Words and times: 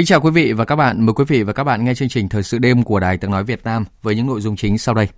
Kính 0.00 0.06
chào 0.06 0.20
quý 0.20 0.30
vị 0.30 0.52
và 0.52 0.64
các 0.64 0.76
bạn. 0.76 1.06
Mời 1.06 1.12
quý 1.12 1.24
vị 1.28 1.42
và 1.42 1.52
các 1.52 1.64
bạn 1.64 1.84
nghe 1.84 1.94
chương 1.94 2.08
trình 2.08 2.28
Thời 2.28 2.42
sự 2.42 2.58
đêm 2.58 2.82
của 2.82 3.00
Đài 3.00 3.18
Tiếng 3.18 3.30
Nói 3.30 3.44
Việt 3.44 3.64
Nam 3.64 3.84
với 4.02 4.14
những 4.14 4.26
nội 4.26 4.40
dung 4.40 4.56
chính 4.56 4.78
sau 4.78 4.94
đây. 4.94 5.08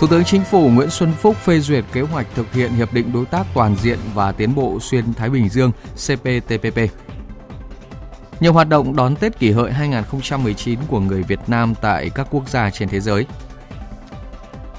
Thủ 0.00 0.06
tướng 0.06 0.24
Chính 0.24 0.44
phủ 0.44 0.68
Nguyễn 0.68 0.90
Xuân 0.90 1.12
Phúc 1.12 1.36
phê 1.36 1.60
duyệt 1.60 1.84
kế 1.92 2.00
hoạch 2.00 2.26
thực 2.34 2.52
hiện 2.52 2.72
Hiệp 2.72 2.92
định 2.92 3.12
Đối 3.12 3.26
tác 3.26 3.46
Toàn 3.54 3.76
diện 3.82 3.98
và 4.14 4.32
Tiến 4.32 4.54
bộ 4.54 4.80
Xuyên 4.80 5.14
Thái 5.14 5.30
Bình 5.30 5.48
Dương 5.48 5.72
CPTPP. 5.94 6.78
Nhiều 8.40 8.52
hoạt 8.52 8.68
động 8.68 8.96
đón 8.96 9.16
Tết 9.16 9.38
kỷ 9.38 9.50
hợi 9.50 9.72
2019 9.72 10.78
của 10.88 11.00
người 11.00 11.22
Việt 11.22 11.40
Nam 11.46 11.74
tại 11.80 12.10
các 12.10 12.26
quốc 12.30 12.48
gia 12.48 12.70
trên 12.70 12.88
thế 12.88 13.00
giới– 13.00 13.26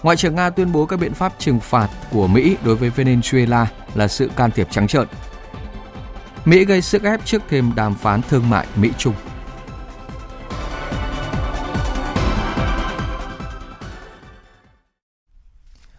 Ngoại 0.04 0.18
trưởng 0.18 0.36
Nga 0.36 0.50
tuyên 0.50 0.72
bố 0.72 0.86
các 0.86 1.00
biện 1.00 1.14
pháp 1.14 1.34
trừng 1.40 1.60
phạt 1.60 1.90
của 2.12 2.28
Mỹ 2.28 2.58
đối 2.66 2.76
với 2.76 2.90
Venezuela 2.90 3.66
là 3.96 4.08
sự 4.08 4.32
can 4.36 4.52
thiệp 4.52 4.68
trắng 4.72 4.88
trợn. 4.88 5.08
Mỹ 6.46 6.66
gây 6.66 6.82
sức 6.82 7.04
ép 7.04 7.26
trước 7.26 7.42
thêm 7.50 7.72
đàm 7.76 7.96
phán 7.96 8.22
thương 8.30 8.50
mại 8.50 8.68
Mỹ-Trung. 8.76 9.14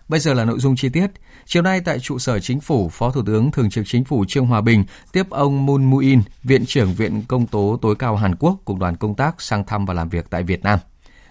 Bây 0.09 0.21
giờ 0.21 0.35
là 0.35 0.45
nội 0.45 0.59
dung 0.59 0.77
chi 0.77 0.89
tiết. 0.89 1.07
Chiều 1.45 1.63
nay 1.63 1.81
tại 1.81 2.01
trụ 2.01 2.19
sở 2.19 2.39
chính 2.39 2.61
phủ, 2.61 2.89
Phó 2.89 3.11
Thủ 3.11 3.23
tướng 3.27 3.51
Thường 3.51 3.71
trực 3.71 3.85
Chính 3.87 4.05
phủ 4.05 4.25
Trương 4.29 4.47
Hòa 4.47 4.61
Bình 4.61 4.85
tiếp 5.13 5.31
ông 5.31 5.67
Moon 5.67 5.91
Moo-in, 5.91 6.23
Viện 6.43 6.67
trưởng 6.67 6.95
Viện 6.95 7.23
Công 7.29 7.47
tố 7.47 7.79
tối 7.83 7.95
cao 7.99 8.17
Hàn 8.17 8.37
Quốc 8.37 8.57
cùng 8.65 8.79
đoàn 8.79 8.97
công 8.97 9.15
tác 9.15 9.41
sang 9.41 9.65
thăm 9.65 9.87
và 9.87 9.95
làm 9.95 10.09
việc 10.09 10.27
tại 10.31 10.43
Việt 10.43 10.63
Nam. 10.63 10.79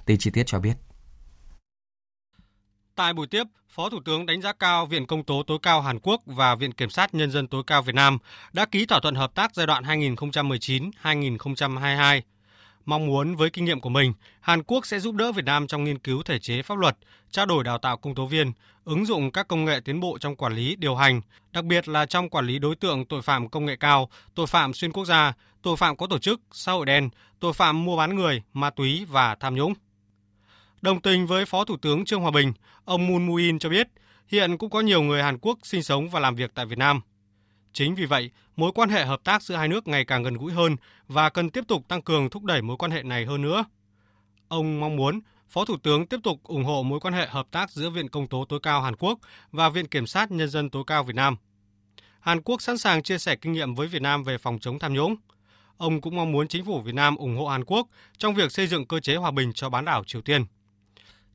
Tin 0.05 0.17
chi 0.17 0.31
tiết 0.31 0.43
cho 0.45 0.59
biết. 0.59 0.73
Tại 2.99 3.13
buổi 3.13 3.27
tiếp, 3.27 3.43
Phó 3.69 3.89
Thủ 3.89 3.99
tướng 4.05 4.25
đánh 4.25 4.41
giá 4.41 4.53
cao 4.53 4.85
Viện 4.85 5.05
Công 5.05 5.23
tố 5.23 5.43
tối 5.43 5.57
cao 5.61 5.81
Hàn 5.81 5.99
Quốc 5.99 6.21
và 6.25 6.55
Viện 6.55 6.71
Kiểm 6.71 6.89
sát 6.89 7.13
Nhân 7.13 7.31
dân 7.31 7.47
tối 7.47 7.63
cao 7.67 7.81
Việt 7.81 7.95
Nam 7.95 8.17
đã 8.53 8.65
ký 8.65 8.85
thỏa 8.85 8.99
thuận 8.99 9.15
hợp 9.15 9.35
tác 9.35 9.55
giai 9.55 9.67
đoạn 9.67 9.83
2019-2022. 9.83 12.21
Mong 12.85 13.07
muốn 13.07 13.35
với 13.35 13.49
kinh 13.49 13.65
nghiệm 13.65 13.79
của 13.79 13.89
mình, 13.89 14.13
Hàn 14.41 14.63
Quốc 14.63 14.85
sẽ 14.85 14.99
giúp 14.99 15.15
đỡ 15.15 15.31
Việt 15.31 15.45
Nam 15.45 15.67
trong 15.67 15.83
nghiên 15.83 15.99
cứu 15.99 16.23
thể 16.23 16.39
chế 16.39 16.61
pháp 16.61 16.77
luật, 16.77 16.97
trao 17.31 17.45
đổi 17.45 17.63
đào 17.63 17.77
tạo 17.77 17.97
công 17.97 18.15
tố 18.15 18.25
viên, 18.25 18.51
ứng 18.85 19.05
dụng 19.05 19.31
các 19.31 19.47
công 19.47 19.65
nghệ 19.65 19.79
tiến 19.85 19.99
bộ 19.99 20.17
trong 20.17 20.35
quản 20.35 20.55
lý, 20.55 20.75
điều 20.75 20.95
hành, 20.95 21.21
đặc 21.51 21.65
biệt 21.65 21.87
là 21.87 22.05
trong 22.05 22.29
quản 22.29 22.45
lý 22.45 22.59
đối 22.59 22.75
tượng 22.75 23.05
tội 23.05 23.21
phạm 23.21 23.49
công 23.49 23.65
nghệ 23.65 23.75
cao, 23.75 24.09
tội 24.35 24.47
phạm 24.47 24.73
xuyên 24.73 24.91
quốc 24.91 25.05
gia, 25.05 25.33
tội 25.61 25.77
phạm 25.77 25.97
có 25.97 26.07
tổ 26.07 26.19
chức, 26.19 26.41
xã 26.51 26.71
hội 26.71 26.85
đen, 26.85 27.09
tội 27.39 27.53
phạm 27.53 27.85
mua 27.85 27.97
bán 27.97 28.15
người, 28.15 28.41
ma 28.53 28.69
túy 28.69 29.05
và 29.09 29.35
tham 29.35 29.55
nhũng. 29.55 29.73
Đồng 30.81 31.01
tình 31.01 31.27
với 31.27 31.45
Phó 31.45 31.65
Thủ 31.65 31.77
tướng 31.77 32.05
Trương 32.05 32.21
Hòa 32.21 32.31
Bình, 32.31 32.53
ông 32.85 33.07
Moon 33.07 33.27
Moo-in 33.27 33.59
cho 33.59 33.69
biết 33.69 33.87
hiện 34.27 34.57
cũng 34.57 34.69
có 34.69 34.81
nhiều 34.81 35.01
người 35.01 35.23
Hàn 35.23 35.37
Quốc 35.37 35.59
sinh 35.63 35.83
sống 35.83 36.09
và 36.09 36.19
làm 36.19 36.35
việc 36.35 36.51
tại 36.55 36.65
Việt 36.65 36.77
Nam. 36.77 37.01
Chính 37.73 37.95
vì 37.95 38.05
vậy, 38.05 38.31
mối 38.55 38.71
quan 38.75 38.89
hệ 38.89 39.05
hợp 39.05 39.23
tác 39.23 39.43
giữa 39.43 39.55
hai 39.55 39.67
nước 39.67 39.87
ngày 39.87 40.05
càng 40.05 40.23
gần 40.23 40.37
gũi 40.37 40.51
hơn 40.51 40.75
và 41.07 41.29
cần 41.29 41.49
tiếp 41.49 41.63
tục 41.67 41.87
tăng 41.87 42.01
cường 42.01 42.29
thúc 42.29 42.43
đẩy 42.43 42.61
mối 42.61 42.77
quan 42.77 42.91
hệ 42.91 43.03
này 43.03 43.25
hơn 43.25 43.41
nữa. 43.41 43.65
Ông 44.47 44.79
mong 44.79 44.95
muốn 44.95 45.19
Phó 45.49 45.65
Thủ 45.65 45.77
tướng 45.77 46.07
tiếp 46.07 46.19
tục 46.23 46.43
ủng 46.43 46.63
hộ 46.63 46.83
mối 46.83 46.99
quan 46.99 47.13
hệ 47.13 47.27
hợp 47.27 47.47
tác 47.51 47.71
giữa 47.71 47.89
Viện 47.89 48.09
Công 48.09 48.27
tố 48.27 48.45
tối 48.45 48.59
cao 48.63 48.81
Hàn 48.81 48.95
Quốc 48.95 49.19
và 49.51 49.69
Viện 49.69 49.87
Kiểm 49.87 50.07
sát 50.07 50.31
Nhân 50.31 50.49
dân 50.49 50.69
tối 50.69 50.83
cao 50.87 51.03
Việt 51.03 51.15
Nam. 51.15 51.35
Hàn 52.19 52.41
Quốc 52.41 52.61
sẵn 52.61 52.77
sàng 52.77 53.03
chia 53.03 53.17
sẻ 53.17 53.35
kinh 53.35 53.53
nghiệm 53.53 53.75
với 53.75 53.87
Việt 53.87 54.01
Nam 54.01 54.23
về 54.23 54.37
phòng 54.37 54.59
chống 54.59 54.79
tham 54.79 54.93
nhũng. 54.93 55.15
Ông 55.77 56.01
cũng 56.01 56.15
mong 56.15 56.31
muốn 56.31 56.47
chính 56.47 56.65
phủ 56.65 56.81
Việt 56.81 56.95
Nam 56.95 57.15
ủng 57.15 57.37
hộ 57.37 57.47
Hàn 57.47 57.65
Quốc 57.65 57.87
trong 58.17 58.35
việc 58.35 58.51
xây 58.51 58.67
dựng 58.67 58.87
cơ 58.87 58.99
chế 58.99 59.15
hòa 59.15 59.31
bình 59.31 59.53
cho 59.53 59.69
bán 59.69 59.85
đảo 59.85 60.03
Triều 60.03 60.21
Tiên. 60.21 60.45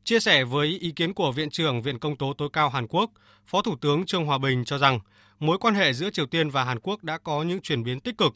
Chia 0.04 0.20
sẻ 0.20 0.44
với 0.44 0.66
ý 0.66 0.90
kiến 0.90 1.14
của 1.14 1.32
Viện 1.32 1.50
trưởng 1.50 1.82
Viện 1.82 1.98
Công 1.98 2.16
tố 2.16 2.32
tối 2.38 2.48
cao 2.52 2.68
Hàn 2.68 2.86
Quốc, 2.86 3.10
Phó 3.46 3.62
Thủ 3.62 3.76
tướng 3.80 4.06
Trương 4.06 4.26
Hòa 4.26 4.38
Bình 4.38 4.64
cho 4.64 4.78
rằng 4.78 5.00
mối 5.40 5.58
quan 5.58 5.74
hệ 5.74 5.92
giữa 5.92 6.10
Triều 6.10 6.26
Tiên 6.26 6.50
và 6.50 6.64
Hàn 6.64 6.80
Quốc 6.80 7.04
đã 7.04 7.18
có 7.18 7.42
những 7.42 7.60
chuyển 7.60 7.84
biến 7.84 8.00
tích 8.00 8.18
cực, 8.18 8.34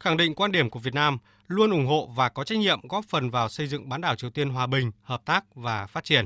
khẳng 0.00 0.16
định 0.16 0.34
quan 0.34 0.52
điểm 0.52 0.70
của 0.70 0.78
Việt 0.78 0.94
Nam 0.94 1.18
luôn 1.46 1.70
ủng 1.70 1.86
hộ 1.86 2.10
và 2.16 2.28
có 2.28 2.44
trách 2.44 2.58
nhiệm 2.58 2.80
góp 2.88 3.04
phần 3.08 3.30
vào 3.30 3.48
xây 3.48 3.66
dựng 3.66 3.88
bán 3.88 4.00
đảo 4.00 4.16
Triều 4.16 4.30
Tiên 4.30 4.48
hòa 4.48 4.66
bình, 4.66 4.90
hợp 5.02 5.22
tác 5.24 5.44
và 5.54 5.86
phát 5.86 6.04
triển. 6.04 6.24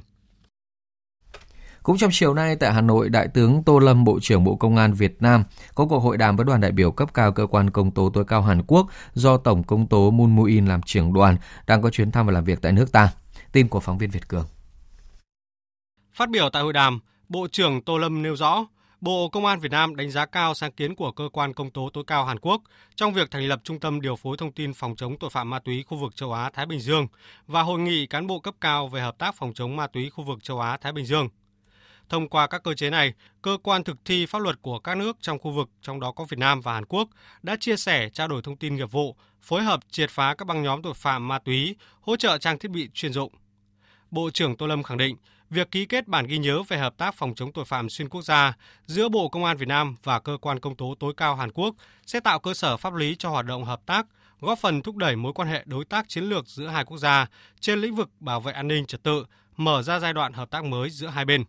Cũng 1.82 1.98
trong 1.98 2.10
chiều 2.12 2.34
nay 2.34 2.56
tại 2.56 2.72
Hà 2.72 2.80
Nội, 2.80 3.08
Đại 3.08 3.28
tướng 3.34 3.62
Tô 3.62 3.78
Lâm, 3.78 4.04
Bộ 4.04 4.18
trưởng 4.22 4.44
Bộ 4.44 4.56
Công 4.56 4.76
an 4.76 4.92
Việt 4.92 5.22
Nam 5.22 5.44
có 5.74 5.86
cuộc 5.86 5.98
hội 5.98 6.16
đàm 6.16 6.36
với 6.36 6.44
đoàn 6.44 6.60
đại 6.60 6.72
biểu 6.72 6.92
cấp 6.92 7.14
cao 7.14 7.32
cơ 7.32 7.46
quan 7.46 7.70
công 7.70 7.90
tố 7.90 8.10
tối 8.10 8.24
cao 8.28 8.42
Hàn 8.42 8.62
Quốc 8.66 8.86
do 9.14 9.36
Tổng 9.36 9.62
công 9.64 9.86
tố 9.86 10.10
Moon 10.10 10.36
Moo-in 10.36 10.66
làm 10.66 10.82
trưởng 10.82 11.12
đoàn 11.12 11.36
đang 11.66 11.82
có 11.82 11.90
chuyến 11.90 12.10
thăm 12.10 12.26
và 12.26 12.32
làm 12.32 12.44
việc 12.44 12.58
tại 12.62 12.72
nước 12.72 12.92
ta. 12.92 13.12
Tin 13.52 13.68
của 13.68 13.80
phóng 13.80 13.98
viên 13.98 14.10
Việt 14.10 14.28
Cường. 14.28 14.46
Phát 16.18 16.30
biểu 16.30 16.50
tại 16.50 16.62
hội 16.62 16.72
đàm, 16.72 17.00
Bộ 17.28 17.48
trưởng 17.48 17.82
Tô 17.82 17.98
Lâm 17.98 18.22
nêu 18.22 18.36
rõ, 18.36 18.66
Bộ 19.00 19.28
Công 19.28 19.46
an 19.46 19.60
Việt 19.60 19.72
Nam 19.72 19.96
đánh 19.96 20.10
giá 20.10 20.26
cao 20.26 20.54
sáng 20.54 20.72
kiến 20.72 20.94
của 20.94 21.12
cơ 21.12 21.28
quan 21.32 21.52
công 21.52 21.70
tố 21.70 21.90
tối 21.92 22.04
cao 22.06 22.24
Hàn 22.24 22.38
Quốc 22.38 22.62
trong 22.94 23.12
việc 23.12 23.30
thành 23.30 23.48
lập 23.48 23.60
Trung 23.64 23.80
tâm 23.80 24.00
điều 24.00 24.16
phối 24.16 24.36
thông 24.36 24.52
tin 24.52 24.74
phòng 24.74 24.96
chống 24.96 25.18
tội 25.18 25.30
phạm 25.30 25.50
ma 25.50 25.58
túy 25.58 25.82
khu 25.82 25.98
vực 25.98 26.16
châu 26.16 26.32
Á 26.32 26.50
Thái 26.50 26.66
Bình 26.66 26.80
Dương 26.80 27.06
và 27.46 27.62
hội 27.62 27.78
nghị 27.78 28.06
cán 28.06 28.26
bộ 28.26 28.40
cấp 28.40 28.54
cao 28.60 28.88
về 28.88 29.00
hợp 29.00 29.18
tác 29.18 29.34
phòng 29.34 29.52
chống 29.54 29.76
ma 29.76 29.86
túy 29.86 30.10
khu 30.10 30.24
vực 30.24 30.44
châu 30.44 30.60
Á 30.60 30.76
Thái 30.76 30.92
Bình 30.92 31.06
Dương. 31.06 31.28
Thông 32.08 32.28
qua 32.28 32.46
các 32.46 32.62
cơ 32.62 32.74
chế 32.74 32.90
này, 32.90 33.12
cơ 33.42 33.58
quan 33.62 33.84
thực 33.84 33.96
thi 34.04 34.26
pháp 34.26 34.38
luật 34.38 34.62
của 34.62 34.78
các 34.78 34.96
nước 34.96 35.16
trong 35.20 35.38
khu 35.38 35.50
vực, 35.50 35.68
trong 35.82 36.00
đó 36.00 36.12
có 36.12 36.24
Việt 36.24 36.38
Nam 36.38 36.60
và 36.60 36.74
Hàn 36.74 36.84
Quốc, 36.86 37.08
đã 37.42 37.56
chia 37.60 37.76
sẻ, 37.76 38.08
trao 38.12 38.28
đổi 38.28 38.42
thông 38.42 38.56
tin 38.56 38.76
nghiệp 38.76 38.90
vụ, 38.90 39.16
phối 39.40 39.62
hợp 39.62 39.80
triệt 39.90 40.10
phá 40.10 40.34
các 40.34 40.44
băng 40.44 40.62
nhóm 40.62 40.82
tội 40.82 40.94
phạm 40.94 41.28
ma 41.28 41.38
túy, 41.38 41.76
hỗ 42.00 42.16
trợ 42.16 42.38
trang 42.38 42.58
thiết 42.58 42.70
bị 42.70 42.88
chuyên 42.94 43.12
dụng. 43.12 43.32
Bộ 44.10 44.30
trưởng 44.30 44.56
Tô 44.56 44.66
Lâm 44.66 44.82
khẳng 44.82 44.98
định, 44.98 45.16
việc 45.50 45.70
ký 45.70 45.86
kết 45.86 46.08
bản 46.08 46.26
ghi 46.26 46.38
nhớ 46.38 46.62
về 46.62 46.78
hợp 46.78 46.96
tác 46.96 47.14
phòng 47.14 47.34
chống 47.34 47.52
tội 47.52 47.64
phạm 47.64 47.88
xuyên 47.88 48.08
quốc 48.08 48.22
gia 48.22 48.52
giữa 48.86 49.08
Bộ 49.08 49.28
Công 49.28 49.44
an 49.44 49.56
Việt 49.56 49.68
Nam 49.68 49.96
và 50.02 50.20
cơ 50.20 50.38
quan 50.40 50.60
công 50.60 50.76
tố 50.76 50.94
tối 51.00 51.14
cao 51.16 51.36
Hàn 51.36 51.52
Quốc 51.52 51.74
sẽ 52.06 52.20
tạo 52.20 52.38
cơ 52.38 52.54
sở 52.54 52.76
pháp 52.76 52.94
lý 52.94 53.16
cho 53.18 53.30
hoạt 53.30 53.46
động 53.46 53.64
hợp 53.64 53.80
tác, 53.86 54.06
góp 54.40 54.58
phần 54.58 54.82
thúc 54.82 54.96
đẩy 54.96 55.16
mối 55.16 55.32
quan 55.32 55.48
hệ 55.48 55.62
đối 55.66 55.84
tác 55.84 56.08
chiến 56.08 56.24
lược 56.24 56.46
giữa 56.46 56.66
hai 56.66 56.84
quốc 56.84 56.98
gia 56.98 57.26
trên 57.60 57.80
lĩnh 57.80 57.94
vực 57.94 58.08
bảo 58.20 58.40
vệ 58.40 58.52
an 58.52 58.68
ninh 58.68 58.86
trật 58.86 59.02
tự, 59.02 59.24
mở 59.56 59.82
ra 59.82 59.98
giai 59.98 60.12
đoạn 60.12 60.32
hợp 60.32 60.50
tác 60.50 60.64
mới 60.64 60.90
giữa 60.90 61.08
hai 61.08 61.24
bên. 61.24 61.44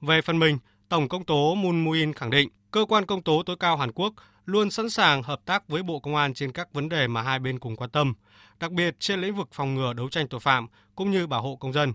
Về 0.00 0.22
phần 0.22 0.38
mình, 0.38 0.58
Tổng 0.88 1.08
công 1.08 1.24
tố 1.24 1.54
Moon 1.54 1.84
Moo-in 1.84 2.12
khẳng 2.12 2.30
định 2.30 2.48
cơ 2.70 2.84
quan 2.88 3.06
công 3.06 3.22
tố 3.22 3.42
tối 3.46 3.56
cao 3.60 3.76
Hàn 3.76 3.92
Quốc 3.92 4.14
luôn 4.46 4.70
sẵn 4.70 4.90
sàng 4.90 5.22
hợp 5.22 5.40
tác 5.44 5.68
với 5.68 5.82
Bộ 5.82 6.00
Công 6.00 6.16
an 6.16 6.34
trên 6.34 6.52
các 6.52 6.72
vấn 6.72 6.88
đề 6.88 7.08
mà 7.08 7.22
hai 7.22 7.38
bên 7.38 7.58
cùng 7.58 7.76
quan 7.76 7.90
tâm, 7.90 8.14
đặc 8.60 8.72
biệt 8.72 8.96
trên 9.00 9.20
lĩnh 9.20 9.36
vực 9.36 9.48
phòng 9.52 9.74
ngừa 9.74 9.92
đấu 9.92 10.08
tranh 10.08 10.28
tội 10.28 10.40
phạm 10.40 10.66
cũng 10.94 11.10
như 11.10 11.26
bảo 11.26 11.42
hộ 11.42 11.56
công 11.56 11.72
dân 11.72 11.92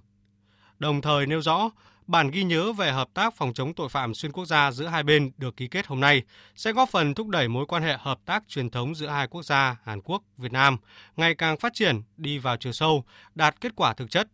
đồng 0.80 1.02
thời 1.02 1.26
nêu 1.26 1.42
rõ 1.42 1.70
bản 2.08 2.32
ghi 2.32 2.44
nhớ 2.44 2.74
về 2.74 2.92
hợp 2.92 3.10
tác 3.14 3.36
phòng 3.36 3.54
chống 3.54 3.74
tội 3.74 3.90
phạm 3.90 4.14
xuyên 4.14 4.32
quốc 4.32 4.46
gia 4.46 4.72
giữa 4.72 4.88
hai 4.88 5.04
bên 5.04 5.32
được 5.38 5.58
ký 5.58 5.68
kết 5.68 5.88
hôm 5.88 6.00
nay 6.00 6.22
sẽ 6.56 6.72
góp 6.72 6.90
phần 6.90 7.14
thúc 7.14 7.28
đẩy 7.28 7.48
mối 7.48 7.66
quan 7.66 7.84
hệ 7.84 7.98
hợp 8.00 8.20
tác 8.26 8.44
truyền 8.48 8.70
thống 8.70 8.96
giữa 8.96 9.08
hai 9.08 9.28
quốc 9.28 9.44
gia 9.44 9.76
Hàn 9.84 10.02
Quốc, 10.02 10.24
Việt 10.38 10.52
Nam 10.52 10.78
ngày 11.18 11.36
càng 11.36 11.58
phát 11.58 11.74
triển, 11.74 12.02
đi 12.18 12.38
vào 12.38 12.58
chiều 12.58 12.72
sâu, 12.74 13.04
đạt 13.36 13.62
kết 13.62 13.72
quả 13.76 13.94
thực 13.94 14.12
chất. 14.12 14.28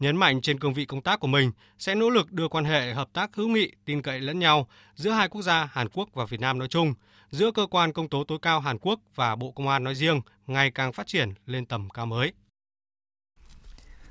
Nhấn 0.00 0.16
mạnh 0.16 0.40
trên 0.40 0.58
cương 0.58 0.74
vị 0.74 0.84
công 0.84 1.02
tác 1.02 1.20
của 1.20 1.26
mình 1.26 1.52
sẽ 1.78 1.94
nỗ 1.94 2.10
lực 2.10 2.32
đưa 2.32 2.48
quan 2.48 2.64
hệ 2.64 2.92
hợp 2.92 3.08
tác 3.12 3.36
hữu 3.36 3.48
nghị, 3.48 3.72
tin 3.84 4.02
cậy 4.02 4.20
lẫn 4.20 4.38
nhau 4.38 4.68
giữa 4.94 5.10
hai 5.10 5.28
quốc 5.28 5.42
gia 5.42 5.64
Hàn 5.72 5.88
Quốc 5.88 6.08
và 6.14 6.24
Việt 6.24 6.40
Nam 6.40 6.58
nói 6.58 6.68
chung, 6.68 6.94
giữa 7.30 7.50
cơ 7.50 7.66
quan 7.66 7.92
công 7.92 8.08
tố 8.08 8.24
tối 8.24 8.38
cao 8.42 8.60
Hàn 8.60 8.78
Quốc 8.78 9.00
và 9.14 9.36
Bộ 9.36 9.50
Công 9.50 9.68
an 9.68 9.84
nói 9.84 9.94
riêng 9.94 10.20
ngày 10.46 10.70
càng 10.70 10.92
phát 10.92 11.06
triển 11.06 11.34
lên 11.46 11.66
tầm 11.66 11.90
cao 11.90 12.06
mới. 12.06 12.32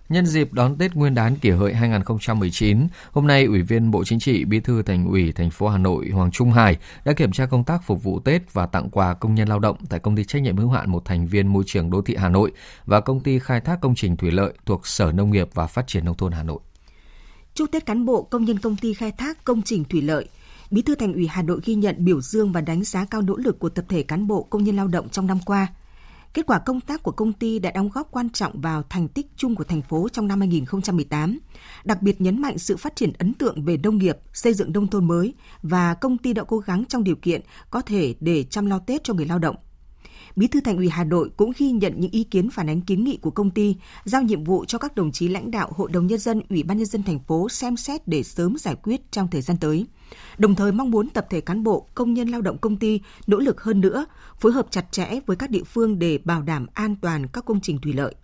Nhân 0.10 0.25
dịp 0.25 0.54
đón 0.54 0.78
Tết 0.78 0.96
Nguyên 0.96 1.16
đán 1.16 1.36
kỷ 1.36 1.50
hợi 1.50 1.74
2019, 1.74 2.88
hôm 3.12 3.28
nay 3.28 3.46
Ủy 3.46 3.62
viên 3.62 3.92
Bộ 3.92 4.04
Chính 4.04 4.19
trị, 4.19 4.46
Bí 4.46 4.60
thư 4.60 4.81
Thành 4.81 5.06
ủy 5.06 5.31
thành 5.31 5.50
phố 5.50 5.68
Hà 5.68 5.78
Nội 5.78 6.10
Hoàng 6.10 6.31
Trung 6.31 6.52
Hải 6.52 6.78
đã 7.06 7.13
kiểm 7.13 7.31
tra 7.31 7.46
công 7.46 7.63
tác 7.63 7.84
phục 7.84 8.04
vụ 8.04 8.19
Tết 8.19 8.54
và 8.54 8.66
tặng 8.66 8.90
quà 8.90 9.13
công 9.13 9.36
nhân 9.36 9.48
lao 9.48 9.60
động 9.60 9.78
tại 9.90 10.00
công 10.00 10.16
ty 10.16 10.24
trách 10.24 10.42
nhiệm 10.42 10.57
hữu 10.57 10.69
hạn 10.69 10.92
một 10.92 11.06
thành 11.06 11.28
viên 11.28 11.48
môi 11.48 11.63
trường 11.68 11.90
đô 11.90 12.02
thị 12.02 12.16
Hà 12.16 12.30
Nội 12.30 12.52
và 12.86 13.00
công 13.00 13.19
ty 13.19 13.40
khai 13.40 13.62
thác 13.62 13.81
công 13.81 13.96
trình 13.96 14.18
thủy 14.18 14.31
lợi 14.31 14.54
thuộc 14.66 14.88
Sở 14.88 15.12
Nông 15.12 15.31
nghiệp 15.31 15.50
và 15.54 15.68
Phát 15.68 15.88
triển 15.88 16.06
nông 16.06 16.18
thôn 16.18 16.31
Hà 16.31 16.44
Nội. 16.44 16.60
Chúc 17.54 17.72
Tết 17.72 17.86
cán 17.86 18.06
bộ 18.06 18.24
công 18.24 18.46
nhân 18.46 18.60
công 18.60 18.75
ty 18.75 18.94
khai 18.94 19.12
thác 19.12 19.44
công 19.44 19.62
trình 19.62 19.84
thủy 19.84 20.02
lợi, 20.02 20.28
Bí 20.72 20.81
thư 20.81 20.96
Thành 20.96 21.13
ủy 21.13 21.28
Hà 21.28 21.42
Nội 21.42 21.60
ghi 21.66 21.75
nhận 21.75 22.06
biểu 22.06 22.22
dương 22.22 22.52
và 22.52 22.62
đánh 22.62 22.84
giá 22.84 23.06
cao 23.06 23.22
nỗ 23.22 23.36
lực 23.36 23.60
của 23.60 23.69
tập 23.69 23.86
thể 23.90 24.04
cán 24.04 24.28
bộ 24.28 24.44
công 24.44 24.63
nhân 24.63 24.75
lao 24.75 24.88
động 24.88 25.10
trong 25.10 25.28
năm 25.28 25.40
qua– 25.46 25.68
Kết 26.35 26.45
quả 26.45 26.59
công 26.59 26.81
tác 26.81 27.03
của 27.03 27.11
công 27.11 27.33
ty 27.33 27.59
đã 27.59 27.71
đóng 27.71 27.89
góp 27.93 28.11
quan 28.11 28.29
trọng 28.29 28.61
vào 28.61 28.83
thành 28.89 29.07
tích 29.07 29.27
chung 29.35 29.55
của 29.55 29.63
thành 29.63 29.81
phố 29.81 30.09
trong 30.09 30.27
năm 30.27 30.39
2018, 30.39 31.39
đặc 31.83 32.01
biệt 32.01 32.21
nhấn 32.21 32.41
mạnh 32.41 32.57
sự 32.57 32.77
phát 32.77 32.95
triển 32.95 33.13
ấn 33.17 33.33
tượng 33.33 33.65
về 33.65 33.77
nông 33.77 33.97
nghiệp, 33.97 34.17
xây 34.33 34.53
dựng 34.53 34.71
nông 34.71 34.87
thôn 34.87 35.05
mới 35.05 35.33
và 35.61 35.93
công 35.93 36.17
ty 36.17 36.33
đã 36.33 36.43
cố 36.43 36.57
gắng 36.57 36.85
trong 36.89 37.03
điều 37.03 37.15
kiện 37.15 37.41
có 37.69 37.81
thể 37.81 38.15
để 38.19 38.43
chăm 38.43 38.65
lo 38.65 38.79
Tết 38.79 39.03
cho 39.03 39.13
người 39.13 39.25
lao 39.25 39.39
động. 39.39 39.55
Bí 40.35 40.47
thư 40.47 40.61
Thành 40.61 40.77
ủy 40.77 40.89
Hà 40.89 41.03
Nội 41.03 41.29
cũng 41.37 41.51
ghi 41.57 41.71
nhận 41.71 41.93
những 41.97 42.11
ý 42.11 42.23
kiến 42.23 42.49
phản 42.49 42.69
ánh 42.69 42.81
kiến 42.81 43.03
nghị 43.03 43.17
của 43.17 43.31
công 43.31 43.49
ty, 43.49 43.75
giao 44.05 44.21
nhiệm 44.21 44.43
vụ 44.43 44.65
cho 44.65 44.77
các 44.77 44.95
đồng 44.95 45.11
chí 45.11 45.27
lãnh 45.27 45.51
đạo 45.51 45.71
Hội 45.75 45.91
đồng 45.91 46.07
nhân 46.07 46.19
dân, 46.19 46.41
Ủy 46.49 46.63
ban 46.63 46.77
nhân 46.77 46.87
dân 46.87 47.03
thành 47.03 47.19
phố 47.19 47.49
xem 47.49 47.77
xét 47.77 48.07
để 48.07 48.23
sớm 48.23 48.57
giải 48.57 48.75
quyết 48.75 49.11
trong 49.11 49.27
thời 49.31 49.41
gian 49.41 49.57
tới. 49.57 49.85
Đồng 50.38 50.56
thời 50.56 50.72
mong 50.72 50.92
muốn 50.92 51.10
tập 51.10 51.28
thể 51.30 51.42
cán 51.42 51.63
bộ, 51.63 51.88
công 51.96 52.13
nhân 52.13 52.28
lao 52.28 52.42
động 52.42 52.57
công 52.57 52.78
ty 52.78 53.02
nỗ 53.28 53.38
lực 53.38 53.62
hơn 53.62 53.81
nữa, 53.81 54.06
phối 54.40 54.52
hợp 54.52 54.68
chặt 54.69 54.92
chẽ 54.92 55.19
với 55.25 55.38
các 55.38 55.50
địa 55.50 55.63
phương 55.63 56.00
để 56.00 56.18
bảo 56.18 56.42
đảm 56.42 56.68
an 56.74 56.96
toàn 57.02 57.28
các 57.28 57.46
công 57.46 57.62
trình 57.62 57.80
thủy 57.81 57.94
lợi. 57.94 58.16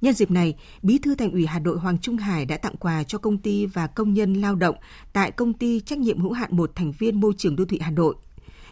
Nhân 0.00 0.14
dịp 0.14 0.30
này, 0.30 0.54
Bí 0.82 0.98
thư 0.98 1.14
Thành 1.14 1.30
ủy 1.30 1.46
Hà 1.46 1.58
Nội 1.58 1.78
Hoàng 1.78 1.98
Trung 1.98 2.16
Hải 2.16 2.44
đã 2.44 2.56
tặng 2.56 2.76
quà 2.76 3.04
cho 3.04 3.18
công 3.18 3.38
ty 3.38 3.66
và 3.66 3.86
công 3.86 4.14
nhân 4.14 4.34
lao 4.34 4.54
động 4.54 4.76
tại 5.12 5.30
công 5.30 5.52
ty 5.52 5.80
trách 5.80 5.98
nhiệm 5.98 6.20
hữu 6.20 6.32
hạn 6.32 6.56
một 6.56 6.72
thành 6.74 6.92
viên 6.98 7.20
môi 7.20 7.32
trường 7.38 7.56
đô 7.56 7.64
thị 7.64 7.78
Hà 7.82 7.90
Nội 7.90 8.14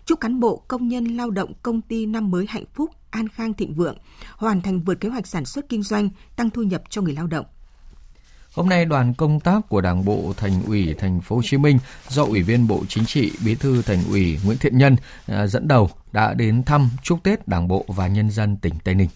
Chúc 0.04 0.20
cán 0.20 0.40
bộ, 0.40 0.62
công 0.68 0.88
nhân 0.88 1.04
lao 1.04 1.30
động 1.30 1.52
công 1.62 1.80
ty 1.80 2.06
năm 2.06 2.30
mới 2.30 2.46
hạnh 2.48 2.64
phúc, 2.74 2.90
an 3.10 3.28
khang 3.28 3.54
thịnh 3.54 3.74
vượng, 3.74 3.96
hoàn 4.36 4.60
thành 4.60 4.80
vượt 4.80 5.00
kế 5.00 5.08
hoạch 5.08 5.26
sản 5.26 5.44
xuất 5.44 5.68
kinh 5.68 5.82
doanh, 5.82 6.08
tăng 6.36 6.50
thu 6.50 6.62
nhập 6.62 6.82
cho 6.88 7.02
người 7.02 7.14
lao 7.14 7.26
động. 7.26 7.46
Hôm 8.54 8.68
nay 8.68 8.84
đoàn 8.84 9.14
công 9.14 9.40
tác 9.40 9.68
của 9.68 9.80
Đảng 9.80 10.04
bộ 10.04 10.32
Thành 10.36 10.62
ủy 10.66 10.94
Thành 10.98 11.20
phố 11.20 11.36
Hồ 11.36 11.42
Chí 11.44 11.56
Minh 11.58 11.78
do 12.08 12.24
Ủy 12.24 12.42
viên 12.42 12.66
Bộ 12.66 12.84
Chính 12.88 13.04
trị, 13.06 13.32
Bí 13.44 13.54
thư 13.54 13.82
Thành 13.82 14.04
ủy 14.08 14.38
Nguyễn 14.44 14.58
Thiện 14.58 14.78
Nhân 14.78 14.96
à, 15.26 15.46
dẫn 15.46 15.68
đầu 15.68 15.90
đã 16.12 16.34
đến 16.34 16.62
thăm 16.62 16.90
chúc 17.02 17.22
Tết 17.22 17.48
Đảng 17.48 17.68
bộ 17.68 17.84
và 17.88 18.06
nhân 18.06 18.30
dân 18.30 18.56
tỉnh 18.56 18.74
Tây 18.84 18.94
Ninh. 18.94 19.08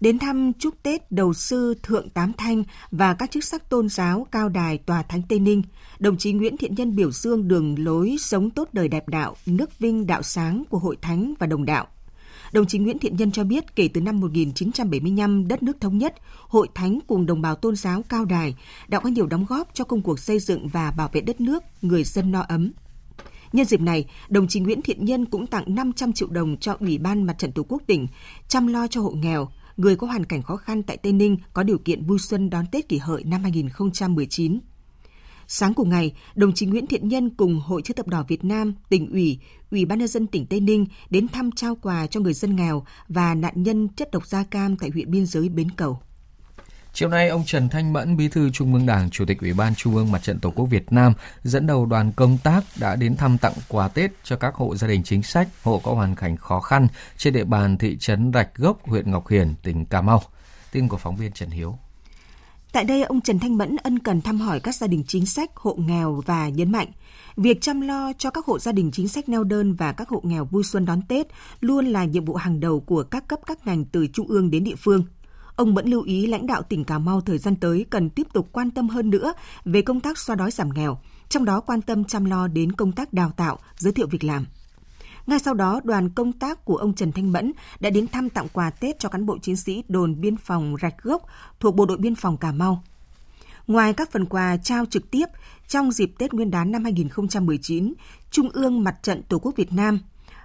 Đến 0.00 0.18
thăm 0.18 0.52
chúc 0.58 0.74
Tết 0.82 1.12
đầu 1.12 1.32
sư 1.32 1.74
Thượng 1.82 2.10
Tám 2.10 2.32
Thanh 2.32 2.64
và 2.90 3.14
các 3.14 3.30
chức 3.30 3.44
sắc 3.44 3.68
tôn 3.68 3.88
giáo 3.88 4.26
cao 4.30 4.48
đài 4.48 4.78
Tòa 4.78 5.02
Thánh 5.02 5.22
Tây 5.28 5.38
Ninh, 5.38 5.62
đồng 5.98 6.16
chí 6.16 6.32
Nguyễn 6.32 6.56
Thiện 6.56 6.74
Nhân 6.74 6.96
biểu 6.96 7.10
dương 7.10 7.48
đường 7.48 7.84
lối 7.84 8.16
sống 8.20 8.50
tốt 8.50 8.68
đời 8.72 8.88
đẹp 8.88 9.08
đạo, 9.08 9.36
nước 9.46 9.78
vinh 9.78 10.06
đạo 10.06 10.22
sáng 10.22 10.64
của 10.70 10.78
Hội 10.78 10.96
Thánh 11.02 11.34
và 11.38 11.46
Đồng 11.46 11.64
đạo. 11.64 11.86
Đồng 12.52 12.66
chí 12.66 12.78
Nguyễn 12.78 12.98
Thiện 12.98 13.16
Nhân 13.16 13.32
cho 13.32 13.44
biết 13.44 13.76
kể 13.76 13.88
từ 13.94 14.00
năm 14.00 14.20
1975 14.20 15.48
đất 15.48 15.62
nước 15.62 15.80
thống 15.80 15.98
nhất, 15.98 16.14
Hội 16.48 16.68
Thánh 16.74 16.98
cùng 17.06 17.26
đồng 17.26 17.42
bào 17.42 17.54
tôn 17.54 17.76
giáo 17.76 18.02
cao 18.08 18.24
đài 18.24 18.54
đã 18.88 19.00
có 19.00 19.08
nhiều 19.08 19.26
đóng 19.26 19.46
góp 19.48 19.68
cho 19.74 19.84
công 19.84 20.02
cuộc 20.02 20.18
xây 20.18 20.38
dựng 20.38 20.68
và 20.68 20.90
bảo 20.90 21.08
vệ 21.12 21.20
đất 21.20 21.40
nước, 21.40 21.62
người 21.82 22.04
dân 22.04 22.32
no 22.32 22.40
ấm. 22.48 22.72
Nhân 23.52 23.66
dịp 23.66 23.80
này, 23.80 24.06
đồng 24.28 24.48
chí 24.48 24.60
Nguyễn 24.60 24.82
Thiện 24.82 25.04
Nhân 25.04 25.24
cũng 25.24 25.46
tặng 25.46 25.74
500 25.74 26.12
triệu 26.12 26.28
đồng 26.28 26.56
cho 26.56 26.76
Ủy 26.80 26.98
ban 26.98 27.22
Mặt 27.22 27.38
trận 27.38 27.52
Tổ 27.52 27.62
quốc 27.68 27.82
tỉnh, 27.86 28.06
chăm 28.48 28.66
lo 28.66 28.86
cho 28.86 29.00
hộ 29.00 29.10
nghèo, 29.10 29.48
người 29.76 29.96
có 29.96 30.06
hoàn 30.06 30.24
cảnh 30.24 30.42
khó 30.42 30.56
khăn 30.56 30.82
tại 30.82 30.96
Tây 30.96 31.12
Ninh 31.12 31.36
có 31.52 31.62
điều 31.62 31.78
kiện 31.78 32.06
vui 32.06 32.18
xuân 32.18 32.50
đón 32.50 32.64
Tết 32.72 32.88
kỷ 32.88 32.98
hợi 32.98 33.24
năm 33.24 33.42
2019. 33.42 34.58
Sáng 35.54 35.74
cùng 35.74 35.88
ngày, 35.88 36.12
đồng 36.34 36.52
chí 36.52 36.66
Nguyễn 36.66 36.86
Thiện 36.86 37.08
Nhân 37.08 37.30
cùng 37.30 37.60
Hội 37.60 37.82
chữ 37.84 37.94
thập 37.94 38.06
đỏ 38.06 38.24
Việt 38.28 38.44
Nam, 38.44 38.74
tỉnh 38.88 39.10
ủy, 39.10 39.38
Ủy 39.70 39.84
ban 39.84 39.98
nhân 39.98 40.08
dân 40.08 40.26
tỉnh 40.26 40.46
Tây 40.46 40.60
Ninh 40.60 40.86
đến 41.10 41.28
thăm 41.28 41.50
trao 41.56 41.74
quà 41.82 42.06
cho 42.06 42.20
người 42.20 42.32
dân 42.32 42.56
nghèo 42.56 42.84
và 43.08 43.34
nạn 43.34 43.52
nhân 43.56 43.88
chất 43.88 44.10
độc 44.10 44.26
da 44.26 44.44
cam 44.44 44.76
tại 44.76 44.90
huyện 44.90 45.10
biên 45.10 45.26
giới 45.26 45.48
Bến 45.48 45.70
Cầu. 45.70 45.98
Chiều 46.92 47.08
nay, 47.08 47.28
ông 47.28 47.44
Trần 47.46 47.68
Thanh 47.68 47.92
Mẫn, 47.92 48.16
Bí 48.16 48.28
thư 48.28 48.50
Trung 48.50 48.74
ương 48.74 48.86
Đảng, 48.86 49.10
Chủ 49.10 49.24
tịch 49.24 49.40
Ủy 49.40 49.52
ban 49.52 49.74
Trung 49.74 49.96
ương 49.96 50.12
Mặt 50.12 50.22
trận 50.22 50.38
Tổ 50.38 50.50
quốc 50.50 50.66
Việt 50.66 50.92
Nam 50.92 51.12
dẫn 51.42 51.66
đầu 51.66 51.86
đoàn 51.86 52.12
công 52.12 52.38
tác 52.38 52.64
đã 52.80 52.96
đến 52.96 53.16
thăm 53.16 53.38
tặng 53.38 53.54
quà 53.68 53.88
Tết 53.88 54.10
cho 54.24 54.36
các 54.36 54.54
hộ 54.54 54.76
gia 54.76 54.88
đình 54.88 55.02
chính 55.02 55.22
sách, 55.22 55.48
hộ 55.62 55.80
có 55.84 55.94
hoàn 55.94 56.14
cảnh 56.14 56.36
khó 56.36 56.60
khăn 56.60 56.88
trên 57.16 57.32
địa 57.32 57.44
bàn 57.44 57.78
thị 57.78 57.96
trấn 58.00 58.32
Rạch 58.34 58.54
Gốc, 58.54 58.78
huyện 58.82 59.10
Ngọc 59.10 59.28
Hiển, 59.28 59.54
tỉnh 59.62 59.84
Cà 59.84 60.00
Mau. 60.00 60.22
Tin 60.72 60.88
của 60.88 60.98
phóng 60.98 61.16
viên 61.16 61.32
Trần 61.32 61.50
Hiếu. 61.50 61.78
Tại 62.72 62.84
đây, 62.84 63.02
ông 63.02 63.20
Trần 63.20 63.38
Thanh 63.38 63.58
Mẫn 63.58 63.76
ân 63.76 63.98
cần 63.98 64.20
thăm 64.20 64.38
hỏi 64.38 64.60
các 64.60 64.74
gia 64.74 64.86
đình 64.86 65.04
chính 65.08 65.26
sách, 65.26 65.50
hộ 65.56 65.74
nghèo 65.74 66.22
và 66.26 66.48
nhấn 66.48 66.72
mạnh, 66.72 66.88
việc 67.36 67.60
chăm 67.60 67.80
lo 67.80 68.12
cho 68.18 68.30
các 68.30 68.46
hộ 68.46 68.58
gia 68.58 68.72
đình 68.72 68.90
chính 68.92 69.08
sách 69.08 69.28
neo 69.28 69.44
đơn 69.44 69.74
và 69.74 69.92
các 69.92 70.08
hộ 70.08 70.20
nghèo 70.24 70.44
vui 70.44 70.64
xuân 70.64 70.84
đón 70.84 71.02
Tết 71.08 71.26
luôn 71.60 71.86
là 71.86 72.04
nhiệm 72.04 72.24
vụ 72.24 72.34
hàng 72.34 72.60
đầu 72.60 72.80
của 72.80 73.02
các 73.02 73.28
cấp 73.28 73.40
các 73.46 73.66
ngành 73.66 73.84
từ 73.84 74.06
trung 74.06 74.28
ương 74.28 74.50
đến 74.50 74.64
địa 74.64 74.76
phương– 74.76 75.04
Ông 75.56 75.74
vẫn 75.74 75.86
lưu 75.86 76.02
ý 76.02 76.26
lãnh 76.26 76.46
đạo 76.46 76.62
tỉnh 76.62 76.84
Cà 76.84 76.98
Mau 76.98 77.20
thời 77.20 77.38
gian 77.38 77.56
tới 77.56 77.86
cần 77.90 78.10
tiếp 78.10 78.26
tục 78.32 78.48
quan 78.52 78.70
tâm 78.70 78.88
hơn 78.88 79.10
nữa 79.10 79.32
về 79.64 79.82
công 79.82 80.00
tác 80.00 80.18
xoa 80.18 80.36
đói 80.36 80.50
giảm 80.50 80.68
nghèo, 80.74 80.98
trong 81.28 81.44
đó 81.44 81.60
quan 81.60 81.82
tâm 81.82 82.04
chăm 82.04 82.24
lo 82.24 82.48
đến 82.48 82.72
công 82.72 82.92
tác 82.92 83.12
đào 83.12 83.32
tạo, 83.36 83.58
giới 83.76 83.92
thiệu 83.92 84.06
việc 84.10 84.24
làm. 84.24 84.46
Ngay 85.26 85.38
sau 85.38 85.54
đó, 85.54 85.80
đoàn 85.84 86.08
công 86.08 86.32
tác 86.32 86.64
của 86.64 86.76
ông 86.76 86.94
Trần 86.94 87.12
Thanh 87.12 87.32
Mẫn 87.32 87.52
đã 87.80 87.90
đến 87.90 88.08
thăm 88.08 88.30
tặng 88.30 88.46
quà 88.52 88.70
Tết 88.70 88.98
cho 88.98 89.08
cán 89.08 89.26
bộ 89.26 89.38
chiến 89.38 89.56
sĩ 89.56 89.84
đồn 89.88 90.20
biên 90.20 90.36
phòng 90.36 90.76
Rạch 90.82 91.02
Gốc 91.02 91.22
thuộc 91.60 91.74
Bộ 91.74 91.86
đội 91.86 91.98
Biên 91.98 92.14
phòng 92.14 92.36
Cà 92.36 92.52
Mau. 92.52 92.82
Ngoài 93.66 93.92
các 93.92 94.10
phần 94.10 94.26
quà 94.26 94.56
trao 94.56 94.84
trực 94.86 95.10
tiếp, 95.10 95.26
trong 95.68 95.92
dịp 95.92 96.12
Tết 96.18 96.32
Nguyên 96.34 96.50
đán 96.50 96.72
năm 96.72 96.84
2019, 96.84 97.94
Trung 98.30 98.50
ương 98.50 98.84
Mặt 98.84 98.96
trận 99.02 99.22
Tổ 99.22 99.38
quốc 99.38 99.56
Việt 99.56 99.72
Nam 99.72 99.98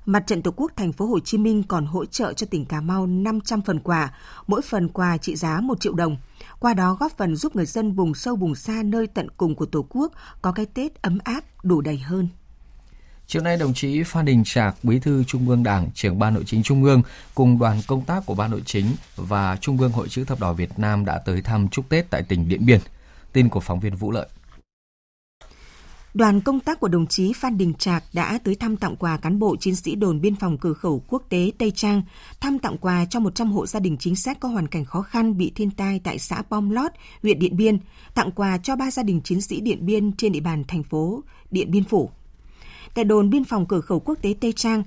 Mặt 0.08 0.24
trận 0.28 0.42
Tổ 0.42 0.52
quốc 0.56 0.72
thành 0.76 0.92
phố 0.92 1.06
Hồ 1.06 1.20
Chí 1.20 1.38
Minh 1.38 1.64
còn 1.64 1.86
hỗ 1.86 2.06
trợ 2.06 2.34
cho 2.34 2.48
tỉnh 2.50 2.66
Cà 2.66 2.82
Mau 2.82 3.08
500 3.08 3.62
phần 3.62 3.80
quà, 3.80 4.14
mỗi 4.48 4.62
phần 4.62 4.90
quà 4.90 5.18
trị 5.18 5.36
giá 5.36 5.62
1 5.62 5.82
triệu 5.82 5.94
đồng. 5.94 6.18
Qua 6.60 6.74
đó 6.74 6.98
góp 7.00 7.18
phần 7.18 7.36
giúp 7.36 7.56
người 7.56 7.66
dân 7.66 7.92
vùng 7.92 8.14
sâu 8.14 8.36
vùng 8.36 8.56
xa 8.56 8.84
nơi 8.84 9.08
tận 9.08 9.28
cùng 9.38 9.56
của 9.56 9.66
Tổ 9.66 9.86
quốc 9.90 10.12
có 10.42 10.52
cái 10.52 10.66
Tết 10.66 11.02
ấm 11.02 11.18
áp 11.24 11.44
đủ 11.64 11.82
đầy 11.82 11.98
hơn. 11.98 12.28
Chiều 13.30 13.42
nay, 13.42 13.58
đồng 13.58 13.74
chí 13.74 14.04
Phan 14.04 14.26
Đình 14.26 14.44
Trạc, 14.44 14.76
Bí 14.84 15.00
thư 15.00 15.24
Trung 15.24 15.50
ương 15.50 15.64
Đảng, 15.64 15.90
trưởng 15.94 16.20
Ban 16.20 16.34
Nội 16.34 16.44
chính 16.46 16.64
Trung 16.64 16.84
ương 16.84 17.02
cùng 17.36 17.60
đoàn 17.60 17.82
công 17.88 18.06
tác 18.06 18.26
của 18.26 18.36
Ban 18.36 18.52
Nội 18.52 18.62
chính 18.66 18.86
và 19.16 19.58
Trung 19.62 19.78
ương 19.78 19.92
Hội 19.92 20.10
chữ 20.10 20.24
thập 20.24 20.40
đỏ 20.40 20.54
Việt 20.54 20.80
Nam 20.80 21.06
đã 21.06 21.18
tới 21.18 21.42
thăm 21.42 21.68
chúc 21.68 21.90
Tết 21.90 22.10
tại 22.10 22.24
tỉnh 22.24 22.50
Điện 22.50 22.66
Biên. 22.66 22.80
Tin 23.34 23.50
của 23.50 23.60
phóng 23.60 23.80
viên 23.80 23.96
Vũ 23.96 24.12
Lợi. 24.12 24.28
Đoàn 26.14 26.42
công 26.42 26.60
tác 26.60 26.80
của 26.80 26.88
đồng 26.88 27.08
chí 27.08 27.34
Phan 27.34 27.58
Đình 27.58 27.74
Trạc 27.74 28.04
đã 28.14 28.40
tới 28.44 28.56
thăm 28.56 28.78
tặng 28.78 28.96
quà 28.96 29.18
cán 29.18 29.40
bộ 29.40 29.56
chiến 29.56 29.76
sĩ 29.76 29.96
đồn 29.96 30.22
biên 30.22 30.36
phòng 30.36 30.58
cửa 30.58 30.74
khẩu 30.74 31.04
quốc 31.08 31.24
tế 31.30 31.52
Tây 31.58 31.72
Trang, 31.72 32.02
thăm 32.40 32.60
tặng 32.60 32.78
quà 32.78 33.06
cho 33.06 33.20
100 33.20 33.52
hộ 33.52 33.66
gia 33.66 33.80
đình 33.80 33.98
chính 34.00 34.16
sách 34.16 34.38
có 34.40 34.50
hoàn 34.50 34.68
cảnh 34.68 34.86
khó 34.86 35.02
khăn 35.02 35.38
bị 35.38 35.52
thiên 35.56 35.72
tai 35.72 36.02
tại 36.04 36.20
xã 36.20 36.42
Pom 36.42 36.70
Lót, 36.70 36.92
huyện 37.24 37.40
Điện 37.40 37.58
Biên, 37.58 37.80
tặng 38.14 38.32
quà 38.32 38.58
cho 38.58 38.76
ba 38.76 38.92
gia 38.92 39.04
đình 39.04 39.22
chiến 39.22 39.42
sĩ 39.42 39.62
Điện 39.62 39.86
Biên 39.86 40.12
trên 40.12 40.32
địa 40.32 40.40
bàn 40.40 40.64
thành 40.68 40.84
phố 40.84 41.24
Điện 41.52 41.72
Biên 41.72 41.84
Phủ. 41.84 42.10
Tại 42.94 43.06
đồn 43.06 43.30
biên 43.30 43.44
phòng 43.44 43.66
cửa 43.66 43.82
khẩu 43.82 44.00
quốc 44.00 44.18
tế 44.22 44.36
Tây 44.42 44.54
Trang, 44.54 44.84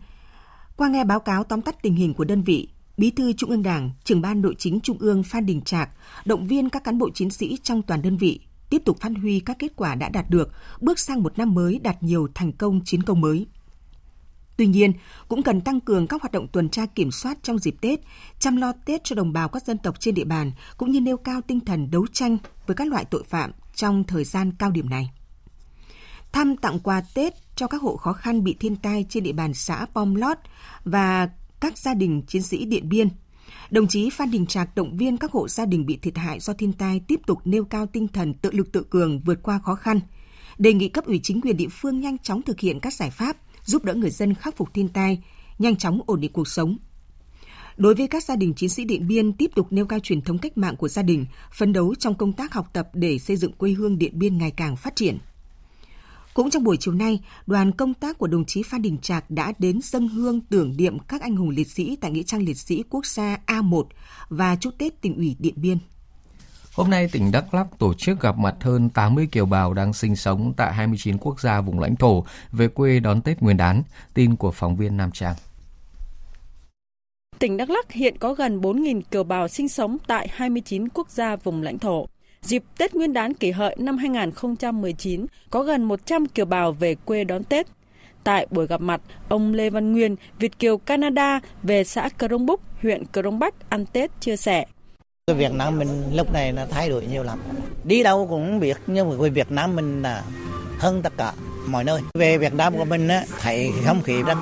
qua 0.77 0.89
nghe 0.89 1.05
báo 1.05 1.21
cáo 1.21 1.45
tóm 1.45 1.63
tắt 1.63 1.83
tình 1.83 1.95
hình 1.95 2.15
của 2.15 2.25
đơn 2.25 2.43
vị, 2.43 2.69
Bí 2.97 3.11
thư 3.11 3.33
Trung 3.33 3.51
ương 3.51 3.63
Đảng, 3.63 3.91
trưởng 4.05 4.21
ban 4.21 4.43
nội 4.43 4.55
chính 4.59 4.81
Trung 4.81 4.99
ương 4.99 5.23
Phan 5.23 5.47
Đình 5.47 5.61
Trạc 5.61 5.91
động 6.25 6.47
viên 6.47 6.69
các 6.69 6.85
cán 6.85 6.99
bộ 6.99 7.11
chiến 7.11 7.31
sĩ 7.31 7.59
trong 7.63 7.83
toàn 7.83 8.03
đơn 8.03 8.17
vị 8.17 8.41
tiếp 8.71 8.83
tục 8.85 9.01
phát 9.01 9.13
huy 9.21 9.41
các 9.41 9.59
kết 9.59 9.73
quả 9.77 9.95
đã 9.95 10.09
đạt 10.09 10.31
được, 10.31 10.53
bước 10.81 10.99
sang 10.99 11.23
một 11.23 11.39
năm 11.39 11.55
mới 11.55 11.79
đạt 11.79 12.03
nhiều 12.03 12.29
thành 12.35 12.53
công 12.53 12.81
chiến 12.85 13.03
công 13.03 13.21
mới. 13.21 13.47
Tuy 14.57 14.67
nhiên, 14.67 14.93
cũng 15.29 15.43
cần 15.43 15.61
tăng 15.61 15.81
cường 15.81 16.07
các 16.07 16.23
hoạt 16.23 16.33
động 16.33 16.49
tuần 16.49 16.69
tra 16.69 16.87
kiểm 16.87 17.11
soát 17.11 17.39
trong 17.43 17.59
dịp 17.59 17.75
Tết, 17.81 18.01
chăm 18.39 18.57
lo 18.57 18.73
Tết 18.85 19.05
cho 19.05 19.17
đồng 19.17 19.33
bào 19.33 19.49
các 19.49 19.67
dân 19.67 19.79
tộc 19.79 20.01
trên 20.01 20.15
địa 20.15 20.25
bàn, 20.25 20.53
cũng 20.77 20.91
như 20.91 21.01
nêu 21.01 21.17
cao 21.17 21.41
tinh 21.41 21.61
thần 21.61 21.91
đấu 21.91 22.07
tranh 22.13 22.39
với 22.67 22.75
các 22.75 22.89
loại 22.89 23.05
tội 23.05 23.23
phạm 23.25 23.51
trong 23.75 24.05
thời 24.05 24.25
gian 24.25 24.53
cao 24.59 24.71
điểm 24.71 24.91
này. 24.91 25.11
Thăm 26.33 26.57
tặng 26.57 26.79
quà 26.79 27.03
Tết 27.15 27.35
cho 27.61 27.67
các 27.67 27.83
hộ 27.83 27.97
khó 27.97 28.13
khăn 28.13 28.45
bị 28.45 28.57
thiên 28.61 28.77
tai 28.77 29.07
trên 29.09 29.23
địa 29.23 29.33
bàn 29.33 29.55
xã 29.55 29.87
Pom 29.95 30.15
Lót 30.15 30.39
và 30.85 31.31
các 31.61 31.79
gia 31.79 31.95
đình 31.95 32.23
chiến 32.27 32.43
sĩ 32.43 32.65
Điện 32.65 32.89
Biên– 32.89 33.09
Đồng 33.71 33.89
chí 33.89 34.11
Phan 34.11 34.31
Đình 34.31 34.47
Trạc 34.47 34.75
động 34.75 34.97
viên 34.97 35.17
các 35.17 35.33
hộ 35.33 35.49
gia 35.49 35.67
đình 35.67 35.87
bị 35.87 35.97
thiệt 35.97 36.17
hại 36.17 36.41
do 36.41 36.53
thiên 36.53 36.73
tai 36.73 37.01
tiếp 37.09 37.21
tục 37.27 37.39
nêu 37.45 37.65
cao 37.65 37.87
tinh 37.87 38.09
thần 38.09 38.35
tự 38.35 38.51
lực 38.53 38.73
tự 38.73 38.85
cường 38.91 39.21
vượt 39.21 39.43
qua 39.43 39.59
khó 39.59 39.75
khăn. 39.75 40.01
Đề 40.59 40.73
nghị 40.73 40.89
cấp 40.89 41.05
ủy 41.05 41.21
chính 41.23 41.41
quyền 41.41 41.57
địa 41.57 41.69
phương 41.71 42.01
nhanh 42.01 42.19
chóng 42.19 42.43
thực 42.43 42.61
hiện 42.61 42.81
các 42.81 42.95
giải 42.95 43.11
pháp 43.11 43.37
giúp 43.65 43.85
đỡ 43.85 43.95
người 43.95 44.11
dân 44.11 44.35
khắc 44.35 44.57
phục 44.57 44.75
thiên 44.75 44.89
tai, 44.89 45.25
nhanh 45.59 45.77
chóng 45.77 46.01
ổn 46.07 46.21
định 46.21 46.33
cuộc 46.33 46.49
sống. 46.49 46.77
Đối 47.77 47.95
với 47.95 48.07
các 48.07 48.25
gia 48.25 48.37
đình 48.37 48.55
chiến 48.55 48.69
sĩ 48.69 48.85
Điện 48.85 49.07
Biên 49.07 49.33
tiếp 49.33 49.51
tục 49.55 49.67
nêu 49.71 49.87
cao 49.87 49.99
truyền 49.99 50.23
thống 50.23 50.39
cách 50.39 50.59
mạng 50.59 50.77
của 50.77 50.89
gia 50.89 51.03
đình, 51.03 51.27
phấn 51.53 51.73
đấu 51.73 51.95
trong 51.95 52.15
công 52.15 52.33
tác 52.33 52.53
học 52.53 52.71
tập 52.73 52.89
để 52.95 53.19
xây 53.19 53.37
dựng 53.37 53.53
quê 53.53 53.71
hương 53.71 53.99
Điện 53.99 54.19
Biên 54.19 54.39
ngày 54.39 54.51
càng 54.51 54.77
phát 54.77 54.97
triển– 54.97 55.19
cũng 56.35 56.51
trong 56.51 56.65
buổi 56.65 56.77
chiều 56.77 56.95
nay, 56.95 57.21
đoàn 57.47 57.73
công 57.73 57.95
tác 57.95 58.19
của 58.19 58.27
đồng 58.27 58.45
chí 58.45 58.63
Phan 58.63 58.83
Đình 58.83 58.99
Trạc 58.99 59.31
đã 59.31 59.53
đến 59.59 59.81
dân 59.83 60.09
hương 60.09 60.41
tưởng 60.41 60.77
niệm 60.77 60.99
các 60.99 61.21
anh 61.21 61.37
hùng 61.37 61.51
liệt 61.51 61.71
sĩ 61.71 61.97
tại 62.01 62.11
Nghĩa 62.11 62.23
trang 62.23 62.43
liệt 62.43 62.59
sĩ 62.59 62.85
quốc 62.91 63.07
gia 63.07 63.39
A1 63.47 63.85
và 64.29 64.57
chúc 64.57 64.79
Tết 64.79 65.01
tỉnh 65.01 65.17
ủy 65.17 65.37
Điện 65.39 65.55
Biên. 65.57 65.79
Hôm 66.75 66.91
nay, 66.91 67.09
tỉnh 67.13 67.31
Đắk 67.33 67.55
Lắk 67.55 67.67
tổ 67.79 67.95
chức 67.95 68.21
gặp 68.21 68.39
mặt 68.39 68.55
hơn 68.61 68.91
80 68.91 69.29
kiều 69.33 69.47
bào 69.47 69.75
đang 69.75 69.93
sinh 69.93 70.17
sống 70.17 70.53
tại 70.57 70.75
29 70.75 71.19
quốc 71.19 71.41
gia 71.41 71.61
vùng 71.61 71.81
lãnh 71.81 71.97
thổ 71.97 72.25
về 72.53 72.69
quê 72.69 73.01
đón 73.01 73.21
Tết 73.21 73.43
Nguyên 73.43 73.57
đán. 73.57 73.83
Tin 74.15 74.37
của 74.37 74.51
phóng 74.51 74.77
viên 74.77 74.97
Nam 74.97 75.11
Trang. 75.13 75.35
Tỉnh 77.39 77.57
Đắk 77.57 77.71
Lắk 77.71 77.93
hiện 77.93 78.19
có 78.19 78.35
gần 78.35 78.61
4.000 78.61 79.01
kiều 79.11 79.25
bào 79.25 79.49
sinh 79.49 79.69
sống 79.69 79.99
tại 80.07 80.29
29 80.33 80.89
quốc 80.89 81.11
gia 81.11 81.37
vùng 81.37 81.63
lãnh 81.63 81.79
thổ. 81.79 82.07
Dịp 82.43 82.63
Tết 82.79 82.95
Nguyên 82.95 83.13
đán 83.13 83.35
kỷ 83.35 83.51
hợi 83.51 83.77
năm 83.79 83.99
2019, 83.99 85.27
có 85.51 85.63
gần 85.63 85.85
100 85.85 86.27
kiều 86.27 86.47
bào 86.47 86.73
về 86.73 86.95
quê 86.95 87.25
đón 87.25 87.45
Tết. 87.45 87.67
Tại 88.25 88.47
buổi 88.51 88.67
gặp 88.67 88.81
mặt, 88.81 89.01
ông 89.29 89.55
Lê 89.55 89.71
Văn 89.71 89.93
Nguyên, 89.93 90.17
Việt 90.39 90.59
Kiều 90.59 90.79
Canada 90.79 91.41
về 91.63 91.85
xã 91.85 92.09
Crong 92.19 92.47
Búc, 92.47 92.61
huyện 92.83 93.03
Crong 93.13 93.39
Bách 93.39 93.55
ăn 93.69 93.87
Tết 93.87 94.11
chia 94.21 94.37
sẻ. 94.37 94.67
Việt 95.37 95.53
Nam 95.53 95.79
mình 95.79 95.89
lúc 96.15 96.33
này 96.33 96.53
là 96.53 96.67
thay 96.67 96.89
đổi 96.89 97.07
nhiều 97.07 97.23
lắm. 97.23 97.39
Đi 97.85 98.03
đâu 98.03 98.27
cũng 98.31 98.61
biết 98.61 98.77
nhưng 98.87 99.09
mà 99.09 99.17
người 99.17 99.31
Việt 99.31 99.51
Nam 99.51 99.77
mình 99.77 100.03
là 100.03 100.25
hơn 100.79 101.03
tất 101.03 101.13
cả 101.17 101.33
mọi 101.67 101.85
nơi. 101.85 102.01
Về 102.15 102.39
Việt 102.39 102.55
Nam 102.55 102.77
của 102.79 102.85
mình 102.85 103.09
á, 103.09 103.25
thấy 103.41 103.71
không 103.87 104.03
khí 104.03 104.23
rất 104.23 104.39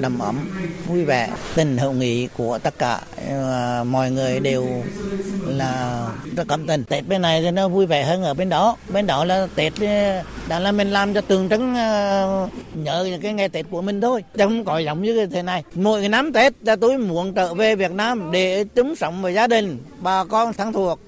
đầm 0.00 0.18
ấm, 0.18 0.36
vui 0.90 1.04
vẻ, 1.04 1.28
tình 1.54 1.78
hữu 1.78 1.92
nghị 1.92 2.28
của 2.36 2.58
tất 2.58 2.78
cả 2.78 3.00
ờ, 3.28 3.84
mọi 3.84 4.10
người 4.10 4.40
đều 4.40 4.66
là 5.46 6.06
rất 6.36 6.44
cảm 6.48 6.66
tình. 6.66 6.84
Tết 6.84 7.08
bên 7.08 7.22
này 7.22 7.42
thì 7.42 7.50
nó 7.50 7.68
vui 7.68 7.86
vẻ 7.86 8.04
hơn 8.04 8.22
ở 8.22 8.34
bên 8.34 8.48
đó. 8.48 8.76
Bên 8.88 9.06
đó 9.06 9.24
là 9.24 9.46
Tết 9.54 9.72
ờ, 9.80 10.22
đã 10.48 10.58
là 10.58 10.72
mình 10.72 10.90
làm 10.90 11.14
cho 11.14 11.20
tượng 11.20 11.48
trưng 11.48 11.74
ờ, 11.74 12.48
nhớ 12.74 13.08
cái 13.22 13.32
ngày 13.32 13.48
Tết 13.48 13.66
của 13.70 13.82
mình 13.82 14.00
thôi. 14.00 14.24
Chứ 14.36 14.44
không 14.44 14.64
có 14.64 14.78
giống 14.78 15.02
như 15.02 15.26
thế 15.26 15.42
này. 15.42 15.64
Mỗi 15.74 16.08
năm 16.08 16.32
Tết 16.32 16.52
là 16.62 16.76
tôi 16.76 16.98
muốn 16.98 17.34
trở 17.34 17.54
về 17.54 17.76
Việt 17.76 17.90
Nam 17.90 18.30
để 18.32 18.64
chúng 18.64 18.96
sống 18.96 19.22
với 19.22 19.34
gia 19.34 19.46
đình, 19.46 19.78
bà 20.00 20.24
con 20.24 20.52
thân 20.52 20.72
thuộc. 20.72 21.00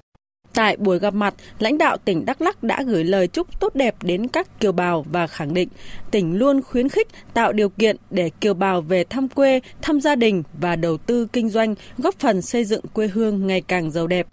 Tại 0.55 0.77
buổi 0.77 0.99
gặp 0.99 1.15
mặt, 1.15 1.35
lãnh 1.59 1.79
đạo 1.79 1.97
tỉnh 2.05 2.25
Đắk 2.27 2.41
Lắk 2.41 2.63
đã 2.63 2.83
gửi 2.87 3.05
lời 3.05 3.27
chúc 3.27 3.61
tốt 3.61 3.75
đẹp 3.75 3.95
đến 4.03 4.29
các 4.29 4.61
kiều 4.61 4.73
bào 4.73 5.07
và 5.13 5.27
khẳng 5.27 5.55
định 5.55 5.69
tỉnh 6.11 6.39
luôn 6.39 6.63
khuyến 6.63 6.89
khích 6.89 7.09
tạo 7.35 7.53
điều 7.53 7.69
kiện 7.69 7.97
để 8.11 8.31
kiều 8.41 8.55
bào 8.55 8.81
về 8.81 9.05
thăm 9.05 9.29
quê, 9.29 9.61
thăm 9.83 10.01
gia 10.01 10.15
đình 10.15 10.43
và 10.61 10.77
đầu 10.77 10.97
tư 10.97 11.27
kinh 11.33 11.49
doanh, 11.49 11.75
góp 11.99 12.15
phần 12.19 12.43
xây 12.43 12.65
dựng 12.65 12.85
quê 12.93 13.07
hương 13.07 13.47
ngày 13.47 13.61
càng 13.61 13.91
giàu 13.91 14.07
đẹp. 14.07 14.27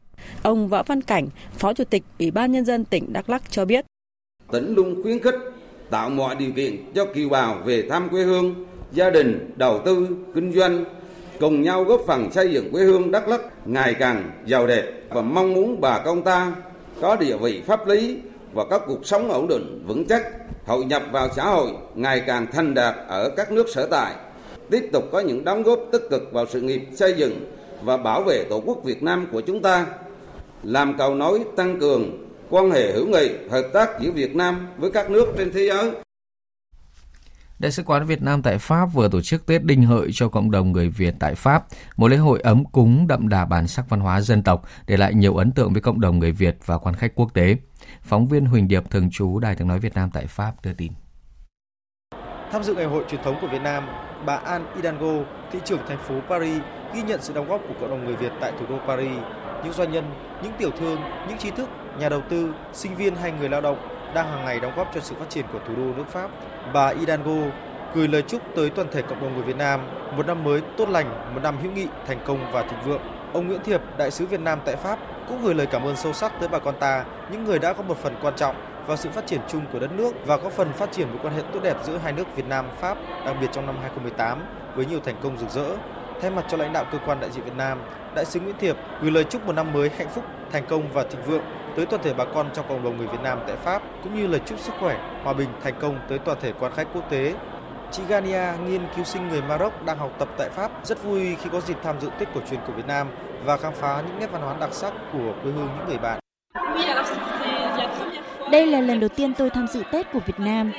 Ông 0.44 0.68
Võ 0.68 0.84
Văn 0.84 1.02
Cảnh, 1.02 1.28
Phó 1.58 1.74
Chủ 1.74 1.84
tịch 1.84 2.04
Ủy 2.20 2.32
ban 2.32 2.52
Nhân 2.52 2.66
dân 2.66 2.86
tỉnh 2.86 3.14
Đắk 3.14 3.30
Lắk 3.30 3.52
cho 3.52 3.66
biết. 3.66 3.86
Tỉnh 4.52 4.74
luôn 4.74 5.04
khuyến 5.04 5.20
khích 5.20 5.36
tạo 5.90 6.10
mọi 6.10 6.36
điều 6.36 6.52
kiện 6.52 6.94
cho 6.96 7.06
kiều 7.06 7.30
bào 7.30 7.62
về 7.66 7.90
thăm 7.90 8.10
quê 8.10 8.24
hương, 8.24 8.66
gia 8.94 9.10
đình, 9.10 9.50
đầu 9.56 9.82
tư, 9.86 10.08
kinh 10.36 10.54
doanh, 10.54 10.86
cùng 11.40 11.62
nhau 11.62 11.84
góp 11.84 12.02
phần 12.08 12.32
xây 12.32 12.52
dựng 12.52 12.72
quê 12.72 12.84
hương 12.84 13.12
Đắk 13.12 13.28
Lắk 13.28 13.42
ngày 13.66 13.94
càng 13.94 14.32
giàu 14.46 14.68
đẹp 14.68 14.84
và 15.10 15.22
mong 15.22 15.54
muốn 15.54 15.82
bà 15.82 16.00
con 16.00 16.22
ta 16.22 16.52
có 17.02 17.16
địa 17.16 17.38
vị 17.38 17.62
pháp 17.68 17.88
lý 17.88 18.18
và 18.54 18.66
có 18.70 18.80
cuộc 18.80 19.06
sống 19.06 19.32
ổn 19.32 19.48
định 19.48 19.84
vững 19.88 20.06
chắc, 20.06 20.24
hội 20.66 20.86
nhập 20.86 21.04
vào 21.12 21.30
xã 21.36 21.44
hội 21.44 21.72
ngày 21.96 22.24
càng 22.28 22.48
thành 22.52 22.74
đạt 22.74 22.96
ở 23.08 23.30
các 23.38 23.52
nước 23.52 23.70
sở 23.70 23.88
tại, 23.92 24.14
tiếp 24.70 24.90
tục 24.94 25.04
có 25.12 25.20
những 25.20 25.44
đóng 25.44 25.64
góp 25.64 25.80
tích 25.92 26.04
cực 26.10 26.22
vào 26.32 26.46
sự 26.50 26.62
nghiệp 26.62 26.82
xây 26.94 27.14
dựng 27.14 27.52
và 27.84 27.98
bảo 27.98 28.24
vệ 28.24 28.44
Tổ 28.50 28.62
quốc 28.66 28.84
Việt 28.84 29.04
Nam 29.04 29.28
của 29.32 29.42
chúng 29.42 29.62
ta, 29.62 29.86
làm 30.64 30.98
cầu 30.98 31.16
nối 31.16 31.42
tăng 31.56 31.80
cường 31.80 32.28
quan 32.50 32.72
hệ 32.72 32.92
hữu 32.92 33.08
nghị, 33.08 33.30
hợp 33.50 33.70
tác 33.74 33.90
giữa 34.02 34.12
Việt 34.12 34.36
Nam 34.36 34.68
với 34.78 34.92
các 34.92 35.12
nước 35.12 35.28
trên 35.38 35.52
thế 35.54 35.68
giới. 35.68 35.92
Đại 37.60 37.72
sứ 37.72 37.84
quán 37.84 38.06
Việt 38.06 38.22
Nam 38.22 38.42
tại 38.42 38.58
Pháp 38.58 38.86
vừa 38.86 39.10
tổ 39.10 39.22
chức 39.22 39.46
Tết 39.46 39.64
Đinh 39.64 39.84
Hợi 39.84 40.10
cho 40.14 40.30
cộng 40.30 40.52
đồng 40.52 40.72
người 40.72 40.90
Việt 40.90 41.16
tại 41.20 41.36
Pháp, 41.36 41.66
một 41.98 42.08
lễ 42.08 42.18
hội 42.18 42.40
ấm 42.42 42.66
cúng 42.66 43.08
đậm 43.08 43.30
đà 43.30 43.46
bản 43.46 43.68
sắc 43.68 43.90
văn 43.90 44.00
hóa 44.00 44.22
dân 44.22 44.44
tộc, 44.44 44.64
để 44.88 44.98
lại 44.98 45.14
nhiều 45.14 45.36
ấn 45.36 45.52
tượng 45.52 45.74
với 45.74 45.82
cộng 45.82 46.02
đồng 46.02 46.20
người 46.20 46.32
Việt 46.32 46.58
và 46.66 46.78
quan 46.78 46.96
khách 46.96 47.16
quốc 47.16 47.34
tế. 47.34 47.58
Phóng 48.02 48.28
viên 48.28 48.46
Huỳnh 48.46 48.68
Điệp 48.68 48.90
thường 48.90 49.10
trú 49.12 49.40
Đài 49.40 49.56
tiếng 49.56 49.68
nói 49.68 49.80
Việt 49.80 49.96
Nam 49.96 50.10
tại 50.14 50.28
Pháp 50.28 50.54
đưa 50.64 50.74
tin. 50.74 50.92
Tham 52.52 52.64
dự 52.64 52.76
ngày 52.76 52.86
hội 52.86 53.04
truyền 53.10 53.24
thống 53.24 53.38
của 53.42 53.48
Việt 53.48 53.62
Nam, 53.62 53.84
bà 54.26 54.36
Anne 54.36 54.66
Hidalgo, 54.76 55.14
thị 55.52 55.60
trưởng 55.66 55.82
thành 55.88 56.00
phố 56.08 56.16
Paris, 56.30 56.62
ghi 56.96 57.02
nhận 57.02 57.22
sự 57.22 57.34
đóng 57.34 57.48
góp 57.48 57.62
của 57.68 57.74
cộng 57.82 57.90
đồng 57.90 58.06
người 58.06 58.16
Việt 58.16 58.32
tại 58.42 58.52
thủ 58.60 58.66
đô 58.70 58.78
Paris. 58.88 59.22
Những 59.64 59.74
doanh 59.74 59.92
nhân, 59.92 60.06
những 60.44 60.54
tiểu 60.60 60.72
thương, 60.80 61.00
những 61.30 61.38
trí 61.38 61.52
thức, 61.52 61.70
nhà 62.00 62.10
đầu 62.10 62.22
tư, 62.30 62.54
sinh 62.74 62.96
viên 62.96 63.16
hay 63.16 63.32
người 63.32 63.50
lao 63.50 63.62
động 63.62 63.99
đang 64.14 64.32
hàng 64.32 64.46
ngày 64.46 64.60
đóng 64.60 64.74
góp 64.76 64.92
cho 64.94 65.02
sự 65.02 65.16
phát 65.20 65.30
triển 65.30 65.46
của 65.54 65.60
thủ 65.68 65.76
đô 65.76 65.84
nước 65.84 66.06
Pháp. 66.10 66.30
Bà 66.74 66.94
Hidalgo 66.94 67.52
gửi 67.94 68.08
lời 68.08 68.22
chúc 68.22 68.42
tới 68.56 68.70
toàn 68.70 68.88
thể 68.92 69.02
cộng 69.02 69.22
đồng 69.22 69.34
người 69.34 69.44
Việt 69.44 69.58
Nam 69.58 69.82
một 70.18 70.28
năm 70.28 70.44
mới 70.44 70.62
tốt 70.78 70.90
lành, 70.90 71.34
một 71.34 71.40
năm 71.44 71.58
hữu 71.62 71.72
nghị, 71.72 71.88
thành 72.08 72.20
công 72.26 72.52
và 72.52 72.64
thịnh 72.64 72.82
vượng. 72.86 73.02
Ông 73.34 73.48
Nguyễn 73.48 73.64
Thiệp, 73.64 73.82
đại 73.98 74.12
sứ 74.12 74.26
Việt 74.26 74.40
Nam 74.40 74.60
tại 74.66 74.76
Pháp, 74.76 75.00
cũng 75.28 75.44
gửi 75.44 75.54
lời 75.54 75.68
cảm 75.68 75.84
ơn 75.84 75.96
sâu 75.96 76.14
sắc 76.14 76.34
tới 76.40 76.50
bà 76.50 76.60
con 76.60 76.76
ta, 76.80 77.06
những 77.32 77.44
người 77.44 77.60
đã 77.60 77.74
có 77.74 77.84
một 77.84 77.98
phần 77.98 78.16
quan 78.22 78.34
trọng 78.36 78.56
vào 78.88 78.98
sự 78.98 79.10
phát 79.10 79.28
triển 79.28 79.40
chung 79.48 79.62
của 79.74 79.80
đất 79.80 79.92
nước 79.92 80.12
và 80.26 80.38
có 80.38 80.50
phần 80.50 80.74
phát 80.74 80.92
triển 80.92 81.10
mối 81.10 81.20
quan 81.24 81.34
hệ 81.34 81.42
tốt 81.54 81.60
đẹp 81.64 81.78
giữa 81.84 81.98
hai 81.98 82.14
nước 82.14 82.36
Việt 82.36 82.48
Nam 82.48 82.66
Pháp, 82.80 82.98
đặc 83.26 83.36
biệt 83.42 83.48
trong 83.52 83.66
năm 83.66 83.76
2018 83.82 84.44
với 84.76 84.86
nhiều 84.86 85.00
thành 85.06 85.16
công 85.24 85.38
rực 85.38 85.50
rỡ. 85.50 85.66
Thay 86.22 86.32
mặt 86.32 86.46
cho 86.50 86.58
lãnh 86.58 86.74
đạo 86.74 86.86
cơ 86.92 86.98
quan 87.06 87.20
đại 87.20 87.32
diện 87.32 87.44
Việt 87.44 87.56
Nam, 87.58 87.80
đại 88.16 88.26
sứ 88.26 88.40
Nguyễn 88.40 88.58
Thiệp 88.60 88.76
gửi 89.02 89.12
lời 89.12 89.24
chúc 89.24 89.46
một 89.46 89.54
năm 89.54 89.74
mới 89.74 89.90
hạnh 89.98 90.10
phúc, 90.10 90.24
thành 90.52 90.66
công 90.66 90.92
và 90.94 91.04
thịnh 91.04 91.24
vượng 91.24 91.44
tới 91.76 91.86
toàn 91.86 92.04
thể 92.04 92.14
bà 92.14 92.26
con 92.26 92.50
trong 92.54 92.66
cộng 92.70 92.84
đồng 92.84 92.98
người 92.98 93.08
Việt 93.08 93.22
Nam 93.24 93.40
tại 93.48 93.56
Pháp 93.56 93.82
cũng 94.04 94.16
như 94.16 94.28
lời 94.28 94.42
chúc 94.46 94.60
sức 94.60 94.74
khỏe, 94.80 94.98
hòa 95.24 95.34
bình, 95.34 95.50
thành 95.64 95.74
công 95.80 96.00
tới 96.10 96.20
toàn 96.20 96.38
thể 96.42 96.54
quan 96.60 96.72
khách 96.76 96.88
quốc 96.94 97.10
tế. 97.10 97.34
Chị 97.92 98.04
Gania, 98.08 98.44
nghiên 98.68 98.82
cứu 98.96 99.06
sinh 99.06 99.28
người 99.28 99.42
Maroc 99.42 99.86
đang 99.86 99.98
học 99.98 100.12
tập 100.20 100.28
tại 100.38 100.50
Pháp, 100.50 100.72
rất 100.84 101.04
vui 101.04 101.36
khi 101.36 101.50
có 101.52 101.62
dịp 101.62 101.78
tham 101.84 102.00
dự 102.00 102.10
Tết 102.20 102.28
cổ 102.36 102.42
truyền 102.50 102.60
của 102.68 102.74
Việt 102.74 102.88
Nam 102.88 103.08
và 103.46 103.58
khám 103.58 103.74
phá 103.74 104.04
những 104.08 104.20
nét 104.20 104.32
văn 104.32 104.42
hóa 104.42 104.56
đặc 104.60 104.74
sắc 104.74 104.94
của 105.14 105.34
quê 105.44 105.52
hương 105.52 105.70
những 105.78 105.88
người 105.88 105.98
bạn. 105.98 106.20
Đây 108.52 108.66
là 108.66 108.82
lần 108.82 109.00
đầu 109.00 109.10
tiên 109.10 109.34
tôi 109.38 109.50
tham 109.50 109.68
dự 109.68 109.84
Tết 109.92 110.12
của 110.14 110.20
Việt 110.26 110.40
Nam. 110.40 110.72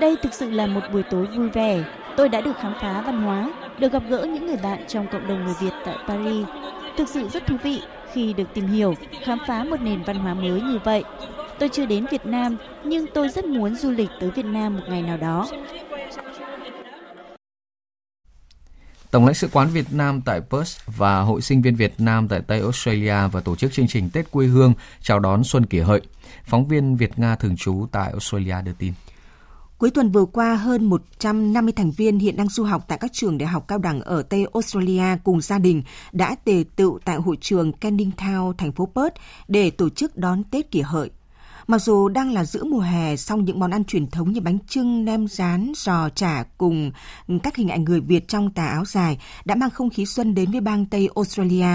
Đây 0.00 0.16
thực 0.22 0.34
sự 0.34 0.50
là 0.50 0.66
một 0.66 0.80
buổi 0.92 1.02
tối 1.02 1.26
vui 1.36 1.48
vẻ. 1.48 1.78
Tôi 2.16 2.28
đã 2.28 2.40
được 2.40 2.56
khám 2.60 2.74
phá 2.80 3.02
văn 3.06 3.22
hóa, 3.22 3.50
được 3.78 3.92
gặp 3.92 4.02
gỡ 4.08 4.24
những 4.24 4.46
người 4.46 4.58
bạn 4.62 4.84
trong 4.88 5.06
cộng 5.06 5.28
đồng 5.28 5.44
người 5.44 5.54
Việt 5.60 5.72
tại 5.84 5.96
Paris. 6.08 6.46
Thực 6.96 7.08
sự 7.08 7.28
rất 7.28 7.46
thú 7.46 7.56
vị 7.62 7.82
khi 8.12 8.32
được 8.32 8.48
tìm 8.54 8.66
hiểu, 8.66 8.94
khám 9.24 9.38
phá 9.46 9.64
một 9.64 9.80
nền 9.80 10.02
văn 10.02 10.18
hóa 10.18 10.34
mới 10.34 10.60
như 10.60 10.78
vậy. 10.84 11.04
Tôi 11.58 11.68
chưa 11.72 11.86
đến 11.86 12.06
Việt 12.10 12.26
Nam, 12.26 12.56
nhưng 12.84 13.06
tôi 13.14 13.28
rất 13.28 13.44
muốn 13.44 13.74
du 13.74 13.90
lịch 13.90 14.10
tới 14.20 14.30
Việt 14.30 14.44
Nam 14.44 14.76
một 14.76 14.82
ngày 14.88 15.02
nào 15.02 15.16
đó. 15.16 15.48
Tổng 19.10 19.26
lãnh 19.26 19.34
sự 19.34 19.48
quán 19.52 19.68
Việt 19.68 19.92
Nam 19.92 20.20
tại 20.20 20.40
Perth 20.50 20.80
và 20.86 21.20
Hội 21.20 21.40
sinh 21.40 21.62
viên 21.62 21.76
Việt 21.76 21.94
Nam 21.98 22.28
tại 22.28 22.40
Tây 22.46 22.60
Australia 22.60 23.28
và 23.32 23.40
tổ 23.40 23.56
chức 23.56 23.72
chương 23.72 23.88
trình 23.88 24.10
Tết 24.10 24.30
quê 24.30 24.46
hương 24.46 24.74
chào 25.02 25.18
đón 25.18 25.44
Xuân 25.44 25.66
kỷ 25.66 25.78
hợi. 25.78 26.00
Phóng 26.44 26.68
viên 26.68 26.96
Việt 26.96 27.18
Nga 27.18 27.36
thường 27.36 27.56
trú 27.56 27.86
tại 27.92 28.10
Australia 28.10 28.56
đưa 28.64 28.72
tin. 28.72 28.92
Cuối 29.78 29.90
tuần 29.90 30.10
vừa 30.10 30.24
qua, 30.24 30.54
hơn 30.54 30.84
150 30.84 31.72
thành 31.72 31.90
viên 31.90 32.18
hiện 32.18 32.36
đang 32.36 32.48
du 32.48 32.64
học 32.64 32.84
tại 32.88 32.98
các 32.98 33.12
trường 33.12 33.38
đại 33.38 33.46
học 33.48 33.68
cao 33.68 33.78
đẳng 33.78 34.00
ở 34.00 34.22
Tây 34.22 34.46
Australia 34.54 35.04
cùng 35.24 35.40
gia 35.40 35.58
đình 35.58 35.82
đã 36.12 36.34
tề 36.44 36.64
tựu 36.76 36.98
tại 37.04 37.16
hội 37.16 37.36
trường 37.40 37.72
Canning 37.72 38.10
Town, 38.16 38.52
thành 38.52 38.72
phố 38.72 38.88
Perth 38.94 39.16
để 39.48 39.70
tổ 39.70 39.88
chức 39.88 40.16
đón 40.16 40.44
Tết 40.44 40.70
kỷ 40.70 40.80
hợi. 40.80 41.10
Mặc 41.66 41.78
dù 41.78 42.08
đang 42.08 42.32
là 42.32 42.44
giữa 42.44 42.64
mùa 42.64 42.80
hè, 42.80 43.16
song 43.16 43.44
những 43.44 43.60
món 43.60 43.70
ăn 43.70 43.84
truyền 43.84 44.06
thống 44.06 44.32
như 44.32 44.40
bánh 44.40 44.58
trưng, 44.68 45.04
nem 45.04 45.28
rán, 45.28 45.72
giò 45.76 46.08
chả 46.08 46.44
cùng 46.58 46.90
các 47.42 47.56
hình 47.56 47.68
ảnh 47.68 47.84
người 47.84 48.00
Việt 48.00 48.28
trong 48.28 48.50
tà 48.50 48.66
áo 48.66 48.84
dài 48.84 49.18
đã 49.44 49.54
mang 49.54 49.70
không 49.70 49.90
khí 49.90 50.06
xuân 50.06 50.34
đến 50.34 50.50
với 50.50 50.60
bang 50.60 50.86
Tây 50.86 51.08
Australia. 51.14 51.68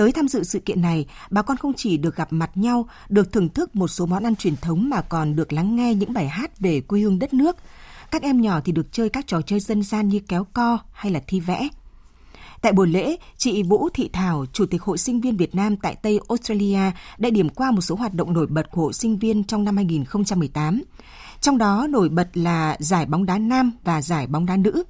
Tới 0.00 0.12
tham 0.12 0.28
dự 0.28 0.44
sự 0.44 0.58
kiện 0.58 0.82
này, 0.82 1.06
bà 1.30 1.42
con 1.42 1.56
không 1.56 1.72
chỉ 1.76 1.96
được 1.96 2.16
gặp 2.16 2.32
mặt 2.32 2.50
nhau, 2.54 2.88
được 3.08 3.32
thưởng 3.32 3.48
thức 3.48 3.76
một 3.76 3.88
số 3.88 4.06
món 4.06 4.22
ăn 4.22 4.36
truyền 4.36 4.56
thống 4.56 4.90
mà 4.90 5.02
còn 5.02 5.36
được 5.36 5.52
lắng 5.52 5.76
nghe 5.76 5.94
những 5.94 6.12
bài 6.12 6.28
hát 6.28 6.58
về 6.58 6.80
quê 6.80 7.00
hương 7.00 7.18
đất 7.18 7.34
nước. 7.34 7.56
Các 8.10 8.22
em 8.22 8.40
nhỏ 8.40 8.60
thì 8.64 8.72
được 8.72 8.92
chơi 8.92 9.08
các 9.08 9.26
trò 9.26 9.42
chơi 9.42 9.60
dân 9.60 9.82
gian 9.82 10.08
như 10.08 10.20
kéo 10.28 10.46
co 10.52 10.78
hay 10.92 11.12
là 11.12 11.20
thi 11.26 11.40
vẽ. 11.40 11.68
Tại 12.62 12.72
buổi 12.72 12.88
lễ, 12.88 13.16
chị 13.36 13.62
Vũ 13.62 13.88
Thị 13.94 14.10
Thảo, 14.12 14.46
Chủ 14.52 14.66
tịch 14.66 14.82
Hội 14.82 14.98
sinh 14.98 15.20
viên 15.20 15.36
Việt 15.36 15.54
Nam 15.54 15.76
tại 15.76 15.96
Tây 16.02 16.20
Australia 16.28 16.90
đã 17.18 17.30
điểm 17.30 17.48
qua 17.48 17.70
một 17.70 17.80
số 17.80 17.94
hoạt 17.94 18.14
động 18.14 18.32
nổi 18.32 18.46
bật 18.46 18.70
của 18.70 18.82
Hội 18.82 18.92
sinh 18.92 19.18
viên 19.18 19.44
trong 19.44 19.64
năm 19.64 19.76
2018. 19.76 20.82
Trong 21.40 21.58
đó 21.58 21.86
nổi 21.90 22.08
bật 22.08 22.28
là 22.34 22.76
giải 22.80 23.06
bóng 23.06 23.26
đá 23.26 23.38
nam 23.38 23.72
và 23.84 24.02
giải 24.02 24.26
bóng 24.26 24.46
đá 24.46 24.56
nữ. 24.56 24.84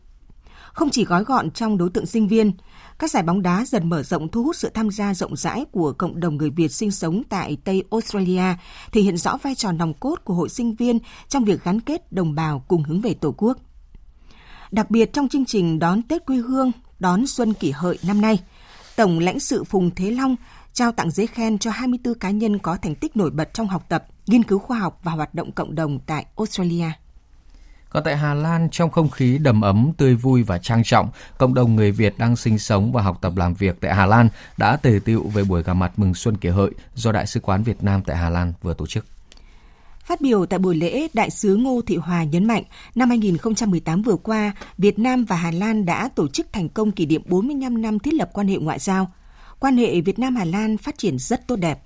Không 0.72 0.90
chỉ 0.90 1.04
gói 1.04 1.24
gọn 1.24 1.50
trong 1.50 1.78
đối 1.78 1.90
tượng 1.90 2.06
sinh 2.06 2.28
viên, 2.28 2.52
các 3.00 3.11
giải 3.11 3.23
bóng 3.23 3.42
đá 3.42 3.64
dần 3.64 3.88
mở 3.88 4.02
rộng 4.02 4.28
thu 4.28 4.45
hút 4.45 4.57
sự 4.57 4.71
tham 4.75 4.90
gia 4.90 5.14
rộng 5.14 5.37
rãi 5.37 5.64
của 5.73 5.92
cộng 5.92 6.21
đồng 6.21 6.37
người 6.37 6.50
Việt 6.50 6.73
sinh 6.73 6.90
sống 6.90 7.23
tại 7.28 7.57
Tây 7.64 7.83
Australia, 7.90 8.42
thể 8.92 9.00
hiện 9.00 9.16
rõ 9.16 9.38
vai 9.42 9.54
trò 9.54 9.73
nòng 9.73 9.95
cốt 9.95 10.16
của 10.25 10.35
hội 10.35 10.49
sinh 10.49 10.75
viên 10.75 10.99
trong 11.28 11.45
việc 11.45 11.64
gắn 11.64 11.80
kết 11.80 12.12
đồng 12.12 12.35
bào 12.35 12.64
cùng 12.69 12.83
hướng 12.83 13.00
về 13.00 13.14
Tổ 13.14 13.35
quốc. 13.37 13.59
Đặc 14.71 14.90
biệt 14.90 15.12
trong 15.12 15.28
chương 15.28 15.45
trình 15.45 15.78
đón 15.78 16.02
Tết 16.02 16.26
quê 16.26 16.37
hương, 16.37 16.73
đón 16.99 17.26
Xuân 17.26 17.54
kỷ 17.54 17.71
hợi 17.71 17.99
năm 18.07 18.21
nay, 18.21 18.38
Tổng 18.97 19.19
lãnh 19.19 19.40
sự 19.40 19.64
Phùng 19.64 19.90
Thế 19.95 20.11
Long 20.11 20.37
trao 20.73 20.92
tặng 20.92 21.11
giấy 21.11 21.26
khen 21.26 21.59
cho 21.59 21.71
24 21.71 22.14
cá 22.14 22.30
nhân 22.30 22.59
có 22.59 22.76
thành 22.76 22.95
tích 22.95 23.16
nổi 23.16 23.30
bật 23.30 23.54
trong 23.54 23.66
học 23.66 23.87
tập, 23.88 24.04
nghiên 24.26 24.42
cứu 24.42 24.59
khoa 24.59 24.78
học 24.78 25.00
và 25.02 25.12
hoạt 25.12 25.35
động 25.35 25.52
cộng 25.52 25.75
đồng 25.75 25.99
tại 26.07 26.26
Australia. 26.37 26.87
Còn 27.90 28.04
tại 28.04 28.16
Hà 28.16 28.35
Lan, 28.35 28.68
trong 28.70 28.90
không 28.90 29.09
khí 29.09 29.38
đầm 29.38 29.61
ấm, 29.61 29.92
tươi 29.97 30.14
vui 30.14 30.42
và 30.42 30.59
trang 30.59 30.82
trọng, 30.85 31.09
cộng 31.38 31.54
đồng 31.54 31.76
người 31.76 31.92
Việt 31.92 32.18
đang 32.18 32.37
sinh 32.37 32.59
sống 32.59 32.92
và 32.92 33.02
học 33.02 33.18
tập 33.20 33.32
làm 33.37 33.54
việc 33.54 33.80
tại 33.80 33.94
Hà 33.94 34.06
Lan 34.06 34.28
đã 34.56 34.76
tề 34.76 35.00
tựu 35.04 35.28
về 35.28 35.44
buổi 35.44 35.62
gặp 35.62 35.75
mặt 35.75 35.92
mừng 35.97 36.14
xuân 36.14 36.37
kỷ 36.37 36.49
hợi 36.49 36.70
do 36.94 37.12
Đại 37.12 37.26
sứ 37.26 37.40
quán 37.40 37.62
Việt 37.62 37.82
Nam 37.82 38.02
tại 38.06 38.16
Hà 38.16 38.30
Lan 38.30 38.52
vừa 38.62 38.75
tổ 38.75 38.87
chức. 38.87 39.06
Phát 40.04 40.20
biểu 40.20 40.47
tại 40.47 40.59
buổi 40.59 40.75
lễ, 40.75 41.09
Đại 41.12 41.30
sứ 41.30 41.56
Ngô 41.56 41.80
Thị 41.87 41.97
Hòa 41.97 42.25
nhấn 42.25 42.44
mạnh, 42.44 42.62
năm 42.94 43.09
2018 43.09 44.02
vừa 44.02 44.16
qua, 44.16 44.52
Việt 44.78 44.99
Nam 44.99 45.25
và 45.25 45.37
Hà 45.37 45.50
Lan 45.50 45.87
đã 45.87 46.09
tổ 46.14 46.28
chức 46.28 46.52
thành 46.52 46.68
công 46.68 46.92
kỷ 46.92 47.06
niệm 47.06 47.23
45 47.26 47.82
năm 47.82 47.99
thiết 47.99 48.14
lập 48.14 48.30
quan 48.32 48.49
hệ 48.49 48.56
ngoại 48.56 48.78
giao. 48.78 49.12
Quan 49.61 49.76
hệ 49.76 50.00
Việt 50.00 50.18
Nam-Hà 50.18 50.44
Lan 50.44 50.76
phát 50.76 50.99
triển 50.99 51.18
rất 51.18 51.47
tốt 51.47 51.56
đẹp. 51.56 51.82